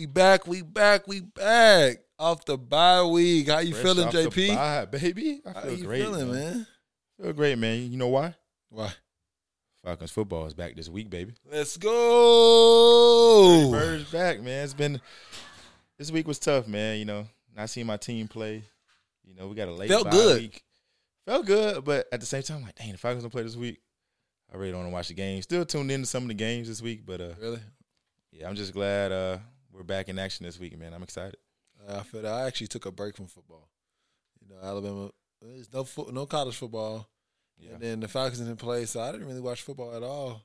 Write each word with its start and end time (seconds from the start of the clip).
We 0.00 0.06
back, 0.06 0.46
we 0.46 0.62
back, 0.62 1.06
we 1.06 1.20
back. 1.20 1.98
Off 2.18 2.46
the 2.46 2.56
bye 2.56 3.02
week. 3.04 3.48
How 3.50 3.58
you 3.58 3.74
Fresh 3.74 3.82
feeling, 3.84 4.08
JP? 4.08 4.54
bye, 4.54 4.86
baby. 4.86 5.42
I 5.44 5.50
How 5.52 5.60
feel 5.60 5.74
you 5.78 5.84
great. 5.84 6.00
feeling, 6.00 6.32
man? 6.32 6.66
Feel 7.20 7.32
great, 7.34 7.58
man. 7.58 7.92
You 7.92 7.98
know 7.98 8.06
why? 8.08 8.34
Why? 8.70 8.94
Falcons 9.84 10.10
football 10.10 10.46
is 10.46 10.54
back 10.54 10.74
this 10.74 10.88
week, 10.88 11.10
baby. 11.10 11.34
Let's 11.52 11.76
go. 11.76 13.70
Birds 13.72 14.10
back, 14.10 14.40
man. 14.40 14.64
It's 14.64 14.72
been 14.72 15.02
this 15.98 16.10
week 16.10 16.26
was 16.26 16.38
tough, 16.38 16.66
man. 16.66 16.98
You 16.98 17.04
know, 17.04 17.26
not 17.54 17.68
seeing 17.68 17.86
my 17.86 17.98
team 17.98 18.26
play. 18.26 18.64
You 19.26 19.34
know, 19.34 19.48
we 19.48 19.54
got 19.54 19.68
a 19.68 19.72
late 19.72 19.90
Felt 19.90 20.04
bye 20.04 20.12
good. 20.12 20.40
week. 20.40 20.62
Felt 21.26 21.44
good, 21.44 21.84
but 21.84 22.06
at 22.10 22.20
the 22.20 22.26
same 22.26 22.42
time, 22.42 22.62
like, 22.62 22.74
dang, 22.74 22.92
the 22.92 22.96
Falcons 22.96 23.22
don't 23.22 23.28
play 23.30 23.42
this 23.42 23.54
week. 23.54 23.82
I 24.50 24.56
really 24.56 24.70
don't 24.72 24.80
want 24.80 24.88
to 24.92 24.94
watch 24.94 25.08
the 25.08 25.14
game. 25.14 25.42
Still 25.42 25.66
tuned 25.66 25.90
into 25.90 26.06
some 26.06 26.22
of 26.22 26.28
the 26.28 26.34
games 26.34 26.68
this 26.68 26.80
week, 26.80 27.02
but 27.04 27.20
uh, 27.20 27.34
Really? 27.38 27.60
yeah, 28.32 28.48
I'm 28.48 28.54
just 28.56 28.72
glad 28.72 29.12
uh, 29.12 29.36
we're 29.80 29.84
back 29.84 30.10
in 30.10 30.18
action 30.18 30.44
this 30.44 30.60
week, 30.60 30.78
man. 30.78 30.92
I'm 30.92 31.02
excited. 31.02 31.36
I 31.88 32.02
feel 32.02 32.20
that 32.20 32.30
I 32.30 32.46
actually 32.46 32.66
took 32.66 32.84
a 32.84 32.92
break 32.92 33.16
from 33.16 33.26
football. 33.26 33.70
You 34.42 34.54
know, 34.54 34.60
Alabama. 34.62 35.10
There's 35.40 35.72
no 35.72 35.84
fo- 35.84 36.10
no 36.12 36.26
college 36.26 36.54
football, 36.54 37.08
Yeah, 37.56 37.72
and 37.72 37.80
then 37.80 38.00
the 38.00 38.08
Falcons 38.08 38.40
didn't 38.40 38.58
play, 38.58 38.84
so 38.84 39.00
I 39.00 39.10
didn't 39.10 39.26
really 39.26 39.40
watch 39.40 39.62
football 39.62 39.96
at 39.96 40.02
all. 40.02 40.42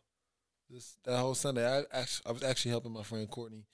This 0.70 0.96
that 1.04 1.18
whole 1.18 1.36
Sunday, 1.36 1.68
I 1.68 1.84
actually 1.92 2.30
I 2.30 2.32
was 2.32 2.44
actually 2.44 2.72
helping 2.72 2.94
my 2.94 3.04
friend 3.04 3.30
Courtney, 3.30 3.66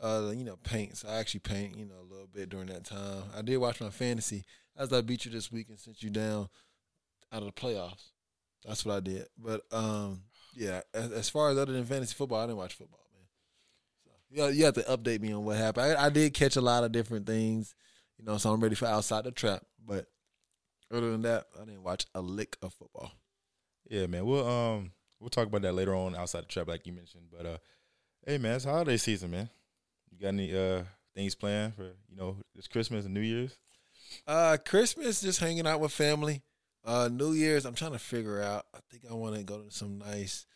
uh, 0.00 0.32
you 0.34 0.42
know, 0.42 0.56
paint. 0.64 0.96
So 0.96 1.08
I 1.08 1.16
actually 1.16 1.40
paint, 1.40 1.76
you 1.76 1.84
know, 1.84 2.00
a 2.00 2.10
little 2.10 2.28
bit 2.32 2.48
during 2.48 2.68
that 2.68 2.86
time. 2.86 3.24
I 3.36 3.42
did 3.42 3.58
watch 3.58 3.78
my 3.78 3.90
fantasy 3.90 4.46
as 4.74 4.90
I 4.90 5.02
beat 5.02 5.26
you 5.26 5.30
this 5.30 5.52
week 5.52 5.68
and 5.68 5.78
sent 5.78 6.02
you 6.02 6.08
down 6.08 6.48
out 7.30 7.42
of 7.42 7.44
the 7.44 7.52
playoffs. 7.52 8.08
That's 8.66 8.86
what 8.86 8.96
I 8.96 9.00
did. 9.00 9.26
But 9.36 9.64
um, 9.70 10.22
yeah, 10.56 10.80
as, 10.94 11.12
as 11.12 11.28
far 11.28 11.50
as 11.50 11.58
other 11.58 11.74
than 11.74 11.84
fantasy 11.84 12.14
football, 12.14 12.38
I 12.38 12.46
didn't 12.46 12.56
watch 12.56 12.72
football, 12.72 13.04
man. 14.30 14.38
So 14.38 14.48
you 14.48 14.58
you 14.58 14.64
have 14.64 14.74
to 14.74 14.82
update 14.82 15.20
me 15.20 15.32
on 15.32 15.44
what 15.44 15.56
happened. 15.56 15.92
I, 15.92 16.06
I 16.06 16.10
did 16.10 16.34
catch 16.34 16.56
a 16.56 16.60
lot 16.60 16.84
of 16.84 16.92
different 16.92 17.26
things, 17.26 17.74
you 18.18 18.24
know, 18.24 18.38
so 18.38 18.52
I'm 18.52 18.60
ready 18.60 18.74
for 18.74 18.86
outside 18.86 19.24
the 19.24 19.30
trap. 19.30 19.62
But 19.84 20.06
other 20.92 21.10
than 21.10 21.22
that, 21.22 21.46
I 21.60 21.64
didn't 21.64 21.82
watch 21.82 22.06
a 22.14 22.20
lick 22.20 22.56
of 22.62 22.72
football. 22.74 23.12
yeah, 23.88 24.06
man. 24.06 24.26
We'll 24.26 24.46
um 24.46 24.92
we'll 25.20 25.30
talk 25.30 25.46
about 25.46 25.62
that 25.62 25.74
later 25.74 25.94
on 25.94 26.16
outside 26.16 26.42
the 26.42 26.48
trap, 26.48 26.68
like 26.68 26.86
you 26.86 26.92
mentioned. 26.92 27.24
But 27.30 27.46
uh, 27.46 27.58
hey, 28.26 28.38
man, 28.38 28.56
it's 28.56 28.64
holiday 28.64 28.96
season, 28.96 29.30
man. 29.30 29.48
You 30.10 30.18
got 30.18 30.28
any 30.28 30.56
uh 30.56 30.84
things 31.14 31.34
planned 31.34 31.74
for 31.74 31.84
you 31.84 32.16
know 32.16 32.36
this 32.54 32.68
Christmas 32.68 33.04
and 33.04 33.14
New 33.14 33.20
Year's? 33.20 33.56
Uh, 34.26 34.56
Christmas, 34.64 35.20
just 35.20 35.38
hanging 35.38 35.66
out 35.66 35.78
with 35.78 35.92
family. 35.92 36.42
Uh, 36.84 37.08
New 37.12 37.32
Year's, 37.32 37.64
I'm 37.64 37.74
trying 37.74 37.92
to 37.92 37.98
figure 37.98 38.42
out. 38.42 38.64
I 38.74 38.78
think 38.90 39.04
I 39.08 39.14
want 39.14 39.36
to 39.36 39.44
go 39.44 39.60
to 39.60 39.70
some 39.70 39.98
nice, 39.98 40.46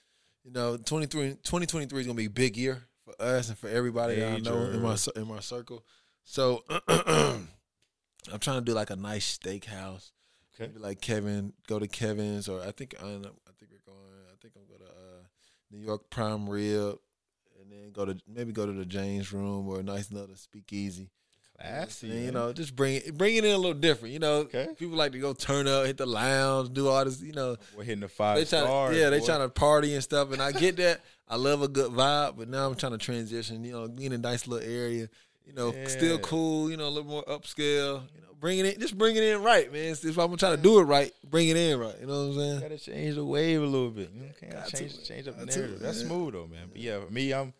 you 0.43 0.51
know, 0.51 0.77
23, 0.77 1.31
2023 1.45 2.01
is 2.01 2.07
gonna 2.07 2.17
be 2.17 2.25
a 2.25 2.31
big 2.31 2.57
year 2.57 2.83
us 3.21 3.49
and 3.49 3.59
for 3.59 3.69
everybody 3.69 4.17
that 4.17 4.33
I 4.33 4.39
know 4.39 4.59
in 4.63 4.83
my 4.83 4.97
in 5.17 5.27
my 5.27 5.41
circle. 5.41 5.85
So 6.25 6.65
I'm 6.89 8.39
trying 8.41 8.59
to 8.59 8.65
do 8.65 8.73
like 8.73 8.91
a 8.91 8.97
nice 8.97 9.39
steakhouse. 9.39 10.13
Okay. 10.55 10.69
Maybe 10.69 10.79
like 10.79 11.01
Kevin, 11.01 11.53
go 11.67 11.79
to 11.79 11.89
Kevin's, 11.89 12.49
or 12.49 12.61
I 12.63 12.71
think 12.71 12.95
I, 13.03 13.07
I 13.07 13.11
think 13.59 13.71
we're 13.71 13.85
going. 13.85 13.99
I 14.33 14.37
think 14.41 14.55
I'm 14.57 14.67
going 14.69 14.81
to 14.81 14.87
uh, 14.87 15.23
New 15.71 15.85
York 15.85 16.11
Prime 16.11 16.49
Rib, 16.49 16.99
and 17.61 17.71
then 17.71 17.91
go 17.93 18.05
to 18.05 18.17
maybe 18.29 18.53
go 18.53 18.67
to 18.67 18.73
the 18.73 18.85
James 18.85 19.33
Room 19.33 19.69
or 19.69 19.81
a 19.81 19.83
nice 19.83 20.11
another 20.11 20.37
speakeasy. 20.37 21.11
Classy, 21.59 22.11
And, 22.11 22.25
you 22.25 22.31
know, 22.33 22.53
just 22.53 22.75
bring 22.75 22.97
it, 22.97 23.17
bring 23.17 23.37
it 23.37 23.45
in 23.45 23.53
a 23.53 23.57
little 23.57 23.75
different. 23.75 24.13
You 24.13 24.19
know, 24.19 24.35
Okay. 24.39 24.69
people 24.79 24.97
like 24.97 25.13
to 25.13 25.19
go 25.19 25.33
turn 25.33 25.67
up, 25.69 25.87
hit 25.87 25.97
the 25.99 26.07
lounge, 26.07 26.73
do 26.73 26.89
all 26.89 27.05
this. 27.05 27.21
You 27.23 27.33
know, 27.33 27.57
We're 27.77 27.85
hitting 27.85 28.01
the 28.01 28.09
five 28.09 28.37
they 28.39 28.45
trying, 28.45 28.65
stars. 28.65 28.97
yeah, 28.97 29.11
they 29.11 29.21
boy. 29.21 29.27
trying 29.27 29.41
to 29.41 29.49
party 29.49 29.95
and 29.95 30.03
stuff, 30.03 30.33
and 30.33 30.43
I 30.43 30.53
get 30.53 30.77
that. 30.77 31.01
I 31.29 31.37
love 31.37 31.63
a 31.63 31.69
good 31.69 31.91
vibe, 31.93 32.37
but 32.37 32.49
now 32.49 32.67
I'm 32.67 32.75
trying 32.75 32.93
to 32.93 32.99
transition. 32.99 33.65
You 33.65 33.73
know, 33.73 33.85
in 33.99 34.13
a 34.13 34.19
nice 34.19 34.47
little 34.47 34.69
area. 34.69 35.09
You 35.47 35.53
know, 35.53 35.73
still 35.87 36.19
cool. 36.19 36.71
You 36.71 36.77
know, 36.77 36.89
a 36.89 36.91
little 36.91 37.09
more 37.11 37.25
upscale. 37.25 38.03
You 38.15 38.21
know, 38.23 38.35
bring 38.41 38.59
it 38.59 38.67
in, 38.67 38.81
just 38.81 38.97
bring 38.99 39.15
it 39.17 39.23
in 39.23 39.43
right, 39.43 39.73
man. 39.73 39.93
If 40.03 40.19
I'm 40.19 40.37
trying 40.37 40.57
to 40.57 40.63
do 40.63 40.81
it 40.81 40.85
right, 40.85 41.13
bring 41.31 41.49
it 41.49 41.57
in 41.57 41.79
right. 41.79 41.95
You 42.01 42.07
know 42.07 42.29
what 42.29 42.33
I'm 42.33 42.39
saying? 42.39 42.61
Gotta 42.61 42.79
change 42.79 43.15
the 43.15 43.25
wave 43.25 43.63
a 43.63 43.65
little 43.67 43.91
bit. 43.91 44.11
You 44.13 44.49
know, 44.51 44.63
change 44.69 44.97
to. 44.99 45.05
change 45.05 45.29
up 45.29 45.39
the 45.39 45.47
narrative. 45.47 45.81
That's 45.81 46.01
smooth 46.01 46.33
though, 46.35 46.47
man. 46.47 46.69
But 46.73 46.81
yeah, 46.81 46.99
for 47.05 47.13
me, 47.13 47.33
I'm 47.33 47.53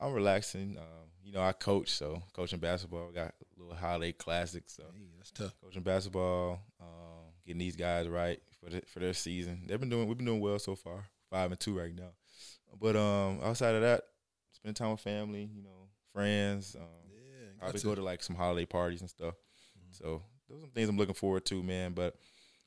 I'm 0.00 0.12
relaxing. 0.12 0.76
Um, 0.78 0.84
you 1.28 1.34
know, 1.34 1.42
I 1.42 1.52
coach, 1.52 1.90
so 1.90 2.22
coaching 2.32 2.58
basketball. 2.58 3.06
We 3.08 3.14
got 3.14 3.34
a 3.56 3.60
little 3.60 3.76
holiday 3.76 4.12
classics. 4.12 4.72
So 4.76 4.84
Hey, 4.96 5.04
that's 5.18 5.30
tough. 5.30 5.54
coaching 5.62 5.82
basketball, 5.82 6.60
um, 6.80 6.86
getting 7.46 7.58
these 7.58 7.76
guys 7.76 8.08
right 8.08 8.40
for 8.64 8.70
the, 8.70 8.80
for 8.86 9.00
their 9.00 9.12
season. 9.12 9.64
They've 9.66 9.78
been 9.78 9.90
doing 9.90 10.08
we've 10.08 10.16
been 10.16 10.26
doing 10.26 10.40
well 10.40 10.58
so 10.58 10.74
far. 10.74 11.04
Five 11.30 11.50
and 11.50 11.60
two 11.60 11.78
right 11.78 11.94
now. 11.94 12.12
But 12.80 12.96
um, 12.96 13.40
outside 13.42 13.74
of 13.74 13.82
that, 13.82 14.04
spend 14.52 14.74
time 14.76 14.92
with 14.92 15.00
family. 15.00 15.50
You 15.54 15.62
know, 15.62 15.88
friends. 16.14 16.74
Um, 16.74 16.86
Yeah, 17.12 17.50
Probably 17.58 17.80
to. 17.80 17.86
go 17.86 17.94
to 17.94 18.02
like 18.02 18.22
some 18.22 18.36
holiday 18.36 18.64
parties 18.64 19.02
and 19.02 19.10
stuff. 19.10 19.34
Mhm. 19.78 19.94
So 19.98 20.22
those 20.48 20.58
are 20.58 20.60
some 20.62 20.70
things 20.70 20.88
I'm 20.88 20.96
looking 20.96 21.14
forward 21.14 21.44
to, 21.46 21.62
man. 21.62 21.92
But 21.92 22.16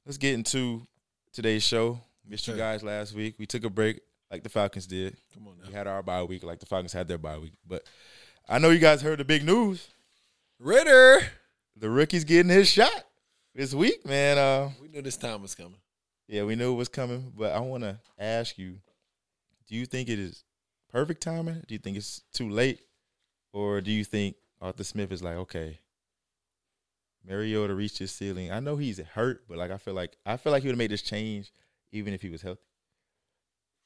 let's 0.05 0.17
get 0.19 0.35
into 0.35 0.85
today's 1.33 1.63
show. 1.63 1.99
Missed 2.27 2.47
you 2.47 2.55
guys 2.55 2.83
last 2.83 3.13
week. 3.15 3.35
We 3.39 3.47
took 3.47 3.63
a 3.63 3.69
break 3.71 4.01
like 4.29 4.43
the 4.43 4.49
Falcons 4.49 4.85
did. 4.85 5.17
Come 5.33 5.47
on 5.47 5.55
We 5.67 5.73
had 5.73 5.87
our 5.87 6.03
bye 6.03 6.21
week 6.23 6.43
like 6.43 6.59
the 6.59 6.65
Falcons 6.67 6.93
had 6.93 7.07
their 7.07 7.17
bye 7.17 7.37
week. 7.39 7.53
But 7.67 7.83
I 8.51 8.57
know 8.59 8.69
you 8.69 8.79
guys 8.79 9.01
heard 9.01 9.17
the 9.17 9.23
big 9.23 9.45
news. 9.45 9.87
Ridder. 10.59 11.21
The 11.77 11.89
rookie's 11.89 12.25
getting 12.25 12.51
his 12.51 12.67
shot 12.67 13.05
this 13.55 13.73
week, 13.73 14.05
man. 14.05 14.37
Uh, 14.37 14.71
We 14.81 14.89
knew 14.89 15.01
this 15.01 15.15
time 15.15 15.41
was 15.41 15.55
coming. 15.55 15.79
yeah, 16.27 16.43
we 16.43 16.57
knew 16.57 16.73
it 16.73 16.75
was 16.75 16.89
coming, 16.89 17.31
but 17.33 17.53
I 17.53 17.61
want 17.61 17.83
to 17.83 17.97
ask 18.19 18.57
you: 18.57 18.79
Do 19.69 19.75
you 19.75 19.85
think 19.85 20.09
it 20.09 20.19
is 20.19 20.43
perfect 20.91 21.23
timing? 21.23 21.63
Do 21.65 21.73
you 21.73 21.79
think 21.79 21.95
it's 21.95 22.23
too 22.33 22.49
late, 22.49 22.81
or 23.53 23.79
do 23.79 23.89
you 23.89 24.03
think 24.03 24.35
Arthur 24.59 24.83
Smith 24.83 25.13
is 25.13 25.23
like, 25.23 25.37
okay, 25.37 25.79
Mariota 27.25 27.73
reached 27.73 27.99
his 27.99 28.11
ceiling? 28.11 28.51
I 28.51 28.59
know 28.59 28.75
he's 28.75 28.99
hurt, 28.99 29.47
but 29.47 29.57
like 29.57 29.71
I 29.71 29.77
feel 29.77 29.93
like 29.93 30.17
I 30.25 30.35
feel 30.35 30.51
like 30.51 30.61
he 30.63 30.67
would 30.67 30.73
have 30.73 30.77
made 30.77 30.91
this 30.91 31.01
change 31.01 31.53
even 31.93 32.13
if 32.13 32.21
he 32.21 32.29
was 32.29 32.41
healthy. 32.41 32.61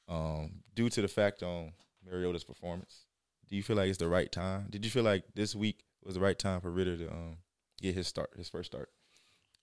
Um, 0.08 0.62
due 0.74 0.88
to 0.90 1.02
the 1.02 1.08
fact 1.08 1.44
on 1.44 1.72
Mariota's 2.04 2.44
performance, 2.44 3.05
do 3.48 3.56
you 3.56 3.62
feel 3.62 3.76
like 3.76 3.88
it's 3.88 3.98
the 3.98 4.08
right 4.08 4.30
time? 4.30 4.66
Did 4.70 4.84
you 4.84 4.90
feel 4.90 5.04
like 5.04 5.24
this 5.34 5.54
week 5.54 5.84
was 6.04 6.14
the 6.14 6.20
right 6.20 6.38
time 6.38 6.60
for 6.60 6.70
Ridder 6.70 6.96
to 6.96 7.10
um 7.10 7.36
get 7.80 7.94
his 7.94 8.06
start, 8.08 8.30
his 8.36 8.48
first 8.48 8.72
start? 8.72 8.90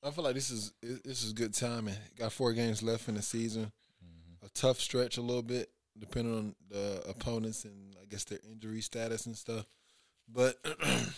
I 0.04 0.12
feel 0.12 0.24
like 0.24 0.36
this 0.36 0.52
is 0.52 0.74
this 0.82 1.24
is 1.24 1.32
a 1.32 1.36
good 1.36 1.54
timing. 1.54 1.96
Got 2.18 2.34
four 2.34 2.54
games 2.54 2.84
left 2.84 3.08
in 3.08 3.16
the 3.16 3.22
season. 3.22 3.72
A 4.44 4.50
tough 4.50 4.80
stretch 4.80 5.18
a 5.18 5.22
little 5.22 5.42
bit, 5.42 5.70
depending 5.98 6.38
on 6.38 6.56
the 6.70 7.02
opponents 7.08 7.64
and 7.64 7.96
I 8.02 8.06
guess 8.06 8.26
their 8.26 8.40
injury 8.50 8.82
status 8.82 9.26
and 9.26 9.38
stuff. 9.38 9.66
But 10.28 10.58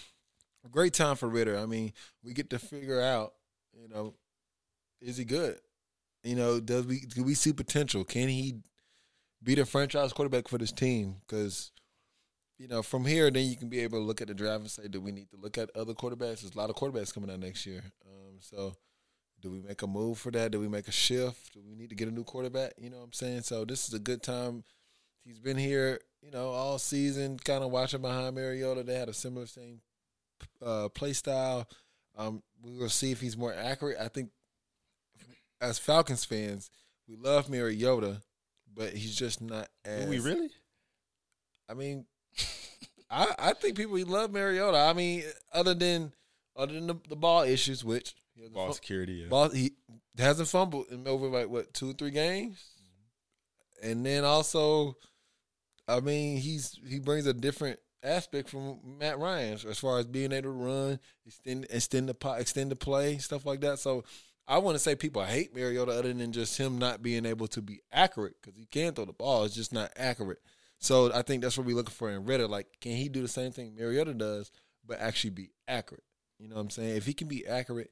great 0.72 0.94
time 0.94 1.16
for 1.16 1.28
Ridder. 1.28 1.58
I 1.58 1.66
mean, 1.66 1.94
we 2.24 2.34
get 2.34 2.52
to 2.52 2.60
figure 2.60 3.02
out, 3.02 3.34
you 3.74 3.88
know, 3.88 4.14
is 5.02 5.18
he 5.18 5.26
good? 5.26 5.60
You 6.24 6.36
know, 6.36 6.60
does 6.60 6.86
we 6.86 7.00
do 7.02 7.24
we 7.24 7.34
see 7.34 7.54
potential? 7.54 8.04
Can 8.04 8.30
he 8.30 8.56
be 9.42 9.56
the 9.56 9.66
franchise 9.66 10.14
quarterback 10.14 10.48
for 10.48 10.58
this 10.58 10.72
team? 10.72 11.18
Because 11.28 11.72
you 12.58 12.68
know, 12.68 12.82
from 12.82 13.06
here, 13.06 13.30
then 13.30 13.46
you 13.46 13.56
can 13.56 13.70
be 13.70 13.82
able 13.82 14.00
to 14.00 14.04
look 14.06 14.22
at 14.22 14.28
the 14.28 14.34
draft 14.34 14.62
and 14.62 14.72
say, 14.72 14.88
do 14.88 15.02
we 15.02 15.12
need 15.12 15.30
to 15.32 15.38
look 15.38 15.58
at 15.58 15.76
other 15.76 15.94
quarterbacks? 15.94 16.42
There's 16.42 16.56
a 16.56 16.58
lot 16.58 16.70
of 16.70 16.76
quarterbacks 16.76 17.14
coming 17.14 17.30
out 17.30 17.40
next 17.40 17.66
year. 17.66 17.84
Um, 18.06 18.38
so, 18.40 18.76
do 19.42 19.52
we 19.52 19.60
make 19.62 19.82
a 19.82 19.88
move 19.88 20.18
for 20.18 20.32
that? 20.32 20.52
Do 20.52 20.60
we 20.60 20.70
make 20.70 20.88
a 20.88 20.92
shift? 20.92 21.54
Do 21.54 21.62
we 21.68 21.76
need 21.76 21.90
to 21.90 21.96
get 21.96 22.08
a 22.08 22.12
new 22.12 22.24
quarterback? 22.24 22.74
You 22.78 22.90
know 22.90 22.98
what 22.98 23.04
I'm 23.06 23.14
saying? 23.14 23.42
So, 23.42 23.66
this 23.66 23.88
is 23.88 23.94
a 23.94 24.00
good 24.00 24.24
time. 24.24 24.64
He's 25.24 25.40
been 25.40 25.58
here, 25.58 26.00
you 26.22 26.32
know, 26.32 26.50
all 26.50 26.78
season, 26.78 27.38
kind 27.40 27.64
of 27.64 27.72
watching 27.72 28.02
behind 28.02 28.36
Mariota. 28.36 28.84
They 28.84 28.96
had 28.96 29.10
a 29.10 29.14
similar 29.14 29.48
same 29.48 29.82
uh, 30.64 30.90
play 30.90 31.14
style. 31.14 31.68
Um, 32.18 32.42
we 32.64 32.78
will 32.78 32.90
see 32.90 33.12
if 33.12 33.20
he's 33.20 33.36
more 33.36 33.54
accurate. 33.54 33.98
I 34.00 34.08
think, 34.08 34.30
as 35.60 35.78
Falcons 35.78 36.24
fans, 36.24 36.70
we 37.08 37.16
love 37.16 37.50
Mariota, 37.50 38.22
but 38.74 38.94
he's 38.94 39.16
just 39.16 39.42
not 39.42 39.68
as. 39.84 40.06
Do 40.06 40.10
we 40.10 40.20
really? 40.20 40.50
I 41.68 41.74
mean, 41.74 42.06
I 43.10 43.34
I 43.38 43.54
think 43.54 43.78
people 43.78 43.98
love 44.06 44.32
Mariota. 44.32 44.78
I 44.78 44.94
mean, 44.94 45.24
other 45.54 45.74
than 45.74 46.14
other 46.56 46.74
than 46.74 46.88
the, 46.88 46.96
the 47.10 47.16
ball 47.16 47.44
issues, 47.44 47.84
which 47.84 48.16
Ball 48.54 48.68
fum- 48.68 48.74
security. 48.74 49.14
Yeah. 49.14 49.28
ball 49.30 49.50
he 49.50 49.74
hasn't 50.18 50.48
fumbled 50.48 50.88
in 50.92 51.08
over 51.08 51.28
like 51.28 51.50
what 51.50 51.74
two 51.74 51.92
or 51.92 51.94
three 51.94 52.12
games, 52.12 52.64
and 53.82 54.06
then 54.06 54.24
also, 54.24 54.98
I 55.88 56.00
mean, 56.00 56.38
he's 56.38 56.78
he 56.88 57.00
brings 57.00 57.26
a 57.26 57.34
different 57.34 57.80
aspect 58.04 58.50
from 58.50 58.80
Matt 59.00 59.20
Ryan 59.20 59.58
as 59.68 59.80
far 59.80 60.00
as 60.00 60.06
being 60.06 60.32
able 60.32 60.44
to 60.44 60.50
run, 60.52 61.00
extend 61.26 61.68
extend 61.70 62.10
the 62.10 62.14
po- 62.14 62.34
extend 62.34 62.72
the 62.72 62.76
play, 62.76 63.18
stuff 63.18 63.46
like 63.46 63.62
that. 63.62 63.80
So. 63.80 64.04
I 64.48 64.60
want 64.60 64.76
to 64.76 64.80
say 64.80 64.94
people 64.94 65.24
hate 65.24 65.56
Mariota 65.56 65.92
other 65.92 66.14
than 66.14 66.32
just 66.32 66.56
him 66.56 66.78
not 66.78 67.02
being 67.02 67.26
able 67.26 67.48
to 67.48 67.64
be 67.64 67.82
accurate 67.92 68.36
because 68.40 68.56
he 68.56 68.68
can 68.68 68.94
throw 68.94 69.06
the 69.06 69.12
ball. 69.12 69.44
It's 69.44 69.56
just 69.56 69.74
not 69.74 69.92
accurate. 69.98 70.38
So 70.80 71.12
I 71.14 71.22
think 71.22 71.42
that's 71.42 71.58
what 71.58 71.66
we're 71.66 71.76
looking 71.76 71.94
for 71.94 72.10
in 72.12 72.26
Ridder. 72.26 72.48
Like, 72.48 72.68
can 72.82 72.92
he 72.92 73.10
do 73.10 73.22
the 73.22 73.28
same 73.28 73.52
thing 73.52 73.76
Mariota 73.76 74.14
does, 74.14 74.52
but 74.86 75.00
actually 75.00 75.32
be 75.32 75.50
accurate? 75.68 76.04
You 76.40 76.48
know 76.50 76.56
what 76.56 76.62
I'm 76.62 76.70
saying? 76.70 76.98
If 76.98 77.06
he 77.06 77.14
can 77.14 77.28
be 77.28 77.48
accurate 77.48 77.92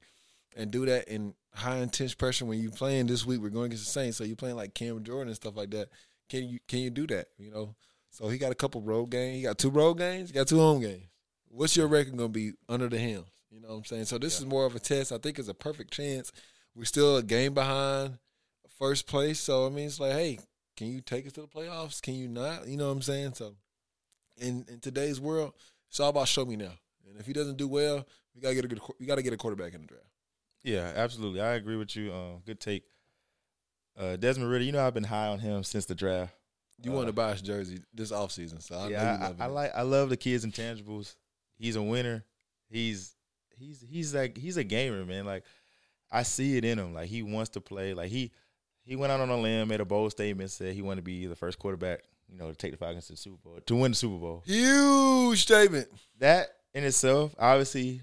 and 0.56 0.70
do 0.70 0.86
that 0.86 1.08
in 1.08 1.34
high 1.54 1.78
intense 1.78 2.14
pressure 2.14 2.46
when 2.46 2.60
you 2.60 2.70
playing 2.70 3.08
this 3.08 3.26
week, 3.26 3.42
we're 3.42 3.50
going 3.50 3.68
against 3.68 3.86
the 3.86 3.92
Saints, 3.92 4.18
so 4.18 4.24
you're 4.24 4.36
playing 4.36 4.56
like 4.56 4.74
Cam 4.74 5.04
Jordan 5.04 5.30
and 5.30 5.36
stuff 5.36 5.56
like 5.56 5.72
that. 5.72 5.90
Can 6.30 6.48
you 6.48 6.60
can 6.68 6.80
you 6.80 6.90
do 6.90 7.08
that? 7.08 7.28
You 7.38 7.52
know? 7.52 7.76
So 8.12 8.28
he 8.28 8.38
got 8.38 8.52
a 8.52 8.56
couple 8.56 8.82
road 8.82 9.08
games. 9.08 9.38
He 9.38 9.44
got 9.44 9.58
two 9.58 9.70
road 9.72 9.96
games. 9.96 10.30
He 10.30 10.34
got 10.36 10.48
two 10.48 10.60
home 10.60 10.82
games. 10.82 11.04
what's 11.48 11.78
your 11.78 11.88
record 11.88 12.18
gonna 12.18 12.30
be 12.30 12.54
under 12.68 12.90
the 12.90 12.98
helm? 12.98 13.26
You 13.52 13.60
know 13.62 13.70
what 13.70 13.76
I'm 13.76 13.86
saying? 13.86 14.06
So 14.06 14.18
this 14.18 14.40
Yeah. 14.40 14.46
is 14.46 14.46
more 14.50 14.66
of 14.66 14.76
a 14.76 14.80
test. 14.80 15.12
I 15.12 15.20
think 15.20 15.38
it's 15.38 15.48
a 15.48 15.54
perfect 15.54 15.94
chance. 15.94 16.32
We're 16.74 16.86
still 16.86 17.18
a 17.18 17.24
game 17.24 17.54
behind 17.54 18.18
first 18.80 19.06
place. 19.08 19.40
So 19.40 19.68
I 19.68 19.70
mean 19.70 19.86
it's 19.86 20.00
like, 20.00 20.14
hey, 20.14 20.40
can 20.84 20.94
you 20.94 21.02
take 21.02 21.26
us 21.26 21.34
to 21.34 21.42
the 21.42 21.48
playoffs? 21.48 22.02
Can 22.02 22.16
you 22.16 22.28
not? 22.28 22.68
You 22.68 22.78
know 22.78 22.88
what 22.88 22.94
I'm 22.94 23.02
saying? 23.02 23.34
So 23.36 23.56
in 24.38 24.66
in 24.70 24.80
today's 24.80 25.20
world, 25.20 25.54
it's 25.90 26.00
all 26.00 26.10
about 26.10 26.28
show 26.28 26.46
me 26.46 26.56
now. 26.56 26.74
And 27.08 27.20
if 27.20 27.26
he 27.26 27.34
doesn't 27.34 27.58
do 27.58 27.68
well, 27.68 28.06
we 28.36 28.42
gotta 28.42 28.56
get 28.56 28.66
a 28.66 28.68
good 28.68 28.82
we 29.00 29.06
gotta 29.06 29.22
get 29.22 29.34
a 29.34 29.38
quarterback 29.38 29.74
in 29.74 29.82
the 29.82 29.88
draft. 29.88 30.08
Yeah, 30.64 30.92
absolutely. 30.96 31.42
I 31.42 31.54
agree 31.54 31.76
with 31.76 31.96
you. 31.96 32.14
Um, 32.14 32.42
good 32.46 32.60
take. 32.60 32.84
Uh, 33.98 34.16
Desmond 34.16 34.50
Ridder, 34.50 34.64
you 34.66 34.72
know 34.72 34.86
I've 34.86 34.94
been 34.94 35.04
high 35.04 35.28
on 35.28 35.40
him 35.40 35.64
since 35.64 35.86
the 35.86 35.94
draft. 35.96 36.34
You 36.82 36.92
Uh, 36.92 36.96
wanted 36.96 37.08
to 37.08 37.14
buy 37.14 37.32
his 37.32 37.42
jersey 37.42 37.80
this 37.94 38.12
offseason, 38.12 38.62
so 38.62 38.76
I 38.76 38.88
yeah, 38.90 39.18
love 39.22 39.36
I, 39.40 39.44
I, 39.44 39.48
like 39.48 39.72
I 39.76 39.82
love 39.84 40.10
the 40.10 40.18
kids 40.18 40.46
intangibles. 40.46 41.16
He's 41.58 41.76
a 41.76 41.84
winner. 41.84 42.26
He's 42.70 43.16
he's 43.58 43.82
he's 43.88 44.16
like 44.16 44.38
he's 44.38 44.58
a 44.58 44.64
gamer, 44.64 45.06
man. 45.06 45.26
Like 45.26 45.44
I 46.12 46.24
see 46.24 46.58
it 46.58 46.66
in 46.66 46.80
him. 46.80 46.94
Like 46.94 47.08
he 47.10 47.22
wants 47.24 47.52
to 47.52 47.62
play. 47.62 47.94
Like 47.94 48.10
he 48.10 48.32
he 48.86 48.96
went 48.96 49.12
out 49.12 49.22
on 49.22 49.30
a 49.30 49.38
limb, 49.38 49.68
made 49.70 49.82
a 49.82 49.86
bold 49.86 50.12
statement, 50.12 50.52
said 50.52 50.74
he 50.74 50.82
wanted 50.82 51.02
to 51.02 51.06
be 51.06 51.26
the 51.26 51.36
first 51.36 51.60
quarterback, 51.60 52.02
you 52.30 52.38
know, 52.38 52.50
to 52.50 52.56
take 52.56 52.72
the 52.72 52.78
Falcons 52.78 53.08
to 53.08 53.14
the 53.14 53.18
Super 53.18 53.38
Bowl, 53.44 53.60
to 53.66 53.76
win 53.76 53.92
the 53.92 53.96
Super 53.96 54.18
Bowl. 54.18 54.44
Huge 54.46 55.42
statement. 55.42 55.88
That 56.20 56.50
in 56.74 56.84
itself, 56.84 57.34
obviously, 57.40 58.02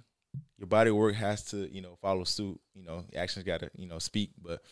your 0.59 0.67
body 0.67 0.91
work 0.91 1.15
has 1.15 1.45
to, 1.47 1.73
you 1.75 1.83
know, 1.83 1.97
follow 2.01 2.25
suit. 2.25 2.61
You 2.75 2.85
know, 2.85 3.05
actions 3.15 3.45
got 3.45 3.61
to, 3.61 3.71
you 3.77 3.87
know, 3.87 3.99
speak. 3.99 4.31
But 4.43 4.63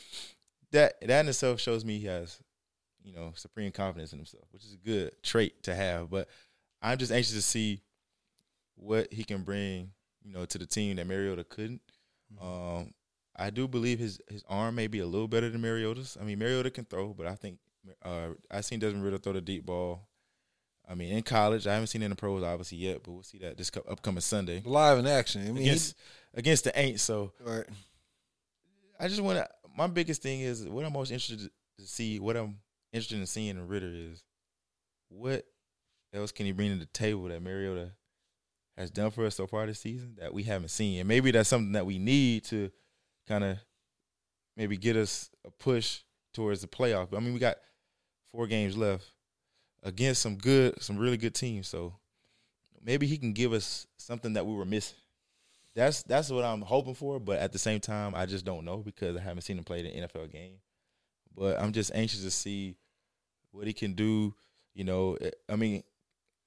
that 0.73 1.01
that 1.03 1.21
in 1.21 1.29
itself 1.29 1.61
shows 1.61 1.85
me 1.85 1.99
he 1.99 2.07
has, 2.07 2.39
you 3.03 3.13
know, 3.13 3.33
supreme 3.35 3.73
confidence 3.73 4.13
in 4.13 4.19
himself, 4.19 4.45
which 4.51 4.65
is 4.65 4.75
a 4.75 4.87
good 4.89 5.13
trait 5.23 5.63
to 5.65 5.75
have. 5.75 6.11
But 6.11 6.29
I'm 6.81 6.99
just 6.99 7.13
anxious 7.13 7.35
to 7.35 7.43
see 7.43 7.83
what 8.77 9.13
he 9.13 9.25
can 9.25 9.43
bring, 9.43 9.91
you 10.23 10.33
know, 10.33 10.45
to 10.45 10.59
the 10.59 10.67
team 10.67 10.97
that 10.97 11.07
Mariota 11.07 11.45
couldn't. 11.45 11.83
Um, 12.41 12.93
I 13.39 13.51
do 13.51 13.69
believe 13.69 13.99
his 13.99 14.21
his 14.29 14.45
arm 14.49 14.75
may 14.75 14.89
be 14.89 14.99
a 14.99 15.07
little 15.07 15.29
better 15.29 15.49
than 15.49 15.61
Mariota's. 15.61 16.17
I 16.21 16.25
mean, 16.25 16.39
Mariota 16.39 16.71
can 16.71 16.85
throw, 16.85 17.15
but 17.15 17.27
I 17.27 17.35
think 17.35 17.59
uh, 18.05 18.29
I 18.51 18.61
seen 18.63 18.81
Desmond 18.81 19.05
Ridder 19.05 19.19
throw 19.19 19.33
the 19.33 19.41
deep 19.41 19.65
ball. 19.65 20.09
I 20.89 20.95
mean, 20.95 21.13
in 21.13 21.23
college, 21.23 21.67
I 21.67 21.75
haven't 21.75 21.89
seen 21.89 22.03
it 22.03 22.07
in 22.07 22.11
the 22.11 22.17
pros 22.17 22.43
obviously 22.43 22.79
yet, 22.79 23.03
but 23.05 23.13
we'll 23.13 23.23
see 23.23 23.39
that 23.39 23.57
this 23.57 23.71
upcoming 23.89 24.23
Sunday 24.23 24.63
Live 24.65 24.99
in 24.99 25.07
action. 25.07 25.43
I 25.43 25.53
mean, 25.53 25.57
he- 25.57 25.63
against 25.69 25.95
against 26.35 26.65
the 26.65 26.73
Aints. 26.73 27.01
So 27.01 27.33
right. 27.45 27.65
I 28.99 29.09
just 29.09 29.21
want 29.21 29.39
to. 29.39 29.49
My 29.77 29.87
biggest 29.87 30.23
thing 30.23 30.41
is 30.41 30.67
what 30.67 30.85
I'm 30.85 30.93
most 30.93 31.13
interested 31.13 31.51
to 31.79 31.87
see. 31.87 32.19
What 32.19 32.37
I'm 32.37 32.59
interested 32.93 33.19
in 33.19 33.27
seeing 33.27 33.51
in 33.51 33.69
Ridder 33.69 33.93
is 33.93 34.25
what 35.09 35.45
else 36.13 36.33
can 36.33 36.47
he 36.47 36.53
bring 36.53 36.73
to 36.73 36.79
the 36.79 36.87
table 36.87 37.25
that 37.25 37.43
Mariota 37.43 37.93
has 38.77 38.91
done 38.91 39.11
for 39.11 39.27
us 39.27 39.37
so 39.37 39.47
far 39.47 39.67
this 39.67 39.81
season 39.81 40.17
that 40.19 40.33
we 40.33 40.43
haven't 40.43 40.71
seen, 40.71 41.01
and 41.01 41.09
maybe 41.09 41.31
that's 41.31 41.49
something 41.49 41.73
that 41.73 41.87
we 41.87 41.99
need 41.99 42.45
to 42.45 42.71
kind 43.29 43.45
of 43.45 43.59
maybe 44.57 44.77
get 44.77 44.97
us 44.97 45.31
a 45.47 45.51
push 45.51 46.01
towards 46.35 46.61
the 46.61 46.67
playoff. 46.67 47.17
I 47.17 47.21
mean, 47.21 47.35
we 47.35 47.39
got 47.39 47.59
four 48.33 48.47
games 48.47 48.77
left 48.77 49.05
against 49.83 50.23
some 50.23 50.37
good, 50.37 50.83
some 50.83 50.99
really 50.99 51.17
good 51.17 51.35
teams. 51.35 51.69
So 51.69 51.95
maybe 52.83 53.07
he 53.07 53.19
can 53.19 53.33
give 53.33 53.53
us 53.53 53.87
something 53.97 54.33
that 54.33 54.47
we 54.47 54.55
were 54.55 54.65
missing. 54.65 54.99
That's 55.75 56.03
that's 56.03 56.31
what 56.31 56.45
I'm 56.45 56.63
hoping 56.63 56.95
for, 56.95 57.21
but 57.21 57.39
at 57.39 57.53
the 57.53 57.59
same 57.59 57.79
time, 57.79 58.15
I 58.15 58.27
just 58.27 58.45
don't 58.45 58.65
know 58.65 58.79
because 58.79 59.17
I 59.17 59.21
haven't 59.21 59.43
seen 59.43 59.59
him 59.59 59.65
play 59.65 59.81
an 59.81 60.09
NFL 60.09 60.33
game. 60.33 60.57
But 61.37 61.61
I'm 61.61 61.73
just 61.73 61.93
anxious 61.95 62.23
to 62.23 62.33
see 62.33 62.75
what 63.53 63.67
he 63.67 63.73
can 63.73 63.93
do. 63.93 64.35
You 64.75 64.85
know, 64.85 65.17
eh, 65.21 65.31
I 65.49 65.55
mean, 65.55 65.85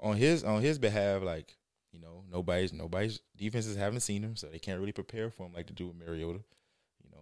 on 0.02 0.18
his 0.18 0.44
on 0.44 0.62
his 0.62 0.80
behalf, 0.80 1.22
like 1.22 1.56
you 1.94 2.00
know, 2.00 2.24
nobody's 2.30 2.74
nobody's 2.74 3.22
defenses 3.38 3.78
haven't 3.78 4.02
seen 4.02 4.22
him, 4.22 4.36
so 4.36 4.48
they 4.48 4.60
can't 4.60 4.80
really 4.80 4.92
prepare 4.92 5.30
for 5.30 5.46
him 5.46 5.54
like 5.54 5.68
to 5.68 5.74
do 5.74 5.88
with 5.88 5.96
Mariota. 5.96 6.42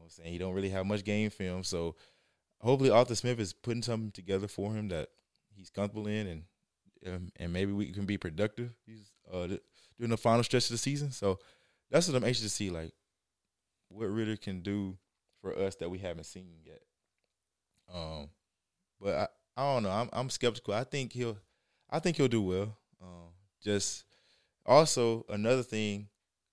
I'm 0.10 0.24
saying 0.24 0.32
he 0.32 0.40
don't 0.40 0.54
really 0.54 0.70
have 0.70 0.86
much 0.86 1.04
game 1.04 1.30
film, 1.30 1.64
so 1.64 1.96
hopefully 2.60 2.90
Arthur 2.90 3.16
Smith 3.16 3.40
is 3.40 3.54
putting 3.54 3.84
something 3.84 4.12
together 4.12 4.48
for 4.48 4.74
him 4.74 4.88
that 4.90 5.10
he's 5.56 5.70
comfortable 5.70 6.08
in, 6.08 6.28
and 6.28 6.44
um, 7.08 7.32
and 7.38 7.54
maybe 7.54 7.72
we 7.72 7.92
can 7.92 8.06
be 8.06 8.18
productive. 8.18 8.72
He's 8.86 9.12
uh, 9.32 9.48
during 9.98 10.10
the 10.10 10.18
final 10.18 10.44
stretch 10.44 10.66
of 10.66 10.72
the 10.72 10.78
season, 10.78 11.12
so 11.12 11.40
that's 11.92 12.08
what 12.08 12.18
I'm 12.18 12.24
anxious 12.24 12.44
to 12.44 12.50
see, 12.50 12.70
like 12.72 12.94
what 13.90 14.06
Ridder 14.06 14.36
can 14.36 14.62
do 14.62 14.98
for 15.42 15.58
us 15.58 15.76
that 15.76 15.90
we 15.90 16.00
haven't 16.00 16.26
seen 16.26 16.58
yet. 16.66 16.82
Um, 17.94 18.30
but 19.00 19.16
I, 19.16 19.28
I 19.62 19.74
don't 19.74 19.84
know. 19.84 19.92
I'm 19.92 20.10
I'm 20.12 20.30
skeptical. 20.30 20.74
I 20.74 20.84
think 20.84 21.14
he'll 21.14 21.38
I 21.90 22.00
think 22.00 22.18
he'll 22.18 22.28
do 22.28 22.42
well. 22.42 22.78
Um, 23.02 23.30
just 23.64 24.06
also 24.66 25.26
another 25.30 25.64
thing, 25.64 26.08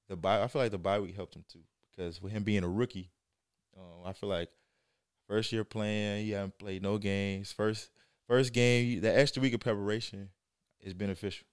the 0.08 0.16
bye. 0.16 0.42
I 0.42 0.46
feel 0.46 0.62
like 0.62 0.72
the 0.72 0.78
bye 0.78 1.00
week 1.00 1.16
helped 1.16 1.36
him 1.36 1.44
too 1.50 1.62
because 1.90 2.20
with 2.20 2.32
him 2.32 2.42
being 2.42 2.64
a 2.64 2.68
rookie, 2.68 3.10
um, 3.76 4.06
I 4.06 4.12
feel 4.12 4.28
like 4.28 4.50
first 5.28 5.52
year 5.52 5.64
playing, 5.64 6.26
you 6.26 6.34
haven't 6.34 6.58
played 6.58 6.82
no 6.82 6.98
games. 6.98 7.52
First 7.52 7.90
first 8.28 8.52
game, 8.52 9.00
the 9.00 9.16
extra 9.16 9.42
week 9.42 9.54
of 9.54 9.60
preparation 9.60 10.30
is 10.80 10.94
beneficial. 10.94 11.46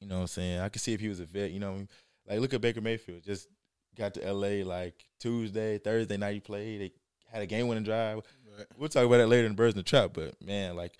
You 0.00 0.08
know 0.08 0.16
what 0.16 0.20
I'm 0.22 0.26
saying? 0.28 0.60
I 0.60 0.68
could 0.68 0.82
see 0.82 0.94
if 0.94 1.00
he 1.00 1.08
was 1.08 1.20
a 1.20 1.26
vet. 1.26 1.52
You 1.52 1.60
know, 1.60 1.86
like 2.28 2.40
look 2.40 2.54
at 2.54 2.60
Baker 2.60 2.80
Mayfield. 2.80 3.22
Just 3.22 3.48
got 3.96 4.14
to 4.14 4.32
LA 4.32 4.64
like 4.64 4.94
Tuesday, 5.20 5.78
Thursday 5.78 6.16
night. 6.16 6.34
He 6.34 6.40
played. 6.40 6.80
They 6.80 6.92
had 7.30 7.42
a 7.42 7.46
game 7.46 7.68
winning 7.68 7.84
drive. 7.84 8.20
Right. 8.56 8.66
We'll 8.76 8.88
talk 8.88 9.06
about 9.06 9.18
that 9.18 9.28
later 9.28 9.46
in 9.46 9.54
Birds 9.54 9.74
in 9.74 9.78
the 9.78 9.84
Trap. 9.84 10.12
But 10.14 10.34
man, 10.44 10.76
like 10.76 10.92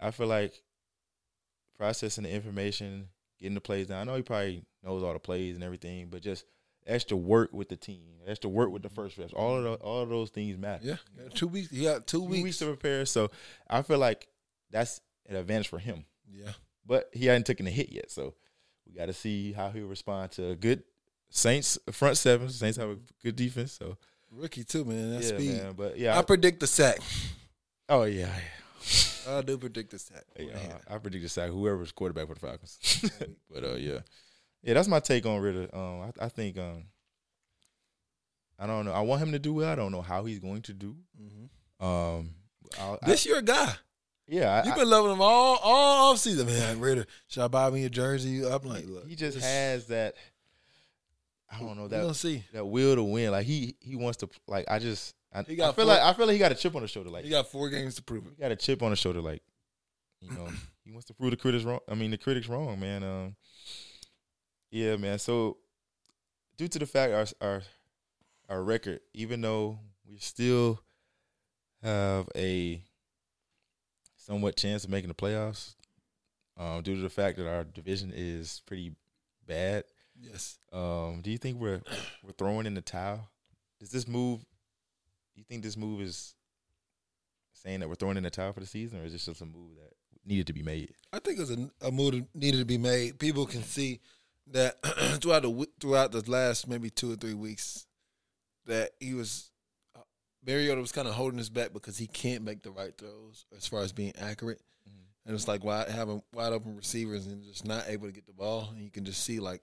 I 0.00 0.10
feel 0.10 0.26
like 0.26 0.52
processing 1.76 2.24
the 2.24 2.30
information, 2.30 3.08
getting 3.38 3.54
the 3.54 3.60
plays 3.60 3.86
down. 3.86 4.00
I 4.00 4.04
know 4.04 4.16
he 4.16 4.22
probably 4.22 4.64
knows 4.82 5.02
all 5.02 5.12
the 5.12 5.18
plays 5.18 5.54
and 5.54 5.64
everything, 5.64 6.08
but 6.10 6.22
just 6.22 6.44
extra 6.88 7.16
work 7.16 7.52
with 7.52 7.68
the 7.68 7.76
team, 7.76 8.00
extra 8.26 8.50
work 8.50 8.70
with 8.70 8.82
the 8.82 8.88
first 8.88 9.16
reps. 9.18 9.32
All 9.32 9.56
of 9.58 9.62
the, 9.64 9.74
all 9.74 10.02
of 10.02 10.08
those 10.08 10.30
things 10.30 10.58
matter. 10.58 10.84
Yeah. 10.84 10.96
yeah. 11.16 11.28
Two 11.34 11.46
weeks. 11.46 11.70
Yeah, 11.70 11.94
two 11.94 12.18
Two 12.18 12.22
weeks. 12.24 12.42
weeks 12.44 12.58
to 12.58 12.64
prepare. 12.66 13.06
So 13.06 13.30
I 13.68 13.82
feel 13.82 13.98
like 13.98 14.26
that's 14.70 15.00
an 15.28 15.36
advantage 15.36 15.68
for 15.68 15.78
him. 15.78 16.04
yeah. 16.32 16.50
But 16.86 17.10
he 17.12 17.26
hadn't 17.26 17.44
taken 17.44 17.66
a 17.66 17.70
hit 17.70 17.90
yet, 17.92 18.10
so 18.10 18.32
we 18.86 18.94
got 18.94 19.06
to 19.06 19.12
see 19.12 19.52
how 19.52 19.68
he'll 19.68 19.86
respond 19.86 20.30
to 20.32 20.50
a 20.50 20.56
good 20.56 20.82
Saints 21.28 21.78
front 21.92 22.16
seven. 22.16 22.48
Saints 22.48 22.78
have 22.78 22.88
a 22.88 22.96
good 23.22 23.36
defense, 23.36 23.72
so 23.72 23.98
Rookie 24.30 24.64
too, 24.64 24.86
man. 24.86 25.10
That's 25.12 25.30
yeah, 25.30 25.36
speed. 25.38 25.62
man. 25.62 25.74
But 25.76 25.98
yeah, 25.98 26.18
I 26.18 26.22
predict 26.22 26.60
the 26.60 26.66
sack. 26.66 26.98
oh 27.90 28.04
yeah, 28.04 28.30
I 29.28 29.42
do 29.42 29.58
predict 29.58 29.90
the 29.90 29.98
sack. 29.98 30.24
yeah. 30.38 30.46
yeah 30.46 30.74
I, 30.88 30.94
I 30.94 30.98
predict 30.98 31.24
the 31.24 31.28
sack 31.28 31.50
whoever's 31.50 31.92
quarterback 31.92 32.28
for 32.28 32.34
the 32.34 32.40
Falcons. 32.40 33.04
but 33.52 33.62
uh, 33.64 33.74
yeah, 33.74 33.98
yeah, 34.62 34.74
that's 34.74 34.88
my 34.88 35.00
take 35.00 35.24
on 35.26 35.40
Ridder. 35.40 35.68
Um, 35.72 36.00
I, 36.20 36.26
I 36.26 36.28
think 36.28 36.58
um, 36.58 36.84
I 38.58 38.66
don't 38.66 38.84
know. 38.84 38.92
I 38.92 39.00
want 39.00 39.22
him 39.22 39.32
to 39.32 39.38
do 39.38 39.54
well. 39.54 39.70
I 39.70 39.74
don't 39.74 39.92
know 39.92 40.02
how 40.02 40.24
he's 40.24 40.38
going 40.40 40.62
to 40.62 40.72
do. 40.72 40.96
hmm 41.16 41.84
Um, 41.84 42.30
I'll, 42.78 42.98
I, 43.02 43.06
This 43.06 43.24
your 43.24 43.40
guy. 43.40 43.72
yeah, 44.26 44.52
I, 44.62 44.64
You've 44.66 44.74
I- 44.74 44.78
been 44.78 44.90
loving 44.90 45.12
him 45.12 45.20
all 45.20 45.56
all 45.62 46.12
off 46.12 46.18
season, 46.18 46.46
man. 46.46 46.80
Ridder, 46.80 47.06
should 47.28 47.42
I 47.44 47.48
buy 47.48 47.70
me 47.70 47.84
a 47.84 47.90
jersey? 47.90 48.44
I'm 48.44 48.62
like, 48.64 48.84
look, 48.86 49.06
he 49.06 49.14
just 49.16 49.38
has 49.38 49.86
that. 49.86 50.14
I 51.50 51.60
don't 51.60 51.78
know 51.78 51.88
that 51.88 52.02
gonna 52.02 52.12
see. 52.12 52.44
that 52.52 52.66
will 52.66 52.94
to 52.96 53.02
win. 53.02 53.30
Like 53.30 53.46
he 53.46 53.76
he 53.80 53.96
wants 53.96 54.18
to 54.18 54.28
like 54.46 54.66
I 54.68 54.78
just 54.78 55.14
I, 55.32 55.40
I 55.40 55.42
feel 55.44 55.72
four- 55.72 55.84
like 55.84 56.00
I 56.02 56.12
feel 56.12 56.26
like 56.26 56.34
he 56.34 56.38
got 56.38 56.52
a 56.52 56.56
chip 56.56 56.74
on 56.76 56.82
his 56.82 56.90
shoulder. 56.90 57.08
Like 57.10 57.24
He 57.24 57.30
got 57.30 57.46
four 57.46 57.70
games 57.70 57.94
to 57.94 58.02
prove 58.02 58.26
it. 58.26 58.32
he 58.36 58.42
got 58.42 58.52
a 58.52 58.56
chip 58.56 58.82
on 58.82 58.90
his 58.90 58.98
shoulder. 58.98 59.22
Like 59.22 59.42
you 60.20 60.30
know 60.30 60.46
he 60.84 60.90
wants 60.90 61.06
to 61.06 61.14
prove 61.14 61.30
the 61.30 61.36
critics 61.38 61.64
wrong. 61.64 61.78
I 61.88 61.94
mean 61.94 62.10
the 62.10 62.18
critics 62.18 62.48
wrong, 62.48 62.78
man. 62.78 63.02
Um, 63.02 63.36
yeah, 64.70 64.96
man. 64.96 65.18
So 65.18 65.58
due 66.56 66.68
to 66.68 66.78
the 66.78 66.86
fact 66.86 67.12
our 67.12 67.48
our 67.48 67.62
our 68.48 68.62
record, 68.62 69.00
even 69.14 69.40
though 69.40 69.78
we 70.08 70.18
still 70.18 70.80
have 71.82 72.28
a 72.34 72.82
somewhat 74.16 74.56
chance 74.56 74.84
of 74.84 74.90
making 74.90 75.08
the 75.08 75.14
playoffs, 75.14 75.74
um, 76.56 76.82
due 76.82 76.96
to 76.96 77.02
the 77.02 77.10
fact 77.10 77.38
that 77.38 77.48
our 77.48 77.64
division 77.64 78.12
is 78.14 78.62
pretty 78.66 78.92
bad. 79.46 79.84
Yes. 80.20 80.58
Um, 80.72 81.20
do 81.22 81.30
you 81.30 81.38
think 81.38 81.60
we're 81.60 81.80
we're 82.22 82.32
throwing 82.36 82.66
in 82.66 82.74
the 82.74 82.80
towel? 82.80 83.28
Does 83.78 83.90
this 83.90 84.08
move? 84.08 84.40
Do 84.40 85.40
you 85.40 85.44
think 85.44 85.62
this 85.62 85.76
move 85.76 86.00
is 86.00 86.34
saying 87.52 87.80
that 87.80 87.88
we're 87.88 87.94
throwing 87.94 88.16
in 88.16 88.24
the 88.24 88.30
towel 88.30 88.52
for 88.52 88.60
the 88.60 88.66
season, 88.66 89.00
or 89.00 89.04
is 89.04 89.12
this 89.12 89.24
just 89.24 89.40
a 89.40 89.46
move 89.46 89.76
that 89.76 89.92
needed 90.26 90.48
to 90.48 90.52
be 90.52 90.62
made? 90.62 90.92
I 91.12 91.20
think 91.20 91.38
it's 91.38 91.50
a, 91.50 91.70
a 91.86 91.92
move 91.92 92.12
that 92.12 92.26
needed 92.34 92.58
to 92.58 92.64
be 92.64 92.78
made. 92.78 93.18
People 93.18 93.46
can 93.46 93.62
see 93.62 94.00
that 94.52 94.82
throughout 95.20 95.42
the 95.42 95.68
throughout 95.80 96.12
the 96.12 96.28
last 96.30 96.68
maybe 96.68 96.90
two 96.90 97.12
or 97.12 97.16
three 97.16 97.34
weeks 97.34 97.86
that 98.66 98.90
he 99.00 99.14
was 99.14 99.50
uh, 99.96 100.00
Mariota 100.46 100.80
was 100.80 100.92
kind 100.92 101.08
of 101.08 101.14
holding 101.14 101.40
us 101.40 101.48
back 101.48 101.72
because 101.72 101.98
he 101.98 102.06
can't 102.06 102.44
make 102.44 102.62
the 102.62 102.70
right 102.70 102.96
throws 102.96 103.46
as 103.56 103.66
far 103.66 103.80
as 103.80 103.92
being 103.92 104.12
accurate, 104.20 104.60
and 105.26 105.34
it's 105.34 105.48
like 105.48 105.64
wide 105.64 105.88
having 105.88 106.22
wide 106.32 106.52
open 106.52 106.76
receivers 106.76 107.26
and 107.26 107.42
just 107.44 107.66
not 107.66 107.84
able 107.88 108.06
to 108.06 108.12
get 108.12 108.26
the 108.26 108.32
ball. 108.32 108.68
And 108.72 108.82
you 108.82 108.90
can 108.90 109.04
just 109.04 109.24
see 109.24 109.40
like 109.40 109.62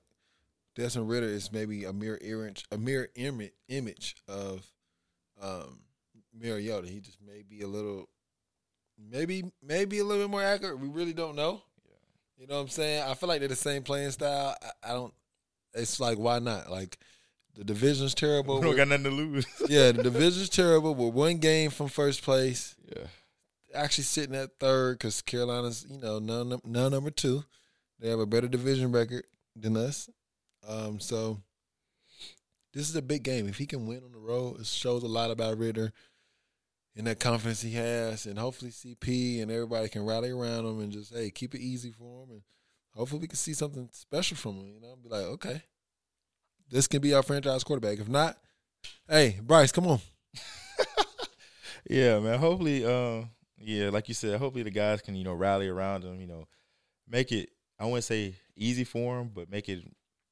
Desmond 0.75 1.09
Ridder 1.09 1.27
is 1.27 1.51
maybe 1.51 1.85
a 1.85 1.93
mirror 1.93 2.19
image 2.21 2.65
a 2.71 2.77
mirror 2.77 3.07
image 3.15 3.53
image 3.69 4.15
of 4.27 4.65
um, 5.41 5.79
Mariota. 6.37 6.87
He 6.87 6.99
just 6.99 7.19
may 7.21 7.43
be 7.47 7.61
a 7.61 7.67
little 7.67 8.09
maybe 9.11 9.43
maybe 9.61 9.99
a 9.99 10.03
little 10.03 10.23
bit 10.23 10.31
more 10.31 10.43
accurate. 10.43 10.79
We 10.79 10.87
really 10.87 11.13
don't 11.13 11.35
know. 11.35 11.61
You 12.37 12.47
know 12.47 12.55
what 12.55 12.61
I'm 12.61 12.67
saying? 12.69 13.03
I 13.03 13.13
feel 13.13 13.29
like 13.29 13.39
they're 13.39 13.47
the 13.47 13.55
same 13.55 13.83
playing 13.83 14.11
style. 14.11 14.55
I, 14.61 14.91
I 14.91 14.93
don't. 14.93 15.13
It's 15.73 15.99
like 15.99 16.17
why 16.17 16.39
not? 16.39 16.69
Like 16.69 16.97
the 17.55 17.63
division's 17.63 18.13
terrible. 18.13 18.55
We 18.59 18.67
don't 18.67 18.75
got 18.75 18.87
nothing 18.87 19.05
to 19.05 19.11
lose. 19.11 19.45
yeah, 19.69 19.91
the 19.91 20.03
division's 20.03 20.49
terrible. 20.49 20.95
We're 20.95 21.09
one 21.09 21.37
game 21.37 21.71
from 21.71 21.87
first 21.87 22.23
place. 22.23 22.75
yeah. 22.95 23.07
Actually 23.73 24.05
sitting 24.05 24.35
at 24.35 24.57
third 24.59 24.97
because 24.97 25.21
Carolina's 25.21 25.85
you 25.89 25.99
know 25.99 26.19
now, 26.19 26.59
now 26.63 26.89
number 26.89 27.11
two. 27.11 27.43
They 27.99 28.09
have 28.09 28.19
a 28.19 28.25
better 28.25 28.47
division 28.47 28.91
record 28.91 29.23
than 29.55 29.77
us. 29.77 30.09
Um, 30.67 30.99
so 30.99 31.39
this 32.73 32.89
is 32.89 32.95
a 32.95 33.01
big 33.01 33.23
game. 33.23 33.47
If 33.47 33.57
he 33.57 33.65
can 33.65 33.87
win 33.87 34.03
on 34.03 34.11
the 34.11 34.19
road, 34.19 34.59
it 34.59 34.65
shows 34.65 35.03
a 35.03 35.07
lot 35.07 35.31
about 35.31 35.57
Ridder 35.57 35.93
and 36.95 37.07
that 37.07 37.19
confidence 37.19 37.61
he 37.61 37.71
has, 37.71 38.25
and 38.25 38.39
hopefully 38.39 38.71
CP 38.71 39.41
and 39.41 39.51
everybody 39.51 39.89
can 39.89 40.05
rally 40.05 40.31
around 40.31 40.65
him 40.65 40.79
and 40.79 40.91
just 40.91 41.13
hey 41.13 41.29
keep 41.29 41.55
it 41.55 41.61
easy 41.61 41.91
for 41.91 42.23
him, 42.23 42.31
and 42.31 42.41
hopefully 42.93 43.21
we 43.21 43.27
can 43.27 43.37
see 43.37 43.53
something 43.53 43.89
special 43.91 44.37
from 44.37 44.57
him. 44.57 44.73
You 44.73 44.81
know, 44.81 44.95
be 44.95 45.09
like 45.09 45.25
okay, 45.25 45.63
this 46.69 46.87
can 46.87 47.01
be 47.01 47.13
our 47.13 47.23
franchise 47.23 47.63
quarterback. 47.63 47.99
If 47.99 48.09
not, 48.09 48.37
hey 49.09 49.39
Bryce, 49.41 49.71
come 49.71 49.87
on. 49.87 49.99
Yeah, 51.89 52.19
man. 52.19 52.39
Hopefully, 52.39 52.85
um, 52.85 53.29
yeah, 53.57 53.89
like 53.89 54.07
you 54.07 54.13
said, 54.13 54.39
hopefully 54.39 54.63
the 54.63 54.71
guys 54.71 55.01
can, 55.01 55.15
you 55.15 55.23
know, 55.23 55.33
rally 55.33 55.67
around 55.67 56.03
him, 56.03 56.19
you 56.19 56.27
know, 56.27 56.47
make 57.07 57.31
it 57.31 57.49
I 57.77 57.85
wouldn't 57.85 58.05
say 58.05 58.35
easy 58.55 58.83
for 58.83 59.19
him, 59.19 59.31
but 59.33 59.49
make 59.51 59.69
it 59.69 59.83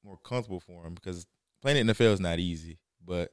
more 0.03 0.17
comfortable 0.17 0.60
for 0.60 0.86
him 0.86 0.93
because 0.93 1.25
playing 1.62 1.77
in 1.77 1.88
the 1.88 1.93
NFL 1.93 2.13
is 2.13 2.20
not 2.20 2.39
easy. 2.39 2.79
But 3.05 3.32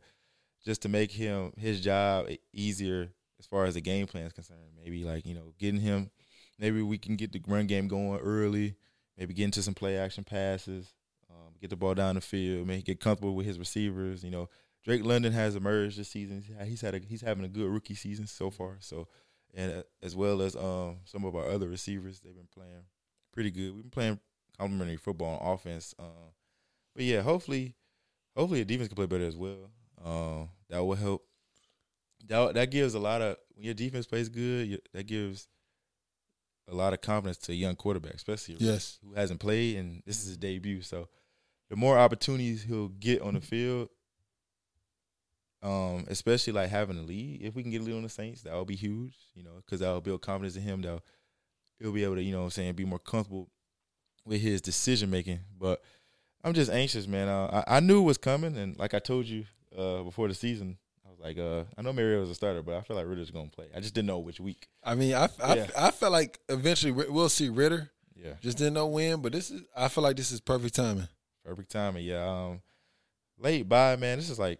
just 0.64 0.82
to 0.82 0.88
make 0.88 1.12
him 1.12 1.52
his 1.56 1.80
job 1.80 2.26
easier 2.52 3.10
as 3.40 3.46
far 3.46 3.64
as 3.64 3.74
the 3.74 3.80
game 3.80 4.06
plan 4.06 4.24
is 4.24 4.32
concerned, 4.32 4.60
maybe 4.80 5.04
like, 5.04 5.26
you 5.26 5.34
know, 5.34 5.52
getting 5.58 5.80
him 5.80 6.12
maybe 6.60 6.82
we 6.82 6.98
can 6.98 7.16
get 7.16 7.32
the 7.32 7.42
run 7.48 7.66
game 7.66 7.88
going 7.88 8.20
early, 8.20 8.76
maybe 9.16 9.34
get 9.34 9.44
into 9.44 9.62
some 9.62 9.74
play 9.74 9.96
action 9.96 10.22
passes, 10.22 10.92
um, 11.30 11.54
get 11.60 11.70
the 11.70 11.76
ball 11.76 11.94
down 11.94 12.14
the 12.14 12.20
field, 12.20 12.66
maybe 12.66 12.82
get 12.82 13.00
comfortable 13.00 13.34
with 13.34 13.46
his 13.46 13.58
receivers, 13.58 14.22
you 14.22 14.30
know. 14.30 14.48
Drake 14.84 15.04
London 15.04 15.32
has 15.32 15.56
emerged 15.56 15.98
this 15.98 16.08
season. 16.08 16.42
He's 16.64 16.80
had 16.80 16.94
a, 16.94 16.98
he's 16.98 17.20
having 17.20 17.44
a 17.44 17.48
good 17.48 17.70
rookie 17.70 17.94
season 17.94 18.26
so 18.26 18.50
far. 18.50 18.76
So, 18.80 19.08
and 19.54 19.72
uh, 19.72 19.82
as 20.02 20.16
well 20.16 20.40
as 20.40 20.56
um, 20.56 20.98
some 21.04 21.24
of 21.24 21.34
our 21.36 21.46
other 21.46 21.68
receivers, 21.68 22.20
they've 22.20 22.34
been 22.34 22.48
playing 22.54 22.84
pretty 23.32 23.50
good. 23.50 23.74
We've 23.74 23.82
been 23.82 23.90
playing 23.90 24.20
complementary 24.58 24.96
football 24.96 25.38
on 25.38 25.52
offense. 25.52 25.94
Um, 25.98 26.32
but 26.94 27.04
yeah, 27.04 27.20
hopefully, 27.20 27.74
hopefully 28.34 28.60
the 28.60 28.64
defense 28.64 28.88
can 28.88 28.96
play 28.96 29.06
better 29.06 29.26
as 29.26 29.36
well. 29.36 29.70
Um, 30.02 30.48
that 30.70 30.82
will 30.82 30.94
help. 30.94 31.26
That 32.28 32.54
that 32.54 32.70
gives 32.70 32.94
a 32.94 32.98
lot 32.98 33.22
of 33.22 33.36
when 33.54 33.64
your 33.64 33.74
defense 33.74 34.06
plays 34.06 34.28
good. 34.28 34.68
You, 34.68 34.78
that 34.92 35.06
gives 35.06 35.48
a 36.68 36.74
lot 36.74 36.92
of 36.92 37.00
confidence 37.00 37.38
to 37.38 37.52
a 37.52 37.54
young 37.54 37.74
quarterback, 37.76 38.14
especially 38.14 38.56
Yes. 38.60 38.98
who 39.04 39.14
hasn't 39.14 39.40
played 39.40 39.76
and 39.76 40.02
this 40.06 40.20
is 40.20 40.26
his 40.28 40.36
debut. 40.36 40.82
So 40.82 41.08
the 41.68 41.76
more 41.76 41.98
opportunities 41.98 42.62
he'll 42.62 42.88
get 42.88 43.22
on 43.22 43.34
the 43.34 43.40
field, 43.40 43.88
um, 45.62 46.04
especially 46.08 46.52
like 46.52 46.70
having 46.70 46.96
a 46.98 47.02
lead. 47.02 47.42
If 47.42 47.54
we 47.54 47.62
can 47.62 47.70
get 47.70 47.82
a 47.82 47.84
lead 47.84 47.96
on 47.96 48.02
the 48.02 48.08
Saints, 48.08 48.42
that 48.42 48.54
will 48.54 48.64
be 48.64 48.76
huge. 48.76 49.14
You 49.34 49.42
know, 49.42 49.56
because 49.64 49.80
that 49.80 49.90
will 49.90 50.00
build 50.00 50.22
confidence 50.22 50.56
in 50.56 50.62
him. 50.62 50.82
That 50.82 51.00
he'll 51.78 51.92
be 51.92 52.04
able 52.04 52.16
to, 52.16 52.22
you 52.22 52.32
know, 52.32 52.38
what 52.40 52.44
I'm 52.44 52.50
saying, 52.50 52.74
be 52.74 52.84
more 52.84 52.98
comfortable 52.98 53.50
with 54.24 54.40
his 54.40 54.60
decision 54.60 55.10
making. 55.10 55.40
But 55.58 55.82
I'm 56.42 56.54
just 56.54 56.70
anxious, 56.70 57.06
man. 57.06 57.28
Uh, 57.28 57.64
I, 57.66 57.76
I 57.76 57.80
knew 57.80 58.00
it 58.00 58.04
was 58.04 58.18
coming, 58.18 58.56
and 58.56 58.78
like 58.78 58.94
I 58.94 58.98
told 58.98 59.26
you 59.26 59.44
uh, 59.76 60.02
before 60.02 60.28
the 60.28 60.34
season, 60.34 60.78
like, 61.20 61.38
uh, 61.38 61.64
I 61.76 61.82
know 61.82 61.92
Mario 61.92 62.20
was 62.20 62.30
a 62.30 62.34
starter, 62.34 62.62
but 62.62 62.74
I 62.74 62.80
feel 62.82 62.96
like 62.96 63.06
Ridder's 63.06 63.30
gonna 63.30 63.48
play. 63.48 63.66
I 63.76 63.80
just 63.80 63.94
didn't 63.94 64.06
know 64.08 64.18
which 64.18 64.40
week. 64.40 64.68
I 64.82 64.94
mean, 64.94 65.14
I, 65.14 65.28
I, 65.42 65.54
Yeah. 65.56 65.66
I 65.76 65.90
felt 65.90 66.12
like 66.12 66.38
eventually 66.48 66.92
we'll 66.92 67.28
see 67.28 67.48
Ridder. 67.48 67.90
Yeah, 68.16 68.34
Just 68.42 68.58
didn't 68.58 68.74
know 68.74 68.86
when, 68.86 69.20
but 69.22 69.32
this 69.32 69.50
is. 69.50 69.62
I 69.74 69.88
feel 69.88 70.02
like 70.04 70.16
this 70.16 70.30
is 70.30 70.40
perfect 70.40 70.74
timing. 70.74 71.08
perfect 71.44 71.70
timing. 71.70 72.04
Yeah, 72.04 72.22
um, 72.28 72.60
late 73.38 73.66
bye, 73.68 73.96
man. 73.96 74.18
This 74.18 74.28
is 74.28 74.38
like 74.38 74.58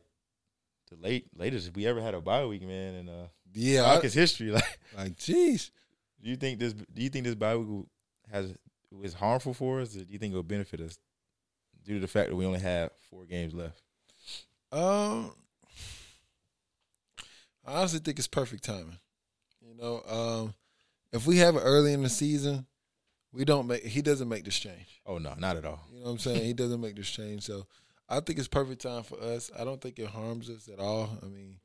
the 0.90 0.96
late 0.96 1.26
latest 1.36 1.74
we 1.76 1.86
ever 1.86 2.00
had 2.00 2.14
a 2.14 2.20
bye 2.22 2.46
week, 2.46 2.62
man, 2.62 2.94
and 2.94 3.08
uh, 3.10 3.26
Yeah, 3.52 3.82
Falcons 3.84 4.14
history. 4.14 4.50
Like, 4.52 4.78
like 4.96 5.16
jeez. 5.16 5.70
do 6.22 6.30
you 6.30 6.36
think 6.36 6.58
this? 6.58 6.72
Do 6.72 7.02
you 7.02 7.10
think 7.10 7.24
this 7.26 7.34
bye 7.34 7.56
week 7.56 7.86
has 8.32 8.54
is 9.02 9.12
harmful 9.14 9.52
for 9.54 9.80
us, 9.82 9.94
or 9.94 10.04
do 10.04 10.12
you 10.12 10.18
think 10.18 10.32
it 10.32 10.36
will 10.36 10.42
benefit 10.42 10.80
us 10.80 10.98
due 11.84 11.94
to 11.94 12.00
the 12.00 12.08
fact 12.08 12.30
that 12.30 12.36
we 12.36 12.46
only 12.46 12.60
have 12.60 12.90
four 13.10 13.24
games 13.26 13.52
left? 13.54 13.82
Um, 14.72 15.32
I 17.66 17.78
honestly 17.78 18.00
think 18.00 18.18
it's 18.18 18.28
perfect 18.28 18.64
timing. 18.64 18.98
You 19.60 19.74
know, 19.76 20.02
um, 20.08 20.54
if 21.12 21.26
we 21.26 21.38
have 21.38 21.56
it 21.56 21.60
early 21.60 21.92
in 21.92 22.02
the 22.02 22.08
season, 22.08 22.66
we 23.32 23.44
don't 23.44 23.66
make. 23.66 23.84
He 23.84 24.02
doesn't 24.02 24.28
make 24.28 24.44
this 24.44 24.58
change. 24.58 25.00
Oh 25.06 25.18
no, 25.18 25.34
not 25.38 25.56
at 25.56 25.64
all. 25.64 25.80
You 25.92 26.00
know 26.00 26.06
what 26.06 26.12
I'm 26.12 26.18
saying? 26.18 26.44
he 26.44 26.52
doesn't 26.52 26.80
make 26.80 26.96
this 26.96 27.10
change. 27.10 27.42
So 27.44 27.66
I 28.08 28.20
think 28.20 28.38
it's 28.38 28.48
perfect 28.48 28.82
time 28.82 29.02
for 29.02 29.20
us. 29.20 29.50
I 29.58 29.64
don't 29.64 29.80
think 29.80 29.98
it 29.98 30.08
harms 30.08 30.50
us 30.50 30.68
at 30.68 30.80
all. 30.80 31.18
I 31.22 31.26
mean, 31.26 31.58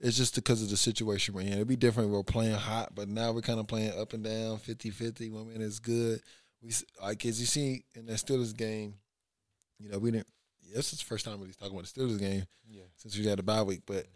it's 0.00 0.16
just 0.16 0.34
because 0.34 0.62
of 0.62 0.70
the 0.70 0.76
situation 0.76 1.34
we're 1.34 1.42
in. 1.42 1.54
It'd 1.54 1.68
be 1.68 1.76
different 1.76 2.08
if 2.08 2.14
we're 2.14 2.22
playing 2.22 2.54
hot, 2.54 2.94
but 2.94 3.08
now 3.08 3.32
we're 3.32 3.40
kind 3.40 3.58
of 3.58 3.66
playing 3.66 3.98
up 3.98 4.12
and 4.12 4.22
down, 4.22 4.58
50-50. 4.58 5.32
One 5.32 5.48
minute 5.48 5.62
is 5.62 5.80
good. 5.80 6.20
We 6.62 6.72
like 7.02 7.24
as 7.24 7.40
you 7.40 7.46
see 7.46 7.84
in 7.94 8.06
that 8.06 8.14
Steelers 8.14 8.56
game, 8.56 8.94
you 9.78 9.88
know, 9.88 9.98
we 9.98 10.10
didn't. 10.10 10.26
This 10.74 10.92
is 10.92 10.98
the 10.98 11.04
first 11.06 11.24
time 11.24 11.40
we're 11.40 11.46
talking 11.52 11.74
about 11.74 11.86
the 11.86 12.00
Steelers 12.00 12.18
game 12.18 12.44
Yeah, 12.68 12.82
since 12.96 13.16
we 13.16 13.24
had 13.24 13.38
a 13.38 13.42
bye 13.42 13.62
week. 13.62 13.82
But 13.86 14.06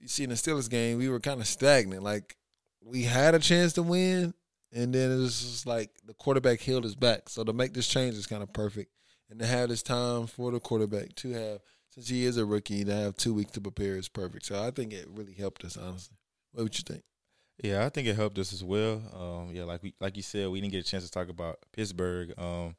you 0.00 0.08
see, 0.08 0.24
in 0.24 0.30
the 0.30 0.36
Steelers 0.36 0.70
game, 0.70 0.98
we 0.98 1.08
were 1.08 1.20
kind 1.20 1.40
of 1.40 1.46
stagnant. 1.46 2.02
Like 2.02 2.36
we 2.84 3.04
had 3.04 3.34
a 3.34 3.38
chance 3.38 3.72
to 3.74 3.82
win, 3.82 4.34
and 4.72 4.94
then 4.94 5.10
it 5.12 5.16
was 5.16 5.40
just 5.40 5.66
like 5.66 5.90
the 6.06 6.14
quarterback 6.14 6.60
healed 6.60 6.84
his 6.84 6.94
back. 6.94 7.28
So 7.28 7.44
to 7.44 7.52
make 7.52 7.74
this 7.74 7.88
change 7.88 8.14
is 8.14 8.26
kind 8.26 8.42
of 8.42 8.52
perfect, 8.52 8.92
and 9.30 9.38
to 9.40 9.46
have 9.46 9.68
this 9.68 9.82
time 9.82 10.26
for 10.26 10.50
the 10.50 10.60
quarterback 10.60 11.14
to 11.16 11.30
have, 11.32 11.60
since 11.88 12.08
he 12.08 12.24
is 12.24 12.36
a 12.36 12.44
rookie, 12.44 12.84
to 12.84 12.94
have 12.94 13.16
two 13.16 13.34
weeks 13.34 13.52
to 13.52 13.60
prepare 13.60 13.96
is 13.96 14.08
perfect. 14.08 14.46
So 14.46 14.62
I 14.62 14.70
think 14.70 14.92
it 14.92 15.06
really 15.08 15.34
helped 15.34 15.64
us, 15.64 15.76
honestly. 15.76 16.16
What 16.52 16.62
would 16.64 16.78
you 16.78 16.84
think? 16.86 17.02
yeah, 17.62 17.84
I 17.84 17.88
think 17.88 18.06
it 18.06 18.16
helped 18.16 18.38
us 18.38 18.52
as 18.52 18.62
well. 18.62 19.02
Um, 19.12 19.50
yeah, 19.52 19.64
like 19.64 19.82
we 19.82 19.94
like 20.00 20.16
you 20.16 20.22
said, 20.22 20.48
we 20.48 20.60
didn't 20.60 20.72
get 20.72 20.86
a 20.86 20.90
chance 20.90 21.04
to 21.04 21.10
talk 21.10 21.28
about 21.28 21.58
Pittsburgh. 21.72 22.32
Um, 22.38 22.76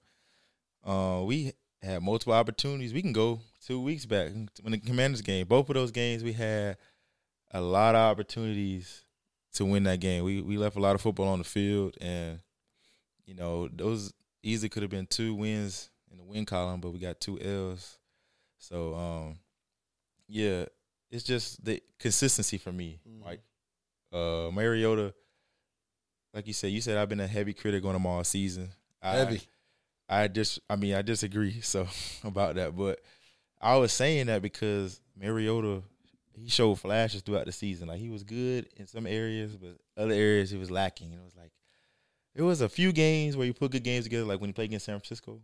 uh, 0.85 1.21
we 1.23 1.51
had 1.81 2.01
multiple 2.01 2.33
opportunities. 2.33 2.93
We 2.93 3.01
can 3.01 3.13
go 3.13 3.41
two 3.65 3.81
weeks 3.81 4.05
back 4.05 4.31
when 4.61 4.71
the 4.71 4.79
Commanders 4.79 5.21
game. 5.21 5.47
Both 5.47 5.69
of 5.69 5.75
those 5.75 5.91
games, 5.91 6.23
we 6.23 6.33
had 6.33 6.77
a 7.51 7.61
lot 7.61 7.95
of 7.95 8.01
opportunities 8.01 9.03
to 9.53 9.65
win 9.65 9.83
that 9.83 9.99
game. 9.99 10.23
We 10.23 10.41
we 10.41 10.57
left 10.57 10.75
a 10.75 10.79
lot 10.79 10.95
of 10.95 11.01
football 11.01 11.27
on 11.27 11.39
the 11.39 11.43
field, 11.45 11.97
and 12.01 12.39
you 13.25 13.33
know 13.35 13.67
those 13.67 14.13
easily 14.43 14.69
could 14.69 14.83
have 14.83 14.91
been 14.91 15.07
two 15.07 15.33
wins 15.33 15.89
in 16.11 16.17
the 16.17 16.23
win 16.23 16.45
column, 16.45 16.79
but 16.81 16.91
we 16.91 16.99
got 16.99 17.19
two 17.19 17.39
L's. 17.39 17.97
So 18.57 18.93
um, 18.95 19.39
yeah, 20.27 20.65
it's 21.11 21.23
just 21.23 21.63
the 21.63 21.81
consistency 21.99 22.57
for 22.57 22.71
me. 22.71 22.99
Mhm. 23.07 23.25
Like 23.25 23.41
uh, 24.13 24.51
Mariota, 24.51 25.13
like 26.33 26.47
you 26.47 26.53
said, 26.53 26.71
you 26.71 26.81
said 26.81 26.97
I've 26.97 27.09
been 27.09 27.19
a 27.19 27.27
heavy 27.27 27.53
critic 27.53 27.83
on 27.85 27.95
him 27.95 28.05
all 28.05 28.23
season. 28.23 28.69
I, 29.01 29.15
Heavy. 29.15 29.41
I 30.09 30.27
just, 30.27 30.59
I 30.69 30.75
mean, 30.75 30.93
I 30.95 31.01
disagree. 31.01 31.61
So 31.61 31.87
about 32.23 32.55
that, 32.55 32.75
but 32.75 32.99
I 33.61 33.77
was 33.77 33.91
saying 33.93 34.27
that 34.27 34.41
because 34.41 34.99
Mariota, 35.15 35.83
he 36.43 36.49
showed 36.49 36.75
flashes 36.79 37.21
throughout 37.21 37.45
the 37.45 37.51
season. 37.51 37.87
Like 37.87 37.99
he 37.99 38.09
was 38.09 38.23
good 38.23 38.67
in 38.77 38.87
some 38.87 39.05
areas, 39.07 39.55
but 39.55 39.77
other 39.97 40.13
areas 40.13 40.49
he 40.49 40.57
was 40.57 40.71
lacking. 40.71 41.11
It 41.13 41.19
was 41.23 41.35
like, 41.35 41.51
it 42.35 42.41
was 42.41 42.61
a 42.61 42.69
few 42.69 42.91
games 42.91 43.35
where 43.37 43.45
you 43.47 43.53
put 43.53 43.71
good 43.71 43.83
games 43.83 44.05
together. 44.05 44.25
Like 44.25 44.39
when 44.39 44.49
he 44.49 44.53
played 44.53 44.65
against 44.69 44.85
San 44.85 44.97
Francisco, 44.99 45.41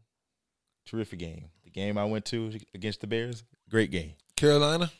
terrific 0.85 1.19
game. 1.19 1.45
The 1.63 1.69
game 1.71 1.97
I 1.97 2.05
went 2.05 2.25
to 2.25 2.51
against 2.73 3.01
the 3.01 3.07
Bears, 3.07 3.43
great 3.69 3.91
game. 3.91 4.13
Carolina. 4.35 4.91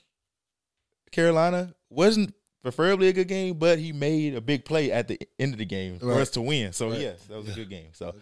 Carolina 1.12 1.74
wasn't 1.90 2.34
preferably 2.62 3.08
a 3.08 3.14
good 3.14 3.28
game, 3.28 3.54
but 3.58 3.80
he 3.80 3.94
made 3.94 4.36
a 4.36 4.42
big 4.42 4.66
play 4.66 4.92
at 4.92 5.08
the 5.08 5.20
end 5.40 5.54
of 5.54 5.60
the 5.60 5.66
game 5.66 6.00
for 6.00 6.14
us 6.14 6.32
to 6.32 6.42
win. 6.42 6.74
So 6.74 6.90
Right. 6.90 7.00
yes, 7.00 7.24
that 7.28 7.38
was 7.38 7.50
a 7.50 7.54
good 7.54 7.70
game. 7.70 7.90
So 7.94 8.08
Okay. 8.08 8.20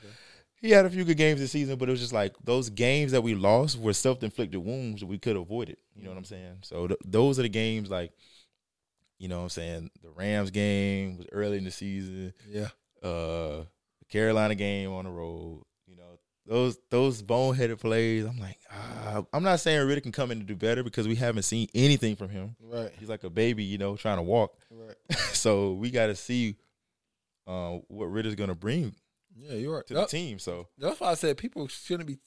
He 0.63 0.72
had 0.72 0.86
a 0.86 0.89
few 0.89 1.03
good 1.03 1.17
games 1.17 1.41
this 1.41 1.51
season, 1.51 1.77
but 1.77 1.89
it 1.89 1.91
was 1.91 2.00
just 2.00 2.13
like 2.13 2.36
those 2.41 2.70
games 2.70 3.12
that 3.12 3.22
we 3.22 3.36
lost 3.36 3.77
were 3.77 3.91
self 3.91 4.24
inflicted 4.24 4.63
wounds 4.63 5.01
that 5.01 5.08
we 5.08 5.17
could 5.20 5.36
have 5.36 5.41
avoided. 5.41 5.75
You 5.93 6.03
know 6.03 6.10
what 6.12 6.17
I'm 6.17 6.24
saying? 6.24 6.60
So 6.62 6.88
th- 6.88 7.00
those 7.03 7.38
are 7.38 7.41
the 7.41 7.50
games 7.50 7.91
like, 7.91 8.13
you 9.20 9.27
know 9.27 9.39
what 9.39 9.43
I'm 9.43 9.50
saying? 9.50 9.91
The 10.01 10.10
Rams 10.10 10.51
game 10.51 11.17
was 11.17 11.27
early 11.34 11.58
in 11.58 11.65
the 11.65 11.72
season. 11.72 12.34
Yeah. 12.48 12.70
Uh, 13.03 13.65
the 14.00 14.05
Carolina 14.10 14.55
game 14.55 14.93
on 14.93 15.03
the 15.03 15.12
road. 15.12 15.63
You 15.86 15.98
know 15.98 16.17
those 16.46 16.77
those 16.89 17.22
boneheaded 17.22 17.82
plays. 17.82 18.24
I'm 18.24 18.39
like, 18.39 18.58
ah, 18.72 19.25
I'm 19.34 19.43
not 19.43 19.60
saying 19.60 19.86
Riddick 19.86 20.03
can 20.03 20.13
come 20.13 20.32
in 20.32 20.38
and 20.38 20.48
do 20.48 20.55
better 20.55 20.82
because 20.82 21.10
we 21.10 21.15
haven't 21.15 21.43
seen 21.43 21.67
anything 21.75 22.15
from 22.15 22.29
him. 22.29 22.55
Right. 22.62 22.89
He's 23.01 23.10
like 23.10 23.25
a 23.25 23.29
baby, 23.29 23.65
you 23.65 23.77
know, 23.77 23.98
trying 23.98 24.17
to 24.17 24.24
walk. 24.24 24.53
Right. 24.72 25.20
so 25.34 25.74
we 25.74 25.91
got 25.91 26.08
to 26.08 26.15
see 26.15 26.55
uh, 27.48 27.79
what 27.89 28.05
Ridder's 28.05 28.36
going 28.36 28.48
to 28.48 28.55
bring 28.55 28.96
Yeah, 29.36 29.54
you're 29.56 29.75
right. 29.75 29.88
to 29.88 29.94
the 29.94 30.00
That- 30.02 30.10
team. 30.10 30.40
So 30.40 30.68
That's 30.78 31.00
why 31.00 31.10
I 31.12 31.13
said 31.16 31.38
people 31.38 31.68
shouldn't 31.68 32.08
be. 32.08 32.18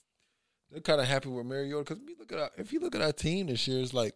They're 0.71 0.81
kind 0.81 1.01
of 1.01 1.07
happy 1.07 1.29
with 1.29 1.47
Mariota 1.47 1.95
because 1.95 2.05
we 2.05 2.15
look 2.19 2.33
at 2.33 2.39
our, 2.39 2.51
if 2.59 2.73
you 2.73 2.81
look 2.81 2.95
at 2.95 3.01
our 3.03 3.13
team 3.13 3.47
this 3.47 3.69
year, 3.69 3.81
it's 3.81 3.95
like 3.95 4.15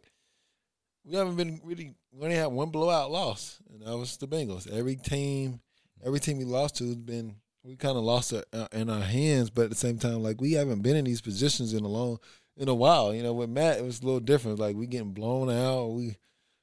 we 1.04 1.14
haven't 1.16 1.36
been 1.36 1.60
really. 1.64 1.94
We 2.12 2.24
only 2.24 2.36
had 2.36 2.46
one 2.46 2.70
blowout 2.70 3.10
loss, 3.10 3.60
and 3.70 3.82
that 3.82 3.96
was 3.96 4.16
the 4.16 4.26
Bengals. 4.26 4.70
Every 4.70 4.96
team, 4.96 5.60
every 6.04 6.18
team 6.20 6.38
we 6.38 6.44
lost 6.44 6.76
to 6.78 6.86
has 6.86 6.96
been 6.96 7.36
we 7.62 7.76
kind 7.76 7.96
of 7.96 8.04
lost 8.04 8.32
it 8.32 8.44
uh, 8.52 8.68
in 8.72 8.88
our 8.90 9.00
hands, 9.02 9.50
but 9.50 9.64
at 9.64 9.70
the 9.70 9.76
same 9.76 9.98
time, 9.98 10.22
like 10.22 10.40
we 10.40 10.52
haven't 10.52 10.82
been 10.82 10.96
in 10.96 11.04
these 11.04 11.20
positions 11.20 11.72
in 11.74 11.84
a 11.84 11.88
long 11.88 12.18
in 12.56 12.68
a 12.68 12.74
while. 12.74 13.14
You 13.14 13.22
know, 13.22 13.32
with 13.32 13.50
Matt, 13.50 13.78
it 13.78 13.84
was 13.84 14.00
a 14.00 14.04
little 14.04 14.20
different. 14.20 14.58
Like 14.58 14.76
we 14.76 14.86
getting 14.86 15.12
blown 15.12 15.50
out. 15.50 15.86
We 15.88 16.16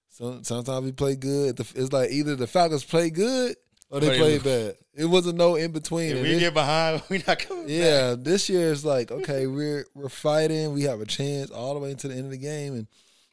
some, 0.09 0.43
sometimes 0.43 0.83
we 0.85 0.91
play 0.91 1.15
good. 1.15 1.59
It's 1.75 1.93
like 1.93 2.11
either 2.11 2.35
the 2.35 2.47
Falcons 2.47 2.83
play 2.83 3.09
good 3.09 3.55
or 3.89 3.99
they 3.99 4.17
play 4.17 4.39
bad. 4.39 4.75
It 4.97 5.05
wasn't 5.05 5.37
no 5.37 5.55
in 5.55 5.71
between. 5.71 6.17
If 6.17 6.23
we 6.23 6.31
it, 6.33 6.39
get 6.39 6.55
behind, 6.55 7.03
we 7.09 7.23
not 7.27 7.37
coming. 7.37 7.65
Yeah, 7.67 8.15
back. 8.15 8.23
this 8.23 8.49
year 8.49 8.71
is 8.71 8.83
like 8.83 9.11
okay, 9.11 9.45
we're 9.45 9.85
we're 9.93 10.09
fighting. 10.09 10.73
We 10.73 10.83
have 10.83 11.01
a 11.01 11.05
chance 11.05 11.51
all 11.51 11.75
the 11.75 11.79
way 11.79 11.91
into 11.91 12.07
the 12.07 12.15
end 12.15 12.25
of 12.25 12.31
the 12.31 12.37
game, 12.37 12.73
and 12.73 12.87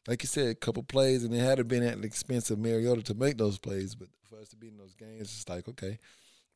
like 0.07 0.21
you 0.21 0.27
said, 0.27 0.47
a 0.47 0.55
couple 0.55 0.83
plays, 0.83 1.23
and 1.23 1.33
it 1.33 1.39
had 1.39 1.57
to 1.57 1.63
been 1.63 1.81
at 1.81 1.99
the 1.99 2.05
expense 2.07 2.51
of 2.51 2.59
Mariota 2.59 3.01
to 3.03 3.15
make 3.15 3.37
those 3.37 3.57
plays. 3.57 3.95
But 3.95 4.09
for 4.29 4.37
us 4.37 4.49
to 4.49 4.55
be 4.55 4.67
in 4.67 4.77
those 4.77 4.93
games, 4.93 5.21
it's 5.21 5.49
like 5.49 5.67
okay, 5.67 5.97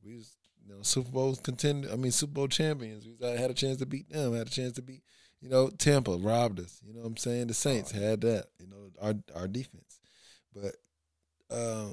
we 0.06 0.16
was 0.16 0.36
you 0.64 0.72
know 0.72 0.84
Super 0.84 1.10
Bowl 1.10 1.36
contender. 1.36 1.90
I 1.92 1.96
mean 1.96 2.12
Super 2.12 2.34
Bowl 2.34 2.48
champions. 2.48 3.08
We 3.08 3.28
had 3.28 3.50
a 3.50 3.56
chance 3.56 3.78
to 3.78 3.88
beat 3.88 4.12
them. 4.12 4.36
Had 4.36 4.46
a 4.46 4.52
chance 4.52 4.74
to 4.74 4.84
beat 4.84 5.02
you 5.42 5.50
know 5.50 5.70
Tampa 5.70 6.18
robbed 6.18 6.60
us. 6.60 6.82
You 6.86 6.94
know 6.94 7.02
what 7.02 7.08
I'm 7.08 7.18
saying? 7.18 7.48
The 7.48 7.54
Saints 7.54 7.92
had 7.92 8.22
that. 8.22 8.46
You 8.60 8.68
know 8.68 8.92
our 9.02 9.16
our 9.36 9.48
defense, 9.48 10.00
but 10.54 10.76
uh, 11.50 11.90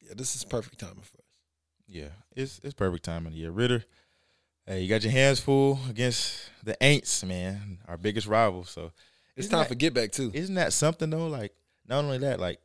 yeah, 0.00 0.14
this 0.14 0.36
is 0.36 0.44
perfect 0.44 0.78
timing 0.78 1.02
for. 1.02 1.19
Yeah, 1.90 2.08
it's 2.36 2.60
it's 2.62 2.74
perfect 2.74 3.04
timing. 3.04 3.32
year. 3.32 3.50
Ridder, 3.50 3.84
Hey, 4.70 4.82
you 4.82 4.88
got 4.88 5.02
your 5.02 5.10
hands 5.10 5.40
full 5.40 5.80
against 5.88 6.48
the 6.62 6.76
Aints, 6.80 7.26
man, 7.26 7.78
our 7.88 7.96
biggest 7.96 8.28
rival. 8.28 8.64
So 8.64 8.92
it's 9.36 9.48
time 9.48 9.60
that, 9.60 9.68
for 9.68 9.74
get 9.74 9.94
back 9.94 10.12
too. 10.12 10.30
Isn't 10.32 10.54
that 10.54 10.72
something 10.72 11.10
though? 11.10 11.26
Like 11.26 11.52
not 11.88 12.04
only 12.04 12.18
that, 12.18 12.38
like 12.38 12.60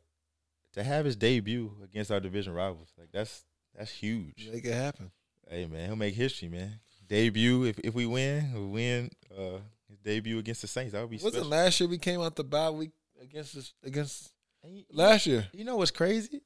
to 0.74 0.84
have 0.84 1.04
his 1.04 1.16
debut 1.16 1.72
against 1.82 2.12
our 2.12 2.20
division 2.20 2.54
rivals, 2.54 2.92
like 2.96 3.08
that's 3.12 3.44
that's 3.76 3.90
huge. 3.90 4.48
Make 4.52 4.64
it 4.64 4.72
happen. 4.72 5.10
Hey 5.50 5.66
man, 5.66 5.86
he'll 5.86 5.96
make 5.96 6.14
history, 6.14 6.48
man. 6.48 6.78
Debut 7.08 7.64
if 7.64 7.80
if 7.80 7.92
we 7.92 8.06
win, 8.06 8.52
we 8.54 8.66
win. 8.66 9.10
Uh, 9.36 9.58
his 9.88 9.98
debut 9.98 10.38
against 10.38 10.62
the 10.62 10.68
Saints, 10.68 10.92
that 10.92 11.00
would 11.00 11.10
be. 11.10 11.16
Wasn't 11.16 11.34
special. 11.34 11.48
last 11.48 11.80
year 11.80 11.88
we 11.88 11.98
came 11.98 12.20
out 12.20 12.36
the 12.36 12.44
bye 12.44 12.70
week 12.70 12.92
against 13.20 13.56
this, 13.56 13.72
against 13.82 14.30
you, 14.64 14.84
last 14.92 15.26
year? 15.26 15.48
You 15.52 15.64
know 15.64 15.76
what's 15.76 15.90
crazy? 15.90 16.42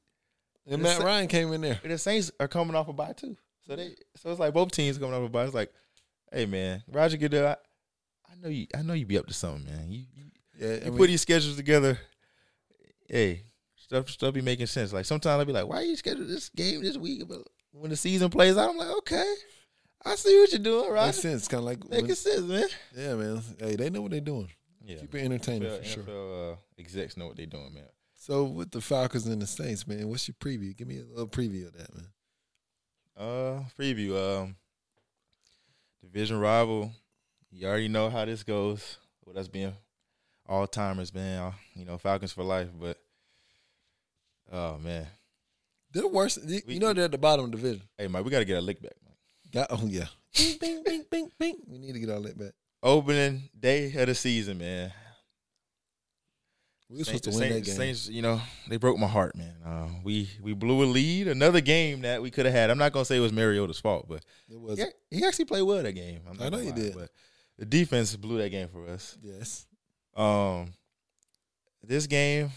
And 0.65 0.73
the 0.73 0.77
Matt 0.77 0.97
Sa- 0.97 1.05
Ryan 1.05 1.27
came 1.27 1.53
in 1.53 1.61
there. 1.61 1.79
The 1.83 1.97
Saints 1.97 2.31
are 2.39 2.47
coming 2.47 2.75
off 2.75 2.87
a 2.87 2.93
bye 2.93 3.13
too, 3.13 3.35
so 3.65 3.75
they 3.75 3.95
so 4.15 4.29
it's 4.31 4.39
like 4.39 4.53
both 4.53 4.71
teams 4.71 4.97
coming 4.97 5.13
off 5.13 5.23
a 5.23 5.29
bye. 5.29 5.45
It's 5.45 5.53
like, 5.53 5.71
hey 6.31 6.45
man, 6.45 6.83
Roger 6.91 7.17
Goodell, 7.17 7.47
I, 7.47 7.55
I 8.31 8.35
know 8.41 8.49
you, 8.49 8.67
I 8.75 8.81
know 8.81 8.93
you 8.93 9.05
be 9.05 9.17
up 9.17 9.27
to 9.27 9.33
something, 9.33 9.65
man. 9.65 9.91
You, 9.91 10.05
you, 10.13 10.23
yeah, 10.59 10.75
you 10.85 10.91
mean, 10.91 10.97
put 10.97 11.07
these 11.07 11.21
schedules 11.21 11.55
together. 11.55 11.99
Hey, 13.07 13.43
stuff 13.75 14.09
stuff 14.09 14.33
be 14.33 14.41
making 14.41 14.67
sense. 14.67 14.93
Like 14.93 15.05
sometimes 15.05 15.39
I'll 15.39 15.45
be 15.45 15.53
like, 15.53 15.67
why 15.67 15.77
are 15.77 15.83
you 15.83 15.95
schedule 15.95 16.25
this 16.25 16.49
game 16.49 16.81
this 16.81 16.97
week? 16.97 17.27
But 17.27 17.41
when 17.71 17.89
the 17.89 17.97
season 17.97 18.29
plays 18.29 18.57
out, 18.57 18.69
I'm 18.69 18.77
like, 18.77 18.95
okay, 18.99 19.33
I 20.05 20.15
see 20.15 20.39
what 20.39 20.51
you're 20.51 20.59
doing, 20.59 20.91
right? 20.91 21.07
Makes 21.07 21.19
sense. 21.19 21.47
Kind 21.47 21.59
of 21.59 21.65
like 21.65 21.89
making 21.89 22.07
when, 22.07 22.15
sense, 22.15 22.41
man. 22.41 22.67
Yeah, 22.95 23.15
man. 23.15 23.41
Hey, 23.59 23.75
they 23.75 23.89
know 23.89 24.01
what 24.01 24.11
they're 24.11 24.21
doing. 24.21 24.49
Yeah, 24.83 24.97
keep 24.97 25.15
it 25.15 25.25
entertaining 25.25 25.69
NFL, 25.69 25.77
for 25.77 25.83
sure. 25.85 26.03
NFL 26.03 26.53
uh, 26.53 26.55
execs 26.79 27.17
know 27.17 27.27
what 27.27 27.37
they're 27.37 27.45
doing, 27.45 27.73
man. 27.73 27.83
So 28.21 28.43
with 28.43 28.69
the 28.69 28.81
Falcons 28.81 29.25
and 29.25 29.41
the 29.41 29.47
Saints, 29.47 29.87
man, 29.87 30.07
what's 30.07 30.27
your 30.27 30.35
preview? 30.39 30.77
Give 30.77 30.87
me 30.87 30.99
a 30.99 31.05
little 31.05 31.25
preview 31.25 31.65
of 31.65 31.73
that, 31.73 31.91
man. 31.95 32.05
Uh, 33.17 33.63
preview. 33.79 34.15
Um, 34.15 34.55
division 36.03 36.39
rival. 36.39 36.91
You 37.49 37.67
already 37.67 37.87
know 37.87 38.11
how 38.11 38.23
this 38.25 38.43
goes. 38.43 38.99
With 39.25 39.37
us 39.37 39.47
being 39.47 39.73
all 40.47 40.67
timers, 40.67 41.11
man. 41.11 41.41
Uh, 41.41 41.51
you 41.73 41.83
know, 41.83 41.97
Falcons 41.97 42.31
for 42.31 42.43
life. 42.43 42.67
But 42.79 42.99
oh 44.51 44.77
man, 44.77 45.07
they're 45.91 46.07
worse. 46.07 46.37
You 46.45 46.61
we, 46.67 46.77
know 46.77 46.93
they're 46.93 47.05
at 47.05 47.11
the 47.11 47.17
bottom 47.17 47.45
of 47.45 47.51
the 47.51 47.57
division. 47.57 47.81
Hey, 47.97 48.05
Mike, 48.05 48.23
we 48.23 48.29
got 48.29 48.39
to 48.39 48.45
get 48.45 48.59
a 48.59 48.61
lick 48.61 48.83
back. 48.83 48.93
Man. 49.03 49.15
Got, 49.51 49.67
oh 49.71 49.87
yeah. 49.87 50.05
bing, 50.37 50.57
bing, 50.59 50.83
bing, 50.83 51.05
bing, 51.09 51.31
bing. 51.39 51.55
We 51.65 51.79
need 51.79 51.93
to 51.93 51.99
get 51.99 52.11
our 52.11 52.19
lick 52.19 52.37
back. 52.37 52.51
Opening 52.83 53.49
day 53.59 53.91
of 53.95 54.05
the 54.05 54.13
season, 54.13 54.59
man. 54.59 54.93
We 56.91 56.97
were 56.97 57.03
supposed 57.05 57.23
to 57.23 57.29
win 57.29 57.39
Saints, 57.39 57.55
that 57.55 57.65
game. 57.65 57.75
Saints, 57.75 58.09
you 58.09 58.21
know, 58.21 58.41
they 58.67 58.75
broke 58.75 58.97
my 58.97 59.07
heart, 59.07 59.33
man. 59.37 59.55
Uh, 59.65 59.87
we 60.03 60.29
we 60.41 60.53
blew 60.53 60.83
a 60.83 60.85
lead, 60.85 61.29
another 61.29 61.61
game 61.61 62.01
that 62.01 62.21
we 62.21 62.29
could 62.29 62.45
have 62.45 62.53
had. 62.53 62.69
I'm 62.69 62.77
not 62.77 62.91
gonna 62.91 63.05
say 63.05 63.15
it 63.15 63.21
was 63.21 63.31
Mariota's 63.31 63.79
fault, 63.79 64.07
but 64.09 64.25
it 64.49 64.59
was. 64.59 64.77
He, 64.77 65.19
he 65.19 65.25
actually 65.25 65.45
played 65.45 65.61
well 65.61 65.81
that 65.81 65.93
game. 65.93 66.19
i 66.41 66.49
know 66.49 66.59
you 66.59 66.73
did, 66.73 66.93
but 66.93 67.09
the 67.57 67.65
defense 67.65 68.13
blew 68.17 68.39
that 68.39 68.49
game 68.49 68.67
for 68.67 68.87
us. 68.89 69.17
Yes. 69.21 69.65
Um, 70.17 70.73
this 71.81 72.07
game, 72.07 72.51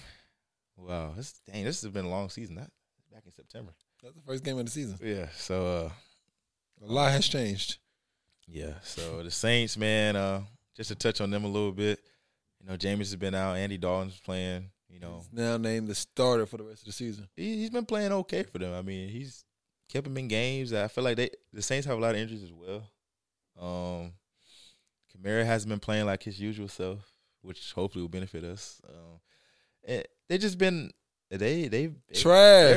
wow, 0.76 1.12
this 1.16 1.40
dang, 1.46 1.62
this 1.62 1.82
has 1.82 1.92
been 1.92 2.04
a 2.04 2.10
long 2.10 2.28
season. 2.28 2.56
That 2.56 2.70
back 3.12 3.22
in 3.26 3.32
September. 3.32 3.72
That's 4.02 4.16
the 4.16 4.22
first 4.22 4.42
game 4.42 4.58
of 4.58 4.64
the 4.64 4.72
season. 4.72 4.98
Yeah. 5.00 5.28
So 5.36 5.66
uh, 5.66 5.90
a 6.84 6.92
lot 6.92 7.12
has 7.12 7.28
changed. 7.28 7.78
Yeah. 8.48 8.74
So 8.82 9.22
the 9.22 9.30
Saints, 9.30 9.76
man, 9.76 10.16
uh, 10.16 10.42
just 10.76 10.88
to 10.88 10.96
touch 10.96 11.20
on 11.20 11.30
them 11.30 11.44
a 11.44 11.48
little 11.48 11.72
bit. 11.72 12.00
You 12.64 12.70
know, 12.70 12.76
Jameis 12.78 12.98
has 12.98 13.16
been 13.16 13.34
out. 13.34 13.56
Andy 13.56 13.76
Dalton's 13.76 14.18
playing. 14.20 14.70
You 14.88 15.00
know, 15.00 15.16
he's 15.18 15.28
now 15.32 15.56
named 15.56 15.88
the 15.88 15.94
starter 15.94 16.46
for 16.46 16.56
the 16.56 16.64
rest 16.64 16.82
of 16.82 16.86
the 16.86 16.92
season. 16.92 17.28
He, 17.36 17.62
has 17.62 17.70
been 17.70 17.84
playing 17.84 18.12
okay 18.12 18.44
for 18.44 18.58
them. 18.58 18.72
I 18.72 18.80
mean, 18.80 19.08
he's 19.08 19.44
kept 19.88 20.04
them 20.04 20.16
in 20.16 20.28
games. 20.28 20.72
I 20.72 20.88
feel 20.88 21.04
like 21.04 21.16
they 21.16 21.30
the 21.52 21.62
Saints 21.62 21.86
have 21.86 21.98
a 21.98 22.00
lot 22.00 22.14
of 22.14 22.20
injuries 22.20 22.44
as 22.44 22.52
well. 22.52 22.90
Um, 23.60 24.12
Kamara 25.12 25.44
hasn't 25.44 25.68
been 25.68 25.80
playing 25.80 26.06
like 26.06 26.22
his 26.22 26.40
usual 26.40 26.68
self, 26.68 27.00
which 27.42 27.72
hopefully 27.72 28.02
will 28.02 28.08
benefit 28.08 28.44
us. 28.44 28.80
Um, 28.88 29.20
and 29.86 30.04
they 30.28 30.38
just 30.38 30.58
been 30.58 30.90
they 31.30 31.68
they, 31.68 31.88
trash. 32.12 32.24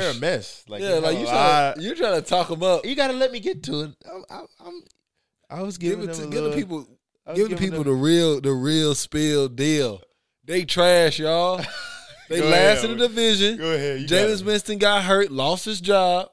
They're 0.00 0.10
a 0.10 0.14
mess. 0.14 0.64
Like 0.68 0.82
yeah, 0.82 0.94
like 0.94 1.18
you 1.18 1.24
trying 1.24 1.74
to, 1.74 1.82
you're 1.82 1.94
trying 1.94 2.20
to 2.20 2.28
talk 2.28 2.48
them 2.48 2.62
up. 2.62 2.84
You 2.84 2.94
got 2.94 3.08
to 3.08 3.14
let 3.14 3.32
me 3.32 3.40
get 3.40 3.62
to 3.64 3.82
it. 3.82 3.90
I, 4.28 4.40
am 4.66 4.82
I 5.48 5.62
was 5.62 5.78
giving 5.78 6.08
to, 6.08 6.26
give 6.26 6.44
the 6.44 6.52
people 6.52 6.86
give 7.34 7.50
the 7.50 7.56
people 7.56 7.84
the 7.84 7.92
real 7.92 8.40
the 8.40 8.52
real 8.52 8.94
spill 8.94 9.48
deal. 9.48 10.02
They 10.44 10.64
trash, 10.64 11.18
y'all. 11.18 11.64
They 12.28 12.42
last 12.42 12.84
ahead, 12.84 12.90
in 12.90 12.98
the 12.98 13.08
division. 13.08 13.56
Go 13.56 13.72
ahead. 13.72 14.06
Jameis 14.06 14.44
Winston 14.44 14.76
got 14.76 15.02
hurt, 15.02 15.30
lost 15.30 15.64
his 15.64 15.80
job. 15.80 16.28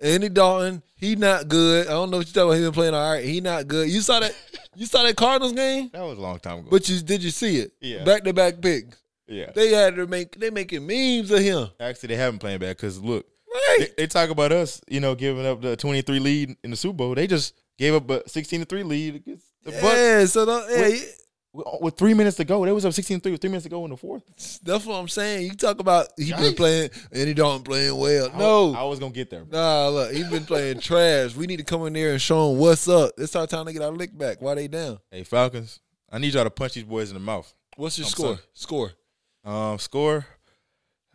Andy 0.00 0.28
Dalton, 0.28 0.82
he 0.96 1.16
not 1.16 1.48
good. 1.48 1.86
I 1.88 1.90
don't 1.90 2.10
know 2.10 2.18
what 2.18 2.26
you 2.28 2.32
talking 2.32 2.50
about. 2.50 2.58
He 2.58 2.62
been 2.62 2.72
playing 2.72 2.94
all 2.94 3.12
right. 3.12 3.24
He 3.24 3.40
not 3.40 3.66
good. 3.66 3.88
You 3.88 4.00
saw 4.00 4.20
that? 4.20 4.34
You 4.76 4.86
saw 4.86 5.02
that 5.02 5.16
Cardinals 5.16 5.52
game? 5.52 5.90
That 5.92 6.02
was 6.02 6.16
a 6.16 6.20
long 6.20 6.38
time 6.38 6.60
ago. 6.60 6.68
But 6.70 6.88
you 6.88 7.00
did 7.00 7.24
you 7.24 7.30
see 7.30 7.58
it? 7.58 7.72
Yeah. 7.80 8.04
Back 8.04 8.22
to 8.22 8.32
back 8.32 8.60
picks. 8.62 8.96
Yeah. 9.26 9.50
They 9.52 9.70
had 9.74 9.96
to 9.96 10.06
make 10.06 10.38
they 10.38 10.50
making 10.50 10.86
memes 10.86 11.32
of 11.32 11.40
him. 11.40 11.68
Actually, 11.80 12.10
they 12.10 12.16
haven't 12.16 12.38
playing 12.38 12.60
bad 12.60 12.76
because 12.76 13.00
look, 13.00 13.26
right. 13.52 13.78
They, 13.80 13.88
they, 13.98 14.06
talk 14.06 14.30
about 14.30 14.52
us, 14.52 14.80
you 14.88 15.00
know, 15.00 15.16
giving 15.16 15.44
up 15.44 15.60
the 15.60 15.76
twenty 15.76 16.02
three 16.02 16.20
lead 16.20 16.56
in 16.62 16.70
the 16.70 16.76
Super 16.76 16.94
Bowl. 16.94 17.14
They 17.16 17.26
just 17.26 17.52
gave 17.78 17.94
up 17.94 18.08
a 18.10 18.28
sixteen 18.28 18.60
to 18.60 18.64
three 18.64 18.84
lead 18.84 19.16
against 19.16 19.44
the 19.62 19.72
yeah. 19.72 20.24
So 20.26 20.44
the, 20.44 20.66
yeah, 20.70 21.12
with, 21.52 21.66
with, 21.80 21.96
three 21.96 22.14
minutes 22.14 22.36
to 22.36 22.44
go, 22.44 22.64
they 22.64 22.72
was 22.72 22.84
up 22.84 22.92
16-3 22.92 23.32
with 23.32 23.40
three 23.40 23.50
minutes 23.50 23.64
to 23.64 23.70
go 23.70 23.84
in 23.84 23.90
the 23.90 23.96
fourth. 23.96 24.22
That's 24.62 24.86
what 24.86 24.94
I'm 24.94 25.08
saying. 25.08 25.46
You 25.46 25.54
talk 25.54 25.80
about 25.80 26.08
he 26.16 26.32
been 26.32 26.54
playing 26.54 26.90
and 27.12 27.28
he 27.28 27.34
don't 27.34 27.64
playing 27.64 27.96
well. 27.96 28.30
I, 28.32 28.38
no, 28.38 28.74
I 28.74 28.84
was 28.84 28.98
gonna 28.98 29.12
get 29.12 29.30
there. 29.30 29.44
Bro. 29.44 29.58
Nah, 29.58 29.88
look, 29.88 30.12
he 30.12 30.22
been 30.24 30.44
playing 30.44 30.80
trash. 30.80 31.34
We 31.34 31.46
need 31.46 31.58
to 31.58 31.64
come 31.64 31.86
in 31.86 31.92
there 31.92 32.12
and 32.12 32.20
show 32.20 32.52
him 32.52 32.58
what's 32.58 32.88
up. 32.88 33.12
It's 33.18 33.34
our 33.34 33.46
time 33.46 33.66
to 33.66 33.72
get 33.72 33.82
our 33.82 33.90
lick 33.90 34.16
back. 34.16 34.40
Why 34.40 34.54
they 34.54 34.68
down? 34.68 34.98
Hey 35.10 35.24
Falcons, 35.24 35.80
I 36.10 36.18
need 36.18 36.34
y'all 36.34 36.44
to 36.44 36.50
punch 36.50 36.74
these 36.74 36.84
boys 36.84 37.10
in 37.10 37.14
the 37.14 37.20
mouth. 37.20 37.52
What's 37.76 37.98
your 37.98 38.06
I'm 38.06 38.10
score? 38.10 38.26
Sorry. 38.26 38.38
Score. 38.54 38.92
Um, 39.44 39.78
score. 39.78 40.26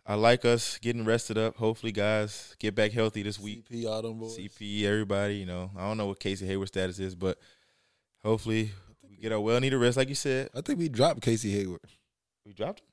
I 0.08 0.14
like 0.14 0.44
us 0.44 0.78
getting 0.78 1.04
rested 1.04 1.36
up. 1.36 1.56
Hopefully, 1.56 1.90
guys 1.90 2.54
get 2.60 2.76
back 2.76 2.92
healthy 2.92 3.22
this 3.22 3.40
week. 3.40 3.68
CP, 3.68 3.86
all 3.86 4.02
them 4.02 4.18
boys. 4.18 4.38
CP, 4.38 4.84
everybody. 4.84 5.36
You 5.36 5.46
know, 5.46 5.70
I 5.76 5.82
don't 5.88 5.96
know 5.96 6.06
what 6.06 6.20
Casey 6.20 6.46
Hayward 6.46 6.68
status 6.68 7.00
is, 7.00 7.16
but 7.16 7.38
hopefully 8.26 8.72
we 9.08 9.16
get 9.16 9.32
our 9.32 9.40
well 9.40 9.60
needed 9.60 9.78
rest, 9.78 9.96
like 9.96 10.08
you 10.08 10.14
said. 10.14 10.50
I 10.54 10.60
think 10.60 10.78
we 10.78 10.88
dropped 10.88 11.22
Casey 11.22 11.52
Hayward. 11.52 11.80
We 12.44 12.52
dropped 12.52 12.80
him. 12.80 12.86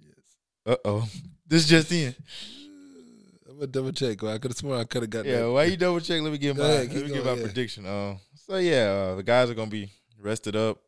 Yes. 0.00 0.36
Uh 0.66 0.76
oh. 0.84 1.08
This 1.46 1.66
just 1.66 1.90
in. 1.92 2.14
I'm 3.48 3.54
gonna 3.54 3.66
double 3.68 3.92
check. 3.92 4.22
I 4.22 4.36
could 4.36 4.50
have 4.50 4.58
sworn 4.58 4.78
I 4.78 4.84
could 4.84 5.02
have 5.02 5.10
got. 5.10 5.24
Yeah. 5.24 5.40
That. 5.40 5.52
Why 5.52 5.64
you 5.64 5.78
double 5.78 6.00
check? 6.00 6.20
Let 6.20 6.30
me 6.30 6.36
give 6.36 6.58
my 6.58 6.64
ahead, 6.64 6.92
let 6.92 7.04
me 7.06 7.10
give 7.10 7.24
my 7.24 7.32
yeah. 7.32 7.42
prediction. 7.42 7.86
Um. 7.86 8.20
So 8.34 8.56
yeah, 8.56 9.12
uh, 9.12 9.14
the 9.14 9.22
guys 9.22 9.48
are 9.48 9.54
gonna 9.54 9.70
be 9.70 9.90
rested 10.20 10.56
up, 10.56 10.78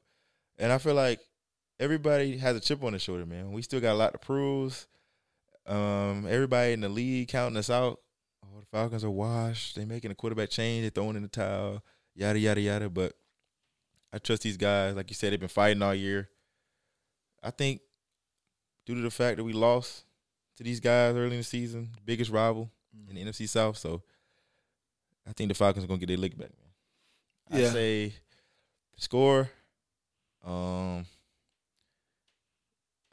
and 0.58 0.70
I 0.70 0.76
feel 0.76 0.94
like 0.94 1.20
everybody 1.78 2.36
has 2.36 2.56
a 2.56 2.60
chip 2.60 2.84
on 2.84 2.92
their 2.92 2.98
shoulder, 2.98 3.24
man. 3.24 3.52
We 3.52 3.62
still 3.62 3.80
got 3.80 3.92
a 3.92 3.94
lot 3.94 4.12
to 4.12 4.18
prove. 4.18 4.86
Um, 5.66 6.26
everybody 6.28 6.72
in 6.72 6.80
the 6.80 6.88
league 6.88 7.28
counting 7.28 7.56
us 7.56 7.70
out. 7.70 8.00
Oh, 8.44 8.60
the 8.60 8.66
Falcons 8.66 9.04
are 9.04 9.10
washed. 9.10 9.76
They 9.76 9.86
making 9.86 10.10
a 10.10 10.14
quarterback 10.14 10.50
change. 10.50 10.84
They 10.84 10.90
throwing 10.90 11.16
in 11.16 11.22
the 11.22 11.28
towel. 11.28 11.82
Yada 12.14 12.38
yada 12.38 12.60
yada. 12.60 12.90
But 12.90 13.14
I 14.12 14.18
trust 14.18 14.42
these 14.42 14.56
guys. 14.56 14.96
Like 14.96 15.10
you 15.10 15.14
said, 15.14 15.32
they've 15.32 15.40
been 15.40 15.48
fighting 15.48 15.82
all 15.82 15.94
year. 15.94 16.28
I 17.42 17.50
think 17.50 17.80
due 18.86 18.94
to 18.94 19.00
the 19.00 19.10
fact 19.10 19.36
that 19.36 19.44
we 19.44 19.52
lost 19.52 20.04
to 20.56 20.64
these 20.64 20.80
guys 20.80 21.14
early 21.14 21.32
in 21.32 21.38
the 21.38 21.44
season, 21.44 21.90
the 21.94 22.02
biggest 22.04 22.30
rival 22.30 22.70
in 23.08 23.14
the 23.14 23.24
NFC 23.24 23.48
South, 23.48 23.76
so 23.76 24.02
I 25.28 25.32
think 25.32 25.48
the 25.48 25.54
Falcons 25.54 25.84
are 25.84 25.88
gonna 25.88 26.00
get 26.00 26.08
their 26.08 26.16
lick 26.16 26.36
back, 26.36 26.50
man. 27.50 27.60
Yeah. 27.60 27.68
I 27.68 27.70
say 27.70 28.12
score. 28.96 29.50
Um, 30.44 31.06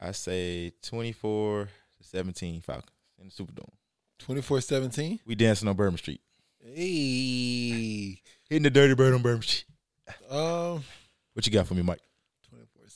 I 0.00 0.12
say 0.12 0.72
24 0.82 1.68
to 1.98 2.04
17 2.06 2.60
Falcons 2.60 2.90
in 3.20 3.28
the 3.28 3.32
Superdome. 3.32 3.72
24 4.18 4.60
17? 4.60 5.20
We 5.26 5.34
dancing 5.34 5.68
on 5.68 5.76
Bourbon 5.76 5.98
Street. 5.98 6.20
Hey. 6.60 8.20
Hitting 8.48 8.62
the 8.62 8.70
dirty 8.70 8.94
bird 8.94 9.14
on 9.14 9.22
Burn. 9.22 9.40
Um, 10.30 10.82
What 11.34 11.46
you 11.46 11.52
got 11.52 11.66
for 11.66 11.74
me, 11.74 11.82
Mike? 11.82 12.00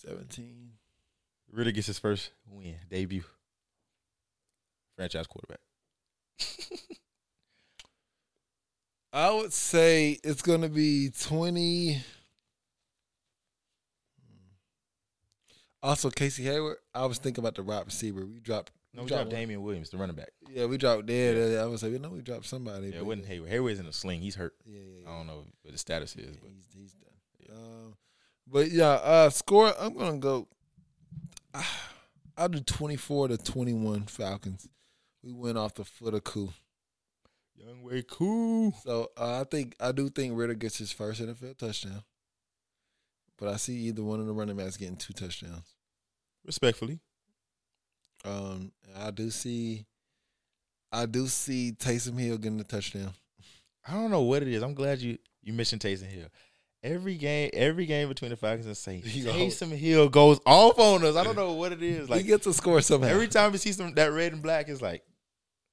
24-17. 0.07 0.69
Ridder 1.51 1.73
gets 1.73 1.87
his 1.87 1.99
first 1.99 2.31
win, 2.51 2.77
debut. 2.91 3.25
Franchise 4.97 5.27
quarterback. 5.27 5.61
I 9.13 9.31
would 9.31 9.53
say 9.53 10.19
it's 10.25 10.41
gonna 10.41 10.71
be 10.71 11.11
twenty. 11.11 12.01
Also, 15.83 16.11
Casey 16.11 16.45
Hayward. 16.45 16.79
I 16.95 17.05
was 17.07 17.19
thinking 17.19 17.43
about 17.43 17.57
the 17.57 17.63
wide 17.63 17.85
receiver. 17.87 18.25
We 18.25 18.41
dropped. 18.41 18.71
No, 18.95 19.03
we 19.03 19.09
dropped 19.09 19.25
dropped. 19.25 19.31
Damien 19.31 19.63
Williams, 19.63 19.91
the 19.91 19.97
running 19.97 20.17
back. 20.17 20.31
Yeah, 20.51 20.67
we 20.67 20.77
dropped 20.77 21.07
dead. 21.07 21.59
I 21.59 21.65
was 21.67 21.83
like, 21.83 21.93
you 21.93 21.99
know, 21.99 22.11
we 22.11 22.21
dropped 22.21 22.45
somebody. 22.45 22.89
Yeah, 22.89 22.99
it 22.99 23.07
wasn't 23.07 23.27
Hayward. 23.27 23.49
Hayward's 23.49 23.81
in 23.81 23.87
a 23.87 23.93
sling. 23.93 24.21
He's 24.21 24.35
hurt. 24.35 24.55
Yeah, 24.67 24.81
yeah, 24.81 25.01
yeah. 25.03 25.11
I 25.11 25.17
don't 25.17 25.27
know 25.27 25.45
what 25.63 25.73
the 25.73 25.79
status 25.79 26.15
is, 26.17 26.37
but 26.37 26.51
he's, 26.51 26.67
he's 26.77 26.93
done. 26.93 27.57
Um, 27.57 27.95
but 28.47 28.71
yeah, 28.71 28.91
uh, 28.91 29.31
score. 29.31 29.73
I'm 29.79 29.97
gonna 29.97 30.19
go. 30.19 30.49
I'll 32.37 32.49
do 32.49 32.61
24 32.61 33.29
to 33.29 33.39
21 33.39 34.07
Falcons. 34.07 34.69
We 35.23 35.33
went 35.33 35.59
off 35.59 35.75
the 35.75 35.85
foot 35.85 36.15
of 36.15 36.25
Koo. 36.25 36.53
Young 37.55 37.83
way 37.83 38.03
cool. 38.09 38.73
So 38.83 39.11
uh, 39.17 39.41
I 39.41 39.45
think 39.45 39.77
I 39.79 39.93
do 39.93 40.09
think 40.09 40.37
Ridder 40.37 40.55
gets 40.55 40.79
his 40.79 40.93
first 40.93 41.23
NFL 41.23 41.59
touchdown. 41.59 42.03
But 43.39 43.49
I 43.49 43.57
see 43.57 43.75
either 43.75 44.03
one 44.03 44.21
of 44.21 44.27
the 44.27 44.33
running 44.33 44.57
backs 44.57 44.77
getting 44.77 44.97
two 44.97 45.13
touchdowns. 45.13 45.75
Respectfully. 46.45 47.01
Um, 48.25 48.73
I 48.97 49.11
do 49.11 49.31
see, 49.31 49.87
I 50.91 51.07
do 51.07 51.27
see 51.27 51.73
Taysom 51.73 52.19
Hill 52.19 52.39
getting 52.39 52.61
a 52.61 52.65
touchdown. 52.65 53.13
I 53.87 53.95
don't 53.95 54.11
know 54.11 54.23
what 54.23 54.43
it 54.43 54.49
is. 54.49 54.63
I'm 54.63 54.75
glad 54.75 55.01
you 55.01 55.19
you 55.43 55.53
mentioned 55.53 55.83
Taysom 55.83 56.07
Hill. 56.07 56.29
Every 56.85 57.15
game, 57.17 57.51
every 57.53 57.87
game 57.87 58.09
between 58.09 58.31
the 58.31 58.37
Falcons 58.37 58.67
and 58.67 58.77
Saints, 58.77 59.09
He 59.09 59.23
Taysom 59.23 59.71
Hill 59.71 60.09
goes 60.09 60.41
off 60.45 60.79
on 60.79 61.05
us. 61.05 61.15
I 61.17 61.23
don't 61.23 61.37
know 61.37 61.53
what 61.53 61.73
it 61.73 61.83
is. 61.83 62.09
Like 62.11 62.23
he 62.23 62.27
gets 62.27 62.47
a 62.47 62.53
score 62.53 62.81
somehow. 62.81 63.09
every 63.09 63.29
time 63.29 63.53
we 63.53 63.59
see 63.59 63.73
some 63.73 63.95
that 63.95 64.13
red 64.13 64.33
and 64.33 64.43
black, 64.43 64.69
it's 64.69 64.83
like, 64.83 65.03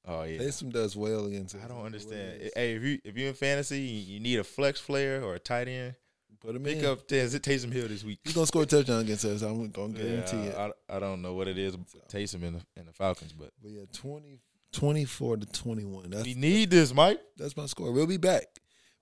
oh 0.08 0.24
yeah. 0.24 0.40
Taysom 0.40 0.72
does 0.72 0.96
well 0.96 1.26
against. 1.26 1.56
I 1.56 1.68
don't 1.68 1.84
understand. 1.86 2.52
Hey, 2.56 2.74
if 2.74 2.84
you 2.84 3.00
if 3.04 3.18
you're 3.18 3.30
in 3.30 3.34
fantasy, 3.36 3.80
you 3.80 4.14
you 4.16 4.20
need 4.20 4.40
a 4.40 4.44
flex 4.44 4.82
player 4.82 5.22
or 5.24 5.36
a 5.36 5.40
tight 5.40 5.68
end. 5.68 5.96
Put 6.42 6.56
him 6.56 6.64
Pick 6.64 6.78
in. 6.78 6.86
up 6.86 7.06
Taysom 7.08 7.40
Taysom 7.40 7.72
Hill 7.74 7.88
this 7.90 8.04
week. 8.04 8.20
He's 8.24 8.34
gonna 8.34 8.48
score 8.48 8.64
a 8.64 8.66
touchdown 8.66 9.02
against 9.02 9.26
us. 9.26 9.42
I'm 9.42 9.70
gonna 9.72 9.94
guarantee 9.94 10.38
it. 10.38 10.54
Yeah, 10.56 10.70
I, 10.90 10.96
I 10.96 11.00
don't 11.00 11.22
know 11.22 11.34
what 11.34 11.48
it 11.50 11.58
is. 11.58 11.76
Taysom 12.10 12.44
in 12.44 12.54
the 12.54 12.62
in 12.78 12.86
the 12.86 12.94
Falcons, 12.94 13.34
but 13.34 13.52
But 13.62 13.72
yeah, 13.72 13.84
20, 13.94 14.40
24 14.72 15.38
to 15.38 15.46
21. 15.48 16.10
That's 16.12 16.24
we 16.24 16.36
need 16.36 16.70
this, 16.70 16.94
Mike. 16.94 17.20
that's 17.38 17.58
my 17.58 17.66
score. 17.66 17.92
We'll 17.92 18.08
be 18.08 18.18
back. 18.18 18.46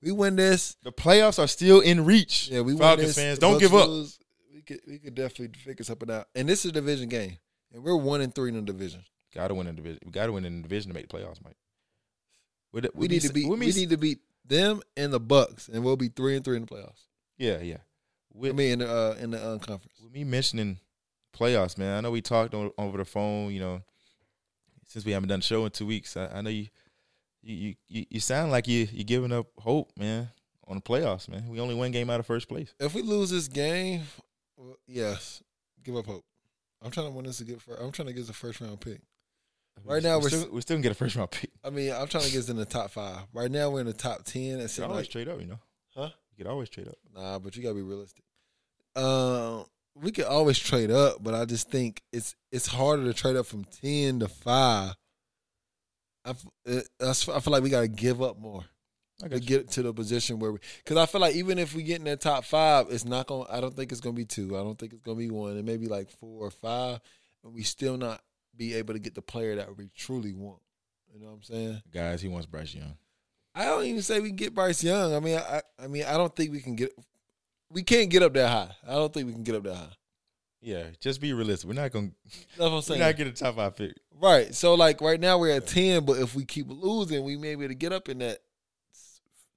We 0.01 0.11
win 0.11 0.35
this. 0.35 0.77
The 0.83 0.91
playoffs 0.91 1.37
are 1.37 1.47
still 1.47 1.79
in 1.79 2.05
reach. 2.05 2.49
Yeah, 2.49 2.61
we 2.61 2.73
win 2.73 2.79
Falcons 2.79 3.07
this. 3.09 3.15
fans, 3.17 3.39
don't 3.39 3.59
give 3.59 3.73
up. 3.73 3.87
lose, 3.87 4.19
We 4.53 4.61
could 4.61 4.79
we 4.87 4.97
could 4.99 5.13
definitely 5.15 5.57
figure 5.59 5.83
something 5.85 6.09
out. 6.09 6.27
And 6.35 6.49
this 6.49 6.65
is 6.65 6.69
a 6.69 6.73
division 6.73 7.07
game, 7.09 7.37
and 7.73 7.83
we're 7.83 7.95
one 7.95 8.21
and 8.21 8.33
three 8.33 8.49
in 8.49 8.55
the 8.55 8.61
division. 8.61 9.03
Got 9.35 9.49
to 9.49 9.53
win 9.53 9.67
in 9.67 9.75
the 9.75 9.81
division. 9.81 9.99
We 10.05 10.11
got 10.11 10.25
to 10.27 10.31
win 10.31 10.45
in 10.45 10.57
the 10.57 10.67
division 10.67 10.89
to 10.89 10.95
make 10.95 11.07
the 11.09 11.15
playoffs, 11.17 11.43
Mike. 11.43 11.57
The- 12.73 12.91
We 12.93 13.01
with 13.01 13.11
need 13.11 13.21
to 13.21 13.33
beat. 13.33 13.47
We 13.49 13.57
need 13.57 13.89
to 13.89 13.97
beat 13.97 14.19
them 14.45 14.81
and 14.95 15.11
the 15.11 15.19
Bucs, 15.19 15.67
and 15.69 15.83
we'll 15.83 15.97
be 15.97 16.09
three 16.09 16.35
and 16.35 16.45
three 16.45 16.57
in 16.57 16.63
the 16.65 16.67
playoffs. 16.67 17.06
Yeah, 17.37 17.59
yeah. 17.61 17.77
With, 18.33 18.51
I 18.51 18.55
mean, 18.55 18.71
in 18.73 18.79
the 18.79 18.89
uh, 18.89 19.15
in 19.19 19.31
the 19.31 19.37
uh, 19.37 19.57
conference. 19.57 19.99
with 20.01 20.13
me 20.13 20.23
mentioning 20.23 20.79
playoffs, 21.35 21.77
man, 21.77 21.97
I 21.97 22.01
know 22.01 22.11
we 22.11 22.21
talked 22.21 22.53
on, 22.53 22.71
over 22.77 22.97
the 22.97 23.05
phone. 23.05 23.51
You 23.51 23.59
know, 23.59 23.81
since 24.85 25.05
we 25.05 25.11
haven't 25.11 25.29
done 25.29 25.39
a 25.39 25.43
show 25.43 25.65
in 25.65 25.71
two 25.71 25.85
weeks, 25.85 26.15
I, 26.17 26.27
I 26.27 26.41
know 26.41 26.49
you, 26.49 26.67
you, 27.41 27.75
you, 27.87 28.05
you 28.09 28.19
sound 28.19 28.51
like 28.51 28.67
you 28.67 28.87
you 28.91 29.03
giving 29.03 29.31
up 29.31 29.47
hope, 29.59 29.91
man, 29.97 30.29
on 30.67 30.77
the 30.77 30.81
playoffs, 30.81 31.29
man. 31.29 31.47
We 31.49 31.59
only 31.59 31.75
one 31.75 31.91
game 31.91 32.09
out 32.09 32.19
of 32.19 32.25
first 32.25 32.47
place. 32.47 32.73
If 32.79 32.93
we 32.93 33.01
lose 33.01 33.29
this 33.29 33.47
game, 33.47 34.03
well, 34.55 34.77
yes, 34.87 35.41
give 35.83 35.95
up 35.95 36.05
hope. 36.05 36.25
I'm 36.83 36.91
trying 36.91 37.07
to 37.07 37.11
win 37.11 37.25
this 37.25 37.37
to 37.37 37.43
get. 37.43 37.61
First, 37.61 37.81
I'm 37.81 37.91
trying 37.91 38.07
to 38.07 38.13
get 38.13 38.27
the 38.27 38.33
first 38.33 38.61
round 38.61 38.79
pick. 38.79 39.01
Right 39.83 40.01
now, 40.01 40.17
we're 40.17 40.23
we're 40.23 40.29
still, 40.29 40.49
we're 40.51 40.61
still 40.61 40.75
gonna 40.75 40.83
get 40.83 40.91
a 40.91 40.95
first 40.95 41.15
round 41.15 41.31
pick. 41.31 41.51
I 41.63 41.69
mean, 41.69 41.91
I'm 41.91 42.07
trying 42.07 42.23
to 42.23 42.31
get 42.31 42.39
us 42.39 42.49
in 42.49 42.55
the 42.55 42.65
top 42.65 42.91
five. 42.91 43.21
Right 43.33 43.49
now, 43.49 43.69
we're 43.69 43.81
in 43.81 43.87
the 43.87 43.93
top 43.93 44.23
ten. 44.23 44.41
You 44.41 44.57
It's 44.59 44.75
can 44.75 44.85
always 44.85 44.97
like, 44.97 45.05
straight 45.05 45.27
up, 45.27 45.39
you 45.39 45.47
know. 45.47 45.59
Huh? 45.95 46.09
You 46.37 46.43
can 46.45 46.51
always 46.51 46.69
trade 46.69 46.87
up. 46.87 46.97
nah, 47.15 47.39
but 47.39 47.55
you 47.57 47.63
gotta 47.63 47.75
be 47.75 47.81
realistic. 47.81 48.23
Um, 48.95 49.65
we 49.95 50.11
could 50.11 50.25
always 50.25 50.57
trade 50.59 50.91
up, 50.91 51.23
but 51.23 51.33
I 51.33 51.45
just 51.45 51.69
think 51.71 52.01
it's 52.13 52.35
it's 52.51 52.67
harder 52.67 53.03
to 53.05 53.13
trade 53.13 53.35
up 53.35 53.45
from 53.47 53.63
ten 53.65 54.19
to 54.19 54.27
five. 54.27 54.95
I, 56.25 56.33
it- 56.65 56.87
I 57.01 57.13
feel 57.13 57.41
like 57.53 57.63
we 57.63 57.69
gotta 57.69 57.87
give 57.87 58.21
up 58.21 58.37
more 58.39 58.63
I 59.23 59.29
to 59.29 59.35
you. 59.39 59.41
get 59.41 59.71
to 59.71 59.81
the 59.81 59.93
position 59.93 60.37
where 60.39 60.51
we. 60.51 60.59
Because 60.83 60.97
I 60.97 61.05
feel 61.07 61.21
like 61.21 61.35
even 61.35 61.57
if 61.57 61.73
we 61.73 61.81
get 61.83 61.97
in 61.99 62.03
that 62.05 62.21
top 62.21 62.43
five, 62.45 62.87
it's 62.91 63.05
not 63.05 63.27
to 63.29 63.45
I 63.49 63.59
don't 63.59 63.75
think 63.75 63.91
it's 63.91 64.01
gonna 64.01 64.13
be 64.13 64.25
two. 64.25 64.55
I 64.57 64.61
don't 64.61 64.77
think 64.77 64.93
it's 64.93 65.01
gonna 65.01 65.17
be 65.17 65.31
one. 65.31 65.57
It 65.57 65.65
may 65.65 65.77
be 65.77 65.87
like 65.87 66.11
four 66.11 66.45
or 66.45 66.51
five, 66.51 66.99
and 67.43 67.53
we 67.53 67.63
still 67.63 67.97
not 67.97 68.21
be 68.55 68.75
able 68.75 68.93
to 68.93 68.99
get 68.99 69.15
the 69.15 69.21
player 69.21 69.55
that 69.55 69.75
we 69.77 69.89
truly 69.95 70.33
want. 70.33 70.59
You 71.13 71.19
know 71.21 71.27
what 71.27 71.33
I'm 71.37 71.43
saying? 71.43 71.81
Guys, 71.91 72.21
he 72.21 72.27
wants 72.27 72.45
Bryce 72.45 72.75
Young. 72.75 72.95
I 73.57 73.65
don't 73.65 73.85
even 73.85 74.01
say 74.03 74.19
we 74.19 74.29
can 74.29 74.35
get 74.35 74.53
Bryce 74.53 74.83
Young. 74.83 75.15
I 75.15 75.19
mean, 75.19 75.37
I, 75.37 75.61
I 75.83 75.87
mean, 75.87 76.03
I 76.03 76.13
don't 76.13 76.33
think 76.35 76.51
we 76.51 76.61
can 76.61 76.75
get. 76.75 76.91
We 77.71 77.81
can't 77.83 78.09
get 78.09 78.21
up 78.21 78.33
that 78.33 78.49
high. 78.49 78.75
I 78.87 78.93
don't 78.93 79.11
think 79.11 79.27
we 79.27 79.33
can 79.33 79.43
get 79.43 79.55
up 79.55 79.63
that 79.63 79.75
high. 79.75 79.93
Yeah, 80.61 80.83
just 80.99 81.19
be 81.21 81.33
realistic. 81.33 81.67
We're 81.67 81.81
not 81.81 81.91
gonna 81.91 82.11
That's 82.25 82.57
what 82.57 82.71
I'm 82.71 82.81
saying. 82.81 82.99
we're 82.99 83.05
not 83.07 83.17
getting 83.17 83.33
a 83.33 83.35
top 83.35 83.55
five 83.55 83.75
pick. 83.75 83.93
right. 84.21 84.53
So 84.53 84.75
like 84.75 85.01
right 85.01 85.19
now 85.19 85.37
we're 85.37 85.55
at 85.55 85.67
ten, 85.67 86.05
but 86.05 86.19
if 86.19 86.35
we 86.35 86.45
keep 86.45 86.67
losing, 86.69 87.23
we 87.23 87.35
may 87.35 87.55
be 87.55 87.63
able 87.63 87.69
to 87.69 87.75
get 87.75 87.93
up 87.93 88.09
in 88.09 88.19
that 88.19 88.39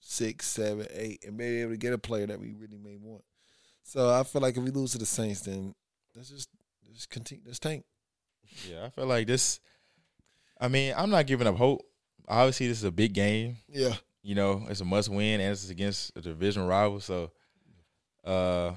six, 0.00 0.46
seven, 0.46 0.86
eight, 0.92 1.24
and 1.26 1.36
maybe 1.36 1.60
able 1.60 1.72
to 1.72 1.78
get 1.78 1.92
a 1.92 1.98
player 1.98 2.26
that 2.26 2.40
we 2.40 2.52
really 2.52 2.78
may 2.78 2.96
want. 2.96 3.22
So 3.82 4.10
I 4.10 4.22
feel 4.24 4.42
like 4.42 4.56
if 4.56 4.62
we 4.62 4.70
lose 4.70 4.92
to 4.92 4.98
the 4.98 5.06
Saints, 5.06 5.40
then 5.42 5.74
let's 6.14 6.30
just 6.30 6.48
let's 6.88 7.06
continue. 7.06 7.42
Let's 7.46 7.58
tank. 7.58 7.84
Yeah, 8.68 8.86
I 8.86 8.90
feel 8.90 9.06
like 9.06 9.26
this. 9.26 9.60
I 10.60 10.68
mean, 10.68 10.94
I'm 10.96 11.10
not 11.10 11.26
giving 11.26 11.46
up 11.46 11.56
hope. 11.56 11.82
Obviously, 12.30 12.68
this 12.68 12.78
is 12.78 12.84
a 12.84 12.92
big 12.92 13.12
game. 13.12 13.56
Yeah. 13.68 13.94
You 14.22 14.36
know, 14.36 14.64
it's 14.68 14.80
a 14.80 14.84
must 14.84 15.08
win, 15.08 15.40
and 15.40 15.50
it's 15.50 15.68
against 15.68 16.16
a 16.16 16.20
division 16.20 16.64
rival. 16.64 17.00
So, 17.00 17.32
uh, 18.24 18.72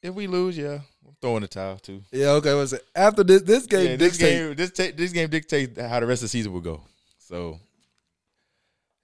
if 0.00 0.14
we 0.14 0.28
lose, 0.28 0.56
yeah, 0.56 0.78
I'm 1.04 1.16
throwing 1.20 1.40
the 1.42 1.48
towel 1.48 1.78
too. 1.78 2.02
Yeah. 2.12 2.28
Okay. 2.32 2.78
After 2.94 3.24
this 3.24 3.42
this 3.42 3.66
game, 3.66 3.90
Yeah, 3.90 3.96
this 3.96 4.16
game, 4.16 4.54
this 4.54 4.70
ta- 4.70 4.94
this 4.96 5.12
game 5.12 5.28
dictates 5.28 5.80
how 5.80 5.98
the 5.98 6.06
rest 6.06 6.22
of 6.22 6.26
the 6.26 6.28
season 6.28 6.52
will 6.52 6.60
go. 6.60 6.82
So, 7.18 7.58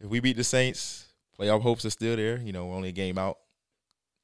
if 0.00 0.08
we 0.08 0.20
beat 0.20 0.36
the 0.36 0.44
Saints, 0.44 1.06
playoff 1.38 1.62
hopes 1.62 1.84
are 1.84 1.90
still 1.90 2.14
there. 2.14 2.38
You 2.38 2.52
know, 2.52 2.66
we're 2.66 2.76
only 2.76 2.90
a 2.90 2.92
game 2.92 3.18
out. 3.18 3.38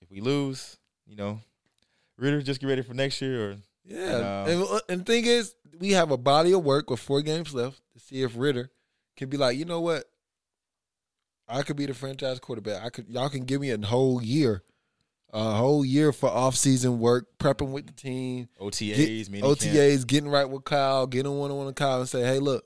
If 0.01 0.13
we 0.13 0.21
lose, 0.21 0.77
you 1.07 1.17
know, 1.17 1.41
Ridder 2.19 2.41
just 2.43 2.61
get 2.61 2.69
ready 2.69 2.83
for 2.83 2.95
next 2.95 3.21
year. 3.21 3.51
Or 3.51 3.57
Yeah, 3.85 4.45
And, 4.47 4.63
and, 4.63 4.81
and 4.89 5.01
the 5.01 5.05
thing 5.05 5.25
is, 5.25 5.55
we 5.81 5.91
have 5.93 6.13
a 6.13 6.17
body 6.17 6.53
of 6.53 6.63
work 6.65 6.89
with 6.89 7.01
four 7.01 7.21
games 7.23 7.53
left 7.53 7.81
to 7.95 7.99
see 7.99 8.23
if 8.23 8.37
Ridder 8.37 8.71
can 9.21 9.29
be 9.29 9.37
like, 9.37 9.57
you 9.59 9.65
know 9.67 9.81
what, 9.83 10.05
I 11.49 11.63
could 11.63 11.77
be 11.77 11.87
the 11.87 11.95
franchise 11.95 12.39
quarterback. 12.39 12.83
I 12.83 12.91
could, 12.91 13.09
y'all 13.09 13.29
can 13.29 13.45
give 13.45 13.61
me 13.61 13.71
a 13.71 13.79
whole 13.79 14.23
year, 14.23 14.63
a 15.33 15.53
whole 15.55 15.85
year 15.85 16.13
for 16.13 16.31
off 16.31 16.57
season 16.57 16.99
work, 17.01 17.27
prepping 17.39 17.71
with 17.73 17.87
the 17.87 17.93
team, 17.93 18.49
OTAs, 18.61 19.31
get, 19.31 19.43
OTAs, 19.43 20.07
getting 20.07 20.31
right 20.31 20.49
with 20.49 20.65
Kyle, 20.65 21.07
getting 21.07 21.33
one 21.37 21.51
on 21.51 21.57
one 21.59 21.67
with 21.67 21.75
Kyle, 21.77 22.01
and 22.01 22.09
say, 22.09 22.23
hey, 22.23 22.39
look, 22.39 22.65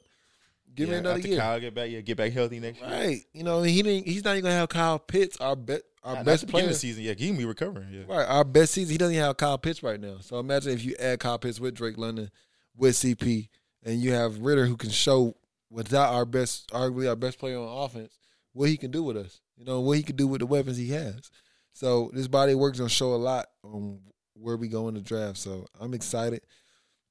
give 0.74 0.88
me 0.88 0.94
Yeah, 0.94 1.00
another 1.00 1.16
after 1.18 1.28
year. 1.28 1.38
Kyle 1.38 1.60
get 1.60 1.74
back, 1.74 1.90
yeah, 1.90 2.00
get 2.02 2.16
back 2.16 2.32
healthy 2.32 2.60
next 2.60 2.80
year. 2.80 2.90
Right, 2.90 3.20
you 3.32 3.42
know, 3.42 3.62
he 3.62 3.82
didn't. 3.82 4.06
He's 4.06 4.24
not 4.24 4.32
even 4.32 4.44
gonna 4.44 4.54
have 4.54 4.68
Kyle 4.68 4.98
Pitts, 4.98 5.38
our 5.40 5.56
best, 5.56 5.82
our 6.04 6.16
Not- 6.16 6.24
best 6.26 6.46
the 6.46 6.52
player. 6.52 6.72
season, 6.74 7.02
yeah, 7.04 7.14
he 7.16 7.28
can 7.28 7.36
be 7.36 7.46
recovering. 7.46 7.88
Yeah, 7.90 8.02
Right, 8.06 8.28
our 8.28 8.44
best 8.44 8.74
season. 8.74 8.92
He 8.92 8.98
doesn't 8.98 9.14
even 9.14 9.24
have 9.24 9.38
Kyle 9.38 9.58
Pitts 9.58 9.82
right 9.82 9.98
now. 9.98 10.18
So 10.20 10.38
imagine 10.38 10.72
if 10.72 10.84
you 10.84 10.94
add 11.00 11.18
Kyle 11.20 11.38
Pitts 11.38 11.58
with 11.58 11.74
Drake 11.74 11.96
London, 11.98 12.30
with 12.76 12.96
CP, 12.96 13.48
and 13.82 13.98
you 14.00 14.12
have 14.12 14.38
Ridder 14.40 14.66
who 14.66 14.76
can 14.76 14.90
show 14.90 15.34
without 15.74 16.14
our 16.14 16.24
best, 16.24 16.70
arguably 16.70 17.08
our 17.08 17.16
best 17.16 17.38
player 17.38 17.58
on 17.58 17.84
offense, 17.84 18.16
what 18.52 18.68
he 18.68 18.76
can 18.76 18.92
do 18.92 19.02
with 19.02 19.16
us. 19.16 19.40
You 19.56 19.64
know 19.64 19.80
what 19.80 19.96
he 19.96 20.02
can 20.02 20.16
do 20.16 20.28
with 20.28 20.40
the 20.40 20.46
weapons 20.46 20.76
he 20.76 20.90
has. 20.90 21.30
So 21.72 22.10
this 22.14 22.28
body 22.28 22.52
of 22.52 22.58
work 22.58 22.74
is 22.74 22.80
gonna 22.80 22.88
show 22.88 23.14
a 23.14 23.16
lot 23.16 23.46
on 23.64 23.98
where 24.34 24.56
we 24.56 24.68
go 24.68 24.88
in 24.88 24.94
the 24.94 25.00
draft. 25.00 25.38
So 25.38 25.66
I'm 25.80 25.92
excited. 25.92 26.42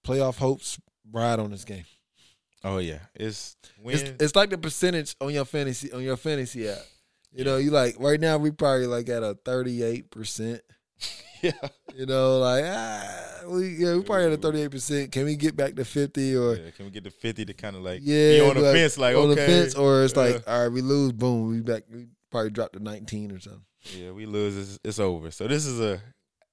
Playoff 0.05 0.37
hopes 0.37 0.79
ride 1.11 1.39
on 1.39 1.51
this 1.51 1.65
game. 1.65 1.83
Oh 2.63 2.77
yeah, 2.77 2.99
it's 3.13 3.57
when 3.81 3.95
It's, 3.95 4.23
it's 4.23 4.35
like 4.35 4.49
the 4.49 4.57
percentage 4.57 5.15
on 5.19 5.33
your 5.33 5.45
fantasy 5.45 5.91
on 5.91 6.01
your 6.01 6.17
fantasy 6.17 6.69
app. 6.69 6.79
You 7.33 7.43
know, 7.43 7.57
you 7.57 7.71
like 7.71 7.95
right 7.99 8.19
now 8.19 8.37
we 8.37 8.51
probably 8.51 8.87
like 8.87 9.09
at 9.09 9.23
a 9.23 9.37
38 9.45 10.09
percent. 10.09 10.61
yeah, 11.41 11.51
You 11.95 12.05
know, 12.05 12.39
like 12.39 12.63
ah, 12.65 13.41
we 13.47 13.75
yeah, 13.75 13.95
we 13.95 14.03
probably 14.03 14.25
at 14.25 14.31
a 14.33 14.37
thirty 14.37 14.61
eight 14.61 14.71
percent. 14.71 15.11
Can 15.11 15.25
we 15.25 15.35
get 15.35 15.55
back 15.55 15.75
to 15.75 15.85
fifty 15.85 16.35
or 16.35 16.55
yeah. 16.55 16.71
Can 16.71 16.85
we 16.85 16.91
get 16.91 17.03
to 17.03 17.11
fifty 17.11 17.45
to 17.45 17.53
kind 17.53 17.75
of 17.75 17.81
like 17.81 17.99
yeah, 18.03 18.39
be 18.39 18.41
on 18.41 18.55
the 18.55 18.61
like, 18.61 18.73
fence? 18.75 18.97
Like 18.97 19.15
on 19.15 19.31
okay, 19.31 19.35
the 19.35 19.47
fence, 19.47 19.75
or 19.75 20.03
it's 20.03 20.15
like 20.15 20.35
uh, 20.35 20.51
all 20.51 20.63
right, 20.63 20.71
we 20.71 20.81
lose, 20.81 21.11
boom, 21.11 21.49
we 21.49 21.61
back. 21.61 21.83
We 21.91 22.07
probably 22.31 22.51
drop 22.51 22.73
to 22.73 22.79
nineteen 22.79 23.31
or 23.31 23.39
something. 23.39 23.63
yeah, 23.97 24.11
we 24.11 24.25
lose. 24.25 24.57
It's, 24.57 24.79
it's 24.83 24.99
over. 24.99 25.31
So 25.31 25.47
this 25.47 25.65
is 25.65 25.79
a 25.79 26.01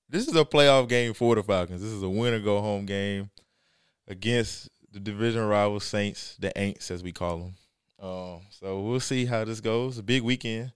this 0.08 0.26
is 0.26 0.34
a 0.34 0.44
playoff 0.44 0.88
game 0.88 1.14
for 1.14 1.36
the 1.36 1.42
Falcons. 1.42 1.80
This 1.80 1.92
is 1.92 2.02
a 2.02 2.08
win 2.08 2.34
or 2.34 2.40
go 2.40 2.60
home 2.60 2.86
game 2.86 3.30
against 4.08 4.68
the 4.92 4.98
division 4.98 5.46
rival 5.46 5.78
Saints, 5.78 6.36
the 6.40 6.52
Aints 6.56 6.90
as 6.90 7.02
we 7.02 7.12
call 7.12 7.38
them. 7.38 7.54
Um, 8.02 8.40
so 8.50 8.80
we'll 8.80 9.00
see 9.00 9.24
how 9.26 9.44
this 9.44 9.60
goes. 9.60 9.98
A 9.98 10.02
big 10.02 10.22
weekend, 10.22 10.72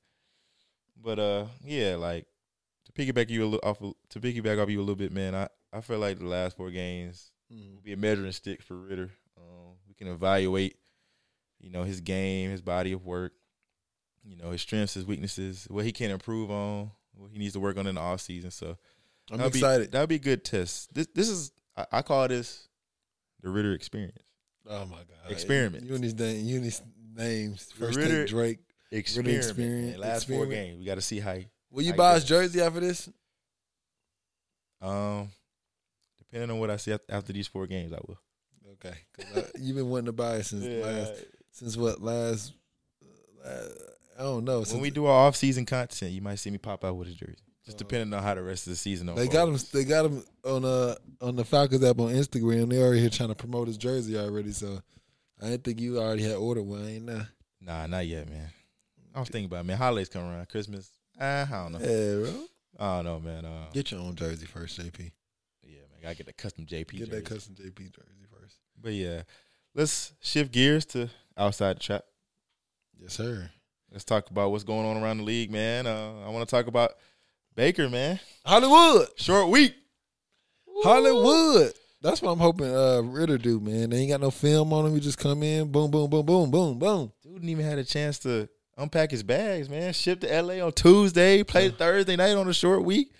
But 1.03 1.18
uh, 1.18 1.46
yeah, 1.64 1.96
like 1.96 2.27
piggyback 2.96 3.30
you 3.30 3.42
a 3.44 3.46
little 3.46 3.68
off 3.68 3.80
of- 3.83 3.94
to 4.11 4.20
piggyback 4.20 4.62
off 4.62 4.68
you 4.70 4.78
a 4.78 4.83
little 4.83 4.94
bit, 4.96 5.12
man. 5.12 5.35
I 5.35 5.48
I 5.72 5.80
feel 5.80 5.98
like 5.98 6.18
the 6.18 6.26
last 6.26 6.57
four 6.57 6.70
games 6.70 7.33
Mm. 7.52 7.74
will 7.74 7.80
be 7.83 7.92
a 7.92 7.96
measuring 7.96 8.30
stick 8.33 8.62
for 8.62 8.76
Ridder. 8.76 9.11
Um, 9.37 9.74
we 9.88 9.94
can 9.94 10.07
evaluate, 10.09 10.76
you 11.61 11.68
know, 11.70 11.83
his 11.83 12.00
game, 12.00 12.50
his 12.50 12.62
body 12.62 12.92
of 12.92 13.04
work, 13.04 13.33
you 14.24 14.37
know, 14.37 14.50
his 14.52 14.62
strengths, 14.62 14.94
his 14.94 15.04
weaknesses, 15.04 15.66
what 15.68 15.85
he 15.85 15.90
can 15.92 16.11
improve 16.12 16.50
on, 16.50 16.92
what 17.14 17.30
he 17.33 17.38
needs 17.38 17.52
to 17.54 17.61
work 17.61 17.76
on 17.76 17.87
in 17.88 17.96
the 17.96 18.00
off 18.00 18.20
season. 18.20 18.50
So 18.52 18.78
I'm 19.30 19.38
that'll 19.38 19.48
excited. 19.48 19.90
Be, 19.90 19.90
that'll 19.92 20.07
be 20.07 20.14
a 20.14 20.18
good 20.20 20.44
test. 20.44 20.94
This 20.94 21.09
this 21.14 21.28
is 21.28 21.50
I, 21.76 21.87
I 21.92 22.02
call 22.02 22.28
this 22.28 22.68
the 23.42 23.50
Ridder 23.50 23.72
experience. 23.74 24.16
oh 24.66 24.87
my 24.87 24.98
god, 24.98 25.30
Experiment. 25.33 25.85
You 25.85 25.94
and 25.96 26.04
these 26.04 26.14
names. 26.14 26.42
You 26.44 26.57
and 26.57 26.64
these 26.64 26.83
names. 27.14 27.72
First 27.72 27.98
Ridder- 27.98 28.26
Drake. 28.26 28.61
Experiment. 28.92 29.37
experience- 29.38 29.90
man. 29.92 30.00
Last 30.00 30.28
four 30.28 30.46
games, 30.46 30.78
we 30.78 30.85
got 30.85 30.94
to 30.94 31.00
see 31.02 31.18
how. 31.18 31.35
He, 31.35 31.48
Will 31.74 31.82
you 31.82 31.92
I 31.92 31.96
buy 31.96 32.14
his 32.14 32.24
jersey 32.24 32.60
after 32.60 32.78
this? 32.78 33.08
um, 34.80 35.28
depending 36.18 36.50
on 36.50 36.60
what 36.60 36.70
I 36.70 36.76
see 36.76 36.96
after 37.08 37.32
these 37.32 37.48
four 37.48 37.66
games, 37.66 37.92
I 37.92 37.98
will. 38.06 38.18
Okay, 38.74 38.94
I, 39.37 39.44
you've 39.58 39.76
been 39.76 39.90
wanting 39.90 40.06
to 40.06 40.12
buy 40.12 40.37
it 40.37 40.44
since 40.44 40.64
last. 40.64 41.24
Since 41.50 41.76
what 41.76 42.00
last? 42.00 42.52
Uh, 43.44 43.64
I 44.18 44.22
don't 44.22 44.44
know. 44.44 44.62
when 44.62 44.80
we 44.80 44.90
do 44.90 45.06
our 45.06 45.26
off 45.26 45.34
season 45.34 45.66
content, 45.66 46.12
you 46.12 46.22
might 46.22 46.37
see 46.37 46.50
me 46.50 46.58
pop 46.58 46.84
out 46.84 46.96
with 46.96 47.08
a 47.08 47.12
jersey. 47.12 47.37
Just 47.64 47.76
Uh, 47.76 47.78
depending 47.78 48.14
on 48.14 48.22
how 48.22 48.34
the 48.34 48.42
rest 48.42 48.66
of 48.66 48.72
the 48.72 48.76
season. 48.76 49.12
They 49.14 49.26
got 49.26 49.48
him. 49.48 49.58
They 49.72 49.84
got 49.84 50.06
him 50.06 50.24
on 50.44 50.64
uh 50.64 50.94
on 51.20 51.34
the 51.34 51.44
Falcons 51.44 51.82
app 51.82 51.98
on 51.98 52.10
Instagram. 52.10 52.70
They 52.70 52.78
already 52.80 53.00
here 53.00 53.10
trying 53.10 53.30
to 53.30 53.34
promote 53.34 53.66
his 53.66 53.78
jersey 53.78 54.16
already. 54.16 54.52
So 54.52 54.80
I 55.42 55.48
didn't 55.50 55.64
think 55.64 55.80
you 55.80 55.98
already 55.98 56.22
had 56.22 56.37
ordered 56.37 56.62
one. 56.62 56.87
Ain't 56.87 57.04
nah. 57.06 57.24
Nah, 57.60 57.87
not 57.88 58.06
yet, 58.06 58.28
man. 58.28 58.50
I 59.12 59.20
was 59.20 59.28
thinking 59.28 59.46
about 59.46 59.60
it, 59.60 59.64
man. 59.64 59.78
Holidays 59.78 60.08
come 60.08 60.22
around, 60.22 60.48
Christmas. 60.48 60.90
Uh, 61.20 61.46
I 61.48 61.50
don't 61.50 61.72
know. 61.72 61.79
Yeah, 61.79 62.31
bro. 62.31 62.44
I 62.79 62.96
don't 62.96 63.05
know, 63.05 63.20
man. 63.20 63.44
Uh, 63.44 63.66
Get 63.72 63.90
your 63.92 64.00
own 64.00 64.14
jersey 64.16 64.46
first, 64.46 64.79
JP. 64.81 65.12
yeah, 65.62 65.79
man. 65.92 66.03
Gotta 66.03 66.16
get 66.16 66.27
the 66.27 66.33
custom 66.33 66.66
JP. 66.66 66.90
Get 66.98 67.11
that 67.11 67.24
custom 67.24 67.55
JP 67.55 67.77
jersey 67.79 68.27
first. 68.33 68.57
But 68.83 68.92
yeah, 68.92 69.22
let's 69.74 70.12
shift 70.20 70.50
gears 70.53 70.85
to 70.87 71.09
outside 71.37 71.77
the 71.77 71.81
trap. 71.81 72.05
Yes, 73.00 73.14
sir. 73.14 73.50
Let's 73.92 74.05
talk 74.05 74.29
about 74.31 74.50
what's 74.50 74.64
going 74.64 74.87
on 74.87 75.00
around 75.00 75.18
the 75.18 75.24
league, 75.24 75.53
man. 75.53 75.87
Uh, 75.87 76.22
I 76.27 76.31
want 76.31 76.48
to 76.48 76.50
talk 76.55 76.66
about 76.66 76.92
Baker, 77.55 77.88
man. 77.88 78.18
Hollywood, 78.44 79.09
Short 79.16 79.48
week. 79.48 79.74
Hollywood. 80.83 81.72
That's 82.03 82.20
what 82.20 82.33
I'm 82.33 82.38
hoping 82.38 82.66
uh 82.74 83.00
Ridder 83.03 83.38
do, 83.38 83.61
man. 83.61 83.90
They 83.90 83.98
ain't 83.98 84.11
got 84.11 84.20
no 84.20 84.31
film 84.31 84.72
on 84.72 84.87
him. 84.87 84.94
He 84.94 85.00
just 85.00 85.18
come 85.18 85.42
in, 85.42 85.70
boom, 85.70 85.90
boom, 85.90 86.11
boom, 86.11 86.27
boom, 86.27 86.50
boom, 86.50 86.79
boom. 86.79 87.12
Dude 87.22 87.35
didn't 87.35 87.48
even 87.48 87.64
had 87.64 87.79
a 87.79 87.85
chance 87.85 88.18
to 88.20 88.48
unpack 88.76 89.10
his 89.10 89.22
bags, 89.22 89.68
man. 89.68 89.92
Ship 89.92 90.18
to 90.20 90.42
LA 90.42 90.64
on 90.64 90.72
Tuesday, 90.72 91.42
played 91.42 91.78
Thursday 91.78 92.16
night 92.16 92.34
on 92.37 92.48
a 92.48 92.54
short 92.54 92.84
week, 92.84 93.12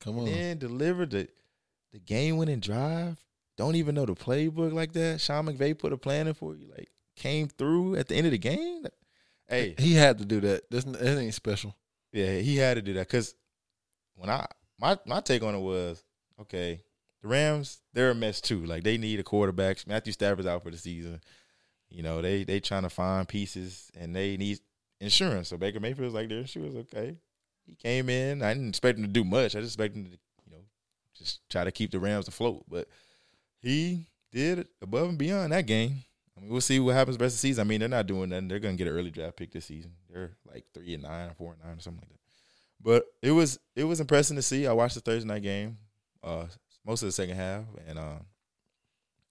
Come 0.00 0.18
on. 0.20 0.24
then 0.26 0.58
delivered 0.58 1.10
the 1.10 1.28
the 1.92 1.98
game 1.98 2.36
winning 2.38 2.60
drive. 2.60 3.18
Don't 3.58 3.76
even 3.76 3.94
know 3.94 4.06
the 4.06 4.14
playbook 4.14 4.72
like 4.72 4.92
that. 4.94 5.20
Sean 5.20 5.46
McVay 5.46 5.78
put 5.78 5.92
a 5.92 5.98
plan 5.98 6.26
in 6.26 6.34
for 6.34 6.54
you, 6.54 6.66
like 6.68 6.88
came 7.16 7.48
through 7.48 7.96
at 7.96 8.08
the 8.08 8.14
end 8.16 8.26
of 8.26 8.32
the 8.32 8.38
game. 8.38 8.84
Hey, 9.46 9.74
He 9.78 9.92
had 9.94 10.18
to 10.18 10.24
do 10.24 10.40
that. 10.40 10.62
This 10.70 10.84
that 10.84 11.18
ain't 11.18 11.34
special. 11.34 11.76
yeah, 12.12 12.38
he 12.38 12.56
had 12.56 12.74
to 12.74 12.82
do 12.82 12.94
that 12.94 13.06
because 13.08 13.34
when 14.14 14.30
I 14.30 14.46
my 14.78 14.96
my 15.06 15.20
take 15.20 15.42
on 15.42 15.54
it 15.54 15.60
was 15.60 16.02
okay. 16.40 16.82
The 17.20 17.28
Rams 17.28 17.80
they're 17.92 18.10
a 18.10 18.14
mess 18.14 18.40
too. 18.40 18.64
Like 18.64 18.82
they 18.84 18.96
need 18.98 19.20
a 19.20 19.22
quarterback. 19.22 19.86
Matthew 19.86 20.12
Stafford's 20.14 20.46
out 20.48 20.62
for 20.62 20.70
the 20.70 20.78
season. 20.78 21.20
You 21.90 22.02
know 22.02 22.22
they 22.22 22.44
they 22.44 22.58
trying 22.60 22.82
to 22.84 22.90
find 22.90 23.28
pieces 23.28 23.90
and 23.94 24.16
they 24.16 24.36
need 24.38 24.58
insurance. 25.02 25.48
So 25.48 25.56
Baker 25.56 25.80
Mayfield's 25.80 26.14
like 26.14 26.28
their 26.28 26.38
insurance. 26.38 26.76
Okay, 26.76 27.16
he 27.66 27.74
came 27.74 28.08
in. 28.08 28.42
I 28.42 28.54
didn't 28.54 28.70
expect 28.70 28.98
him 28.98 29.04
to 29.04 29.10
do 29.10 29.24
much. 29.24 29.54
I 29.54 29.60
just 29.60 29.74
expected 29.74 29.98
him 29.98 30.04
to 30.06 30.18
you 30.46 30.52
know 30.52 30.62
just 31.16 31.40
try 31.50 31.64
to 31.64 31.72
keep 31.72 31.90
the 31.90 32.00
Rams 32.00 32.28
afloat. 32.28 32.64
But 32.68 32.88
he 33.60 34.06
did 34.30 34.68
above 34.80 35.08
and 35.08 35.18
beyond 35.18 35.52
that 35.52 35.66
game. 35.66 36.04
I 36.36 36.40
mean, 36.40 36.50
we'll 36.50 36.62
see 36.62 36.80
what 36.80 36.94
happens 36.94 37.18
the 37.18 37.24
rest 37.24 37.34
of 37.34 37.40
the 37.42 37.48
season. 37.48 37.66
I 37.66 37.68
mean, 37.68 37.80
they're 37.80 37.88
not 37.88 38.06
doing 38.06 38.30
nothing. 38.30 38.48
They're 38.48 38.58
to 38.58 38.72
get 38.72 38.86
an 38.86 38.94
early 38.94 39.10
draft 39.10 39.36
pick 39.36 39.52
this 39.52 39.66
season. 39.66 39.92
They're 40.10 40.30
like 40.50 40.64
three 40.72 40.94
and 40.94 41.02
nine 41.02 41.30
four 41.36 41.52
and 41.52 41.62
nine 41.62 41.76
or 41.78 41.80
something 41.80 42.00
like 42.00 42.08
that. 42.08 42.18
But 42.80 43.04
it 43.20 43.32
was 43.32 43.58
it 43.76 43.84
was 43.84 44.00
impressive 44.00 44.36
to 44.36 44.42
see. 44.42 44.66
I 44.66 44.72
watched 44.72 44.94
the 44.94 45.00
Thursday 45.00 45.28
night 45.28 45.42
game, 45.42 45.78
uh, 46.24 46.46
most 46.84 47.02
of 47.02 47.08
the 47.08 47.12
second 47.12 47.36
half, 47.36 47.64
and 47.86 47.98
uh, 47.98 48.18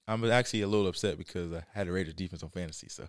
I'm 0.07 0.23
actually 0.29 0.61
a 0.61 0.67
little 0.67 0.87
upset 0.87 1.17
because 1.17 1.51
I 1.51 1.63
had 1.73 1.87
the 1.87 1.91
Raiders 1.91 2.13
defense 2.13 2.43
on 2.43 2.49
fantasy. 2.49 2.87
So 2.89 3.07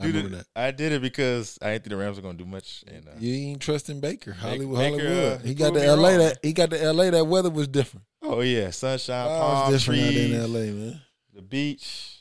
I 0.00 0.06
remember 0.06 0.36
that. 0.36 0.46
I 0.54 0.70
did 0.70 0.92
it 0.92 1.02
because 1.02 1.58
I 1.60 1.72
didn't 1.72 1.84
think 1.84 1.90
the 1.90 1.96
Rams 1.96 2.16
were 2.16 2.22
going 2.22 2.36
to 2.38 2.44
do 2.44 2.48
much. 2.50 2.84
And 2.86 3.08
uh, 3.08 3.12
You 3.18 3.34
ain't 3.50 3.60
trusting 3.60 4.00
Baker. 4.00 4.32
Hollywood. 4.32 4.78
Baker, 4.78 4.96
Hollywood. 5.08 5.32
uh, 5.32 5.38
he 5.46 5.54
got 5.54 5.74
the 5.74 5.80
LA. 5.96 6.08
wrong. 6.08 6.18
That 6.18 6.38
he 6.42 6.52
got 6.52 6.70
the 6.70 6.92
LA. 6.92 7.10
That 7.10 7.26
weather 7.26 7.50
was 7.50 7.66
different. 7.68 8.06
oh 8.22 8.40
yeah, 8.40 8.70
sunshine, 8.70 9.26
Oh, 9.28 9.38
palm 9.38 9.72
different 9.72 10.00
out 10.00 10.06
trees, 10.12 10.30
there 10.30 10.42
in 10.44 10.52
LA, 10.52 10.60
man. 10.60 11.00
the 11.34 11.42
beach. 11.42 12.18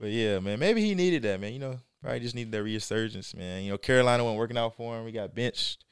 But 0.00 0.10
yeah, 0.10 0.38
man, 0.40 0.58
maybe 0.58 0.80
he 0.82 0.94
needed 0.94 1.22
that, 1.22 1.40
man. 1.40 1.52
You 1.52 1.58
know, 1.58 1.78
probably 2.02 2.20
just 2.20 2.34
needed 2.34 2.52
that 2.52 2.62
resurgence, 2.62 3.34
man. 3.34 3.62
You 3.64 3.70
know, 3.72 3.78
Carolina 3.78 4.24
wasn't 4.24 4.38
working 4.38 4.58
out 4.58 4.74
for 4.76 4.96
him. 4.98 5.04
We 5.04 5.12
got 5.12 5.34
benched. 5.34 5.84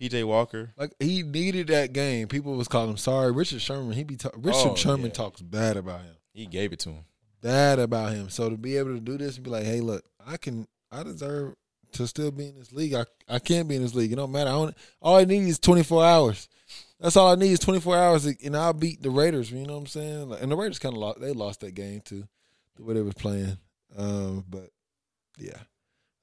PJ 0.00 0.24
Walker. 0.26 0.72
Like 0.76 0.92
he 0.98 1.22
needed 1.22 1.68
that 1.68 1.92
game. 1.92 2.26
People 2.28 2.54
was 2.56 2.66
calling 2.68 2.90
him 2.90 2.96
sorry. 2.96 3.30
Richard 3.30 3.60
Sherman. 3.60 3.92
He 3.92 4.02
be 4.04 4.16
ta- 4.16 4.30
Richard 4.36 4.70
Oh, 4.70 4.74
Sherman 4.74 5.06
yeah. 5.06 5.12
talks 5.12 5.40
bad 5.40 5.76
about 5.76 6.00
him. 6.00 6.14
He 6.32 6.46
gave 6.46 6.72
it 6.72 6.80
to 6.80 6.90
him. 6.90 7.04
Bad 7.40 7.78
about 7.78 8.12
him. 8.12 8.30
So 8.30 8.48
to 8.50 8.56
be 8.56 8.76
able 8.76 8.94
to 8.94 9.00
do 9.00 9.18
this 9.18 9.36
and 9.36 9.44
be 9.44 9.50
like, 9.50 9.64
hey, 9.64 9.80
look, 9.80 10.04
I 10.26 10.36
can, 10.36 10.66
I 10.90 11.02
deserve 11.02 11.54
to 11.92 12.06
still 12.06 12.30
be 12.30 12.48
in 12.48 12.58
this 12.58 12.72
league. 12.72 12.94
I 12.94 13.04
I 13.28 13.38
can't 13.38 13.68
be 13.68 13.76
in 13.76 13.82
this 13.82 13.94
league. 13.94 14.12
It 14.12 14.16
don't 14.16 14.32
matter. 14.32 14.50
I 14.50 14.54
don't, 14.54 14.74
all 15.00 15.16
I 15.16 15.24
need 15.24 15.46
is 15.48 15.58
24 15.58 16.04
hours. 16.04 16.48
That's 17.00 17.16
all 17.16 17.30
I 17.32 17.34
need 17.34 17.50
is 17.52 17.58
24 17.58 17.96
hours, 17.96 18.26
and 18.26 18.56
I'll 18.56 18.72
beat 18.72 19.02
the 19.02 19.10
Raiders. 19.10 19.50
You 19.50 19.66
know 19.66 19.74
what 19.74 19.80
I'm 19.80 19.86
saying? 19.86 20.28
Like, 20.30 20.42
and 20.42 20.50
the 20.52 20.56
Raiders 20.56 20.78
kind 20.78 20.94
of 20.94 21.00
lost. 21.00 21.20
They 21.20 21.32
lost 21.32 21.60
that 21.60 21.74
game 21.74 22.00
too, 22.00 22.24
the 22.76 22.84
way 22.84 22.94
they 22.94 23.02
was 23.02 23.14
playing. 23.14 23.58
Um, 23.96 24.44
but 24.48 24.70
yeah, 25.36 25.58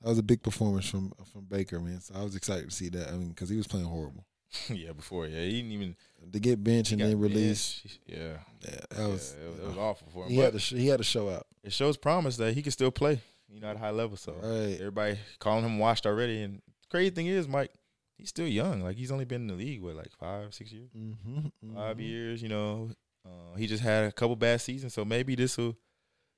that 0.02 0.10
was 0.10 0.18
a 0.18 0.24
big 0.24 0.42
performance 0.42 0.88
from 0.90 1.12
from 1.32 1.46
Baker, 1.46 1.80
man. 1.80 2.00
So 2.02 2.16
I 2.16 2.24
was 2.24 2.36
excited 2.36 2.70
to 2.70 2.76
see 2.76 2.90
that. 2.90 3.10
I 3.10 3.12
mean, 3.12 3.30
because 3.30 3.50
he 3.50 3.58
was 3.58 3.68
playing 3.68 3.86
horrible. 3.88 4.26
yeah, 4.70 4.94
before. 4.94 5.28
Yeah, 5.28 5.42
he 5.42 5.62
didn't 5.62 5.72
even 5.74 5.96
To 6.32 6.40
get 6.40 6.64
benched 6.64 6.94
and 6.94 7.02
then 7.02 7.20
release, 7.20 7.82
benched. 7.82 8.00
Yeah, 8.08 8.18
yeah, 8.18 8.80
that 8.90 8.98
yeah, 8.98 9.08
was. 9.08 9.36
it, 9.36 9.50
was 9.50 9.60
it 9.60 9.68
was 9.68 9.78
awful 9.78 10.08
for 10.12 10.24
him. 10.26 10.30
he 10.32 10.38
had 10.38 10.54
to 10.54 10.60
sh- 10.60 10.74
he 10.74 10.88
had 10.88 10.98
to 10.98 11.04
show 11.04 11.30
out. 11.30 11.46
it 11.64 11.74
shows 11.74 11.98
promise 11.98 12.38
that 12.38 12.54
he 12.54 12.62
can 12.64 12.72
still 12.72 12.90
play. 12.90 13.20
You 13.52 13.60
know, 13.62 13.68
at 13.70 13.76
a 13.76 13.80
high 13.80 13.90
level. 13.92 14.16
So 14.18 14.34
Right. 14.34 14.78
everybody 14.80 15.18
calling 15.40 15.66
him 15.66 15.80
washed 15.80 16.06
already. 16.06 16.42
And 16.44 16.62
crazy 16.92 17.10
thing 17.10 17.28
is, 17.28 17.48
Mike, 17.48 17.72
he's 18.18 18.30
still 18.30 18.48
young. 18.48 18.82
Like 18.82 18.96
he's 18.98 19.12
only 19.12 19.26
been 19.26 19.42
in 19.42 19.48
the 19.48 19.54
league 19.56 19.82
what, 19.82 19.96
like 19.96 20.12
five, 20.20 20.54
six 20.54 20.72
years, 20.72 20.90
Mm-hmm, 20.96 21.76
5 21.76 22.00
years. 22.00 22.42
You 22.44 22.50
know, 22.50 22.92
uh, 23.26 23.56
he 23.58 23.66
just 23.68 23.84
had 23.84 24.06
a 24.06 24.12
couple 24.12 24.36
bad 24.36 24.62
seasons. 24.62 24.94
So 24.94 25.04
maybe 25.04 25.36
this 25.36 25.58
will, 25.58 25.76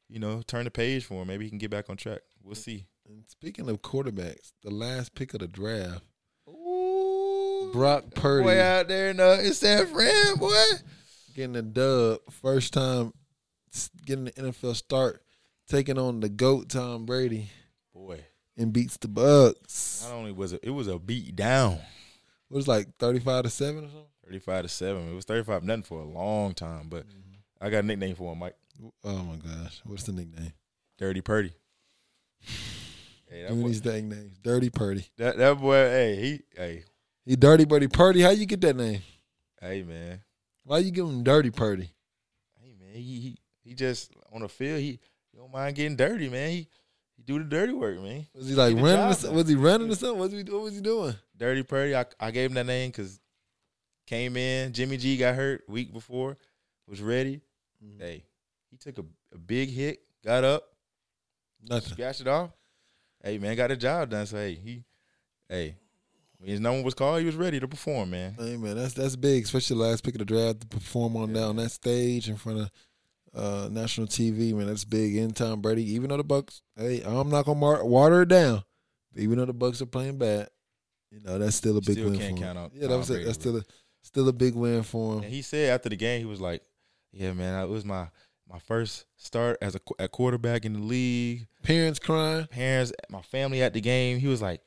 you 0.09 0.19
know, 0.19 0.41
turn 0.41 0.63
the 0.65 0.71
page 0.71 1.05
for 1.05 1.21
him. 1.21 1.27
Maybe 1.27 1.43
he 1.45 1.49
can 1.49 1.59
get 1.59 1.71
back 1.71 1.89
on 1.89 1.97
track. 1.97 2.21
We'll 2.43 2.55
see. 2.55 2.85
And 3.07 3.23
speaking 3.27 3.69
of 3.69 3.81
quarterbacks, 3.81 4.53
the 4.63 4.71
last 4.71 5.13
pick 5.15 5.33
of 5.33 5.41
the 5.41 5.47
draft, 5.47 6.03
Ooh, 6.47 7.71
Brock 7.73 8.05
Purdy 8.15 8.43
boy 8.43 8.59
out 8.61 8.87
there 8.87 9.09
in, 9.09 9.19
uh, 9.19 9.37
in 9.43 9.53
San 9.53 9.85
Fran, 9.87 10.35
boy. 10.37 10.63
getting 11.35 11.55
a 11.55 11.61
dub, 11.61 12.19
first 12.29 12.73
time 12.73 13.11
getting 14.05 14.25
the 14.25 14.31
NFL 14.31 14.75
start, 14.75 15.23
taking 15.71 15.97
on 15.97 16.19
the 16.19 16.29
goat 16.29 16.69
Tom 16.69 17.05
Brady 17.05 17.49
Boy, 17.93 18.19
and 18.57 18.71
beats 18.73 18.97
the 18.97 19.07
Bucs. 19.07 20.03
not 20.03 20.13
only 20.13 20.31
was 20.31 20.53
it, 20.53 20.61
it 20.63 20.71
was 20.71 20.87
a 20.87 20.99
beat 20.99 21.35
down. 21.35 21.73
It 21.73 22.53
was 22.53 22.67
like 22.67 22.97
thirty 22.97 23.19
five 23.19 23.43
to 23.43 23.49
seven 23.49 23.85
or 23.85 23.87
something. 23.87 24.05
35 24.31 24.63
to 24.63 24.69
7. 24.69 25.09
It 25.09 25.13
was 25.13 25.25
35 25.25 25.63
nothing 25.63 25.83
for 25.83 25.99
a 25.99 26.05
long 26.05 26.53
time, 26.53 26.87
but 26.87 27.05
mm-hmm. 27.05 27.35
I 27.59 27.69
got 27.69 27.83
a 27.83 27.87
nickname 27.87 28.15
for 28.15 28.31
him, 28.31 28.39
Mike. 28.39 28.55
Oh 29.03 29.17
my 29.17 29.35
gosh, 29.35 29.81
what's 29.83 30.03
the 30.03 30.13
nickname? 30.13 30.53
Dirty 30.97 31.21
Purdy. 31.21 31.53
Hey, 33.29 33.47
Doing 33.47 33.61
boy, 33.61 33.67
these 33.69 33.79
dang 33.79 34.09
names, 34.09 34.37
Dirty 34.43 34.69
Purdy. 34.69 35.07
that 35.17 35.37
that 35.37 35.57
boy, 35.57 35.75
hey, 35.75 36.15
he 36.17 36.41
hey, 36.53 36.83
He 37.23 37.37
Dirty 37.37 37.65
Purdy 37.65 37.87
Purdy. 37.87 38.19
How 38.19 38.31
you 38.31 38.45
get 38.45 38.59
that 38.59 38.75
name? 38.75 39.01
hey 39.61 39.83
man. 39.83 40.19
Why 40.65 40.79
you 40.79 40.91
give 40.91 41.05
him 41.05 41.23
Dirty 41.23 41.49
Purdy? 41.49 41.93
Hey 42.61 42.75
man, 42.77 42.93
he 42.93 43.01
he, 43.01 43.37
he 43.63 43.73
just 43.73 44.11
on 44.33 44.41
the 44.41 44.49
field, 44.49 44.81
he, 44.81 44.99
he 45.31 45.37
don't 45.37 45.51
mind 45.51 45.75
getting 45.75 45.95
dirty, 45.95 46.29
man. 46.29 46.49
He 46.51 46.67
he 47.15 47.23
do 47.23 47.39
the 47.39 47.45
dirty 47.45 47.73
work, 47.73 48.01
man. 48.01 48.25
Was 48.33 48.49
he 48.49 48.55
like 48.55 48.75
the 48.75 48.81
running? 48.81 48.99
Or, 48.99 49.13
job 49.13 49.21
done. 49.21 49.35
was 49.35 49.49
he 49.49 49.55
running 49.55 49.91
or 49.91 49.95
something? 49.95 50.19
What 50.19 50.31
was 50.31 50.43
he, 50.43 50.51
what 50.51 50.61
was 50.61 50.75
he 50.75 50.81
doing? 50.81 51.15
Dirty 51.37 51.63
Purdy, 51.63 51.95
I, 51.95 52.05
I 52.19 52.31
gave 52.31 52.49
him 52.49 52.55
that 52.55 52.65
name 52.65 52.89
because 52.89 53.19
came 54.07 54.35
in, 54.37 54.73
Jimmy 54.73 54.97
G 54.97 55.17
got 55.17 55.35
hurt 55.35 55.63
week 55.67 55.93
before, 55.93 56.37
was 56.87 57.01
ready. 57.01 57.41
Mm-hmm. 57.83 58.01
Hey, 58.01 58.25
he 58.69 58.77
took 58.77 58.97
a, 58.97 59.05
a 59.33 59.37
big 59.37 59.69
hit, 59.69 60.01
got 60.23 60.43
up, 60.43 60.63
Nothing. 61.67 61.93
scratched 61.93 62.21
it 62.21 62.27
off. 62.27 62.51
Hey 63.23 63.37
man, 63.37 63.55
got 63.55 63.67
the 63.67 63.75
job 63.75 64.09
done. 64.09 64.25
So 64.25 64.37
hey, 64.37 64.55
he 64.55 64.83
hey, 65.47 65.75
when 66.39 66.49
his 66.49 66.59
number 66.59 66.83
was 66.83 66.95
called, 66.95 67.19
he 67.19 67.25
was 67.25 67.35
ready 67.35 67.59
to 67.59 67.67
perform, 67.67 68.11
man. 68.11 68.35
Hey 68.37 68.57
man, 68.57 68.75
that's 68.75 68.93
that's 68.93 69.15
big, 69.15 69.43
especially 69.43 69.77
the 69.77 69.83
last 69.83 70.03
pick 70.03 70.15
of 70.15 70.19
the 70.19 70.25
draft 70.25 70.61
to 70.61 70.67
perform 70.67 71.15
on 71.15 71.33
down 71.33 71.57
that 71.57 71.69
stage 71.69 72.29
in 72.29 72.35
front 72.35 72.61
of 72.61 72.71
uh, 73.35 73.69
national 73.71 74.07
TV. 74.07 74.53
Man, 74.53 74.67
that's 74.67 74.83
big. 74.85 75.15
In 75.15 75.31
Tom 75.31 75.61
Brady, 75.61 75.93
even 75.93 76.09
though 76.09 76.17
the 76.17 76.23
Bucs, 76.23 76.61
hey, 76.75 77.01
I'm 77.03 77.29
not 77.29 77.45
gonna 77.45 77.59
mar- 77.59 77.85
water 77.85 78.23
it 78.23 78.29
down. 78.29 78.63
Even 79.15 79.37
though 79.37 79.45
the 79.45 79.53
Bucs 79.53 79.81
are 79.81 79.85
playing 79.85 80.17
bad, 80.17 80.49
you 81.11 81.19
know 81.21 81.37
that's 81.37 81.55
still 81.55 81.77
a 81.77 81.81
big 81.81 81.91
Still 81.97 82.09
win 82.11 82.19
can't 82.19 82.37
for 82.37 82.43
count 82.45 82.57
him. 82.57 82.63
out 82.65 82.71
Yeah, 82.73 82.87
that 82.87 82.97
was 82.97 83.07
Brady, 83.07 83.25
that's 83.25 83.37
still 83.39 83.57
a 83.57 83.63
still 84.01 84.27
a 84.29 84.33
big 84.33 84.55
win 84.55 84.83
for 84.83 85.15
him. 85.15 85.23
And 85.23 85.33
he 85.33 85.41
said 85.41 85.69
after 85.71 85.89
the 85.89 85.95
game, 85.97 86.19
he 86.19 86.25
was 86.25 86.39
like, 86.41 86.61
"Yeah, 87.11 87.33
man, 87.33 87.61
it 87.63 87.69
was 87.69 87.83
my 87.85 88.07
my 88.49 88.59
first 88.59 89.05
start 89.15 89.57
as 89.61 89.75
a, 89.75 89.79
qu- 89.79 89.95
a 89.99 90.07
quarterback 90.09 90.65
in 90.65 90.73
the 90.73 90.79
league. 90.79 91.47
Parents 91.63 91.99
crying. 91.99 92.47
Parents, 92.47 92.91
my 93.09 93.21
family 93.21 93.61
at 93.61 93.73
the 93.73 93.79
game. 93.81 94.19
He 94.19 94.27
was 94.27 94.41
like, 94.41 94.61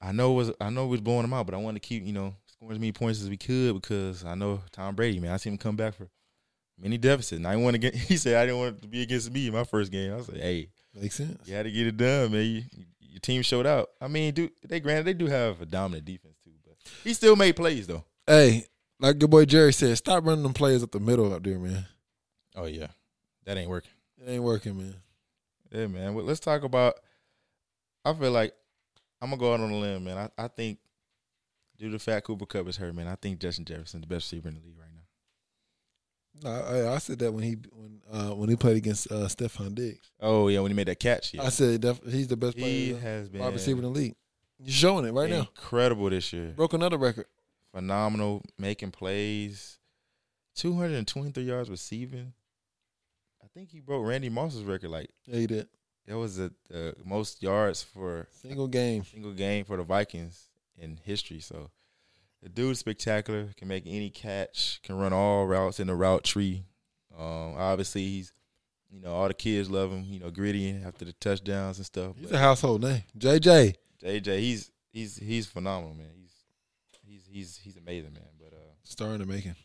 I 0.00 0.12
know 0.12 0.32
it 0.32 0.36
was 0.36 0.52
I 0.60 0.70
know 0.70 0.86
was 0.86 1.00
blowing 1.02 1.24
him 1.24 1.34
out, 1.34 1.46
but 1.46 1.54
I 1.54 1.58
wanted 1.58 1.82
to 1.82 1.86
keep 1.88 2.04
you 2.06 2.12
know 2.12 2.34
scoring 2.46 2.72
as 2.76 2.78
many 2.78 2.92
points 2.92 3.20
as 3.22 3.28
we 3.28 3.36
could 3.36 3.74
because 3.74 4.24
I 4.24 4.34
know 4.34 4.60
Tom 4.72 4.94
Brady, 4.94 5.20
man. 5.20 5.32
I 5.32 5.36
seen 5.38 5.52
him 5.54 5.58
come 5.58 5.76
back 5.76 5.94
for 5.94 6.08
many 6.80 6.98
deficits. 6.98 7.38
And 7.38 7.46
I 7.46 7.52
didn't 7.52 7.64
want 7.64 7.74
to 7.74 7.78
get. 7.78 7.94
He 7.94 8.16
said 8.16 8.36
I 8.36 8.46
didn't 8.46 8.58
want 8.58 8.76
it 8.78 8.82
to 8.82 8.88
be 8.88 9.02
against 9.02 9.30
me 9.32 9.46
in 9.46 9.52
my 9.52 9.64
first 9.64 9.90
game. 9.92 10.12
I 10.12 10.16
was 10.16 10.28
like, 10.28 10.40
hey, 10.40 10.68
Makes 10.94 11.16
sense. 11.16 11.46
you 11.46 11.54
had 11.54 11.64
to 11.64 11.70
get 11.70 11.86
it 11.86 11.96
done, 11.96 12.32
man. 12.32 12.44
You, 12.44 12.62
your 13.00 13.20
team 13.20 13.42
showed 13.42 13.66
out. 13.66 13.90
I 14.00 14.08
mean, 14.08 14.34
do 14.34 14.48
they 14.66 14.80
granted 14.80 15.04
they 15.04 15.14
do 15.14 15.26
have 15.26 15.60
a 15.60 15.66
dominant 15.66 16.04
defense 16.04 16.36
too, 16.44 16.52
but 16.64 16.76
he 17.04 17.14
still 17.14 17.36
made 17.36 17.56
plays 17.56 17.86
though. 17.86 18.04
Hey, 18.26 18.66
like 18.98 19.20
your 19.20 19.28
boy 19.28 19.44
Jerry 19.44 19.72
said, 19.72 19.96
stop 19.98 20.24
running 20.24 20.42
them 20.42 20.52
players 20.52 20.82
up 20.82 20.90
the 20.92 21.00
middle 21.00 21.32
up 21.32 21.42
there, 21.42 21.58
man. 21.58 21.86
Oh 22.56 22.66
yeah, 22.66 22.88
that 23.46 23.56
ain't 23.56 23.70
working. 23.70 23.90
It 24.18 24.30
ain't 24.30 24.42
working, 24.42 24.76
man. 24.76 24.94
Yeah, 25.70 25.86
man. 25.86 26.14
Well, 26.14 26.24
let's 26.24 26.40
talk 26.40 26.62
about. 26.64 26.94
I 28.04 28.12
feel 28.14 28.30
like 28.32 28.52
I'm 29.22 29.30
gonna 29.30 29.40
go 29.40 29.52
out 29.54 29.60
on 29.60 29.70
a 29.70 29.76
limb, 29.78 30.04
man. 30.04 30.18
I, 30.38 30.44
I 30.44 30.48
think 30.48 30.78
due 31.78 31.86
to 31.86 31.92
the 31.92 31.98
fact 31.98 32.26
Cooper 32.26 32.46
Kupp 32.46 32.66
is 32.68 32.76
hurt, 32.76 32.94
man. 32.94 33.06
I 33.06 33.14
think 33.16 33.38
Justin 33.38 33.64
Jefferson's 33.64 34.02
the 34.02 34.06
best 34.06 34.30
receiver 34.32 34.48
in 34.48 34.54
the 34.56 34.60
league 34.60 34.78
right 34.78 34.88
now. 34.89 34.89
No, 36.42 36.50
I, 36.50 36.94
I 36.94 36.98
said 36.98 37.18
that 37.18 37.32
when 37.32 37.44
he 37.44 37.56
when 37.72 38.00
uh, 38.10 38.34
when 38.34 38.48
he 38.48 38.56
played 38.56 38.76
against 38.76 39.10
uh, 39.12 39.26
Stefon 39.26 39.74
Diggs. 39.74 40.10
Oh 40.20 40.48
yeah, 40.48 40.60
when 40.60 40.70
he 40.70 40.74
made 40.74 40.88
that 40.88 40.98
catch, 41.00 41.34
yeah. 41.34 41.42
I 41.42 41.48
said 41.50 41.80
def- 41.82 42.02
he's 42.04 42.28
the 42.28 42.36
best 42.36 42.56
he 42.58 42.94
has 42.94 43.28
been 43.28 43.40
wide 43.42 43.52
receiver 43.52 43.78
in 43.78 43.84
the 43.84 43.90
league. 43.90 44.14
He's 44.62 44.74
showing 44.74 45.04
it 45.06 45.12
right 45.12 45.28
now. 45.30 45.40
incredible 45.40 46.08
this 46.10 46.32
year. 46.32 46.52
Broke 46.56 46.72
another 46.74 46.98
record. 46.98 47.26
Phenomenal, 47.72 48.42
making 48.58 48.90
plays. 48.90 49.78
223 50.56 51.42
yards 51.44 51.70
receiving. 51.70 52.32
I 53.42 53.46
think 53.54 53.70
he 53.70 53.80
broke 53.80 54.06
Randy 54.06 54.28
Moss's 54.28 54.64
record. 54.64 54.90
Like 54.90 55.10
Yeah, 55.24 55.38
he 55.38 55.46
did. 55.46 55.68
that 56.06 56.18
was 56.18 56.36
the, 56.36 56.52
the 56.68 56.94
most 57.04 57.42
yards 57.42 57.82
for 57.82 58.28
Single 58.42 58.68
game. 58.68 59.04
single 59.04 59.32
game 59.32 59.64
for 59.64 59.76
the 59.76 59.82
Vikings 59.84 60.48
in 60.76 60.98
history. 61.04 61.40
So 61.40 61.70
the 62.42 62.48
dude's 62.48 62.78
spectacular. 62.78 63.48
Can 63.56 63.68
make 63.68 63.84
any 63.86 64.10
catch. 64.10 64.80
Can 64.82 64.96
run 64.96 65.12
all 65.12 65.46
routes 65.46 65.80
in 65.80 65.86
the 65.86 65.94
route 65.94 66.24
tree. 66.24 66.64
Um, 67.18 67.54
obviously, 67.56 68.02
he's 68.02 68.32
you 68.90 69.00
know 69.00 69.12
all 69.12 69.28
the 69.28 69.34
kids 69.34 69.70
love 69.70 69.90
him. 69.90 70.04
You 70.04 70.20
know, 70.20 70.30
Griddy 70.30 70.76
after 70.84 71.04
the 71.04 71.12
touchdowns 71.14 71.78
and 71.78 71.86
stuff. 71.86 72.16
He's 72.18 72.32
a 72.32 72.38
household 72.38 72.82
name. 72.82 73.02
JJ. 73.18 73.74
JJ, 74.02 74.38
he's 74.38 74.70
he's 74.92 75.16
he's 75.16 75.46
phenomenal, 75.46 75.94
man. 75.94 76.08
He's 76.16 76.32
he's 77.02 77.26
he's 77.30 77.56
he's 77.62 77.76
amazing, 77.76 78.14
man. 78.14 78.22
But 78.38 78.54
uh, 78.54 78.72
Star 78.84 79.12
in 79.14 79.20
the 79.20 79.26
making. 79.26 79.56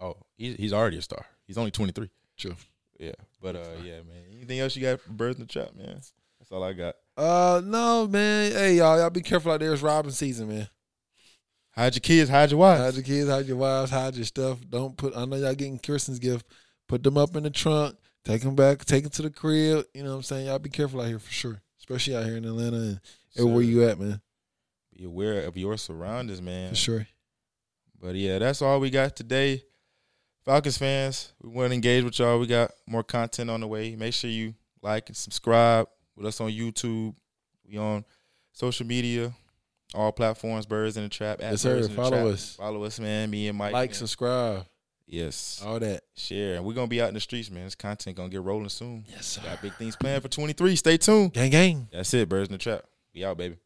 oh, 0.00 0.16
he's 0.36 0.56
he's 0.56 0.72
already 0.72 0.98
a 0.98 1.02
star. 1.02 1.26
He's 1.46 1.58
only 1.58 1.70
twenty 1.70 1.92
three. 1.92 2.10
True. 2.38 2.56
Yeah, 2.98 3.12
but 3.40 3.56
uh, 3.56 3.68
yeah, 3.84 3.96
man. 3.96 4.22
Anything 4.36 4.60
else 4.60 4.74
you 4.76 4.82
got 4.82 5.00
for 5.00 5.10
birds 5.10 5.38
in 5.38 5.46
the 5.46 5.52
trap, 5.52 5.74
man? 5.76 6.00
That's 6.38 6.50
all 6.50 6.62
I 6.62 6.72
got. 6.72 6.94
Uh 7.16 7.60
no, 7.64 8.06
man. 8.06 8.52
Hey 8.52 8.76
y'all, 8.76 8.98
y'all 8.98 9.10
be 9.10 9.20
careful 9.20 9.52
out 9.52 9.60
there. 9.60 9.72
It's 9.72 9.82
robbing 9.82 10.12
season, 10.12 10.48
man. 10.48 10.68
Hide 11.74 11.94
your 11.94 12.00
kids, 12.00 12.28
hide 12.28 12.50
your 12.50 12.60
wives. 12.60 12.82
Hide 12.82 12.94
your 12.94 13.02
kids, 13.02 13.30
hide 13.30 13.46
your 13.46 13.56
wives, 13.56 13.90
hide 13.90 14.14
your 14.14 14.24
stuff. 14.26 14.58
Don't 14.68 14.96
put. 14.96 15.16
I 15.16 15.24
know 15.24 15.36
y'all 15.36 15.54
getting 15.54 15.78
Christmas 15.78 16.18
gift. 16.18 16.46
Put 16.86 17.02
them 17.02 17.16
up 17.16 17.34
in 17.34 17.44
the 17.44 17.50
trunk. 17.50 17.96
Take 18.24 18.42
them 18.42 18.54
back. 18.54 18.84
Take 18.84 19.04
them 19.04 19.10
to 19.12 19.22
the 19.22 19.30
crib. 19.30 19.86
You 19.94 20.04
know 20.04 20.10
what 20.10 20.16
I'm 20.16 20.22
saying? 20.22 20.46
Y'all 20.46 20.58
be 20.58 20.68
careful 20.68 21.00
out 21.00 21.08
here 21.08 21.18
for 21.18 21.32
sure, 21.32 21.62
especially 21.78 22.14
out 22.14 22.24
here 22.24 22.36
in 22.36 22.44
Atlanta 22.44 22.76
and 22.76 23.00
everywhere 23.38 23.62
you 23.62 23.88
at, 23.88 23.98
man. 23.98 24.20
Be 24.96 25.04
aware 25.04 25.42
of 25.46 25.56
your 25.56 25.76
surroundings, 25.78 26.42
man. 26.42 26.70
For 26.70 26.76
sure. 26.76 27.06
But 28.00 28.16
yeah, 28.16 28.38
that's 28.38 28.60
all 28.60 28.78
we 28.78 28.90
got 28.90 29.16
today. 29.16 29.62
Falcons 30.44 30.76
fans, 30.76 31.32
we 31.40 31.50
want 31.50 31.70
to 31.70 31.74
engage 31.74 32.04
with 32.04 32.18
y'all. 32.18 32.38
We 32.38 32.48
got 32.48 32.72
more 32.86 33.04
content 33.04 33.48
on 33.48 33.60
the 33.60 33.66
way. 33.66 33.96
Make 33.96 34.12
sure 34.12 34.28
you 34.28 34.54
like 34.82 35.08
and 35.08 35.16
subscribe 35.16 35.86
with 36.16 36.26
us 36.26 36.40
on 36.40 36.50
YouTube. 36.50 37.14
We 37.64 37.78
on 37.78 38.04
social 38.52 38.86
media, 38.86 39.32
all 39.94 40.12
platforms, 40.12 40.66
Birds 40.66 40.96
in 40.96 41.02
the 41.04 41.08
Trap. 41.08 41.40
At 41.42 41.52
Yes, 41.52 41.60
sir. 41.62 41.76
Birds 41.76 41.88
the 41.88 41.94
Follow 41.94 42.28
us. 42.28 42.54
Follow 42.56 42.84
us, 42.84 42.98
man. 43.00 43.30
Me 43.30 43.48
and 43.48 43.56
Mike. 43.58 43.72
Like, 43.72 43.90
man. 43.90 43.94
subscribe, 43.98 44.66
Yes. 45.06 45.62
all 45.64 45.78
that. 45.80 46.02
Share. 46.16 46.56
And 46.56 46.64
we're 46.64 46.74
going 46.74 46.86
to 46.86 46.90
be 46.90 47.00
out 47.02 47.08
in 47.08 47.14
the 47.14 47.20
streets, 47.20 47.50
man. 47.50 47.64
This 47.64 47.74
content 47.74 48.16
going 48.16 48.30
to 48.30 48.34
get 48.34 48.42
rolling 48.42 48.68
soon. 48.68 49.04
Yes, 49.08 49.26
sir. 49.26 49.42
Got 49.42 49.60
big 49.62 49.74
things 49.74 49.96
planned 49.96 50.22
for 50.22 50.28
23. 50.28 50.76
Stay 50.76 50.96
tuned. 50.96 51.32
Gang, 51.32 51.50
gang. 51.50 51.88
That's 51.92 52.12
it, 52.14 52.28
Birds 52.28 52.48
in 52.48 52.52
the 52.52 52.58
Trap. 52.58 52.84
We 53.14 53.24
out, 53.24 53.36
baby. 53.36 53.56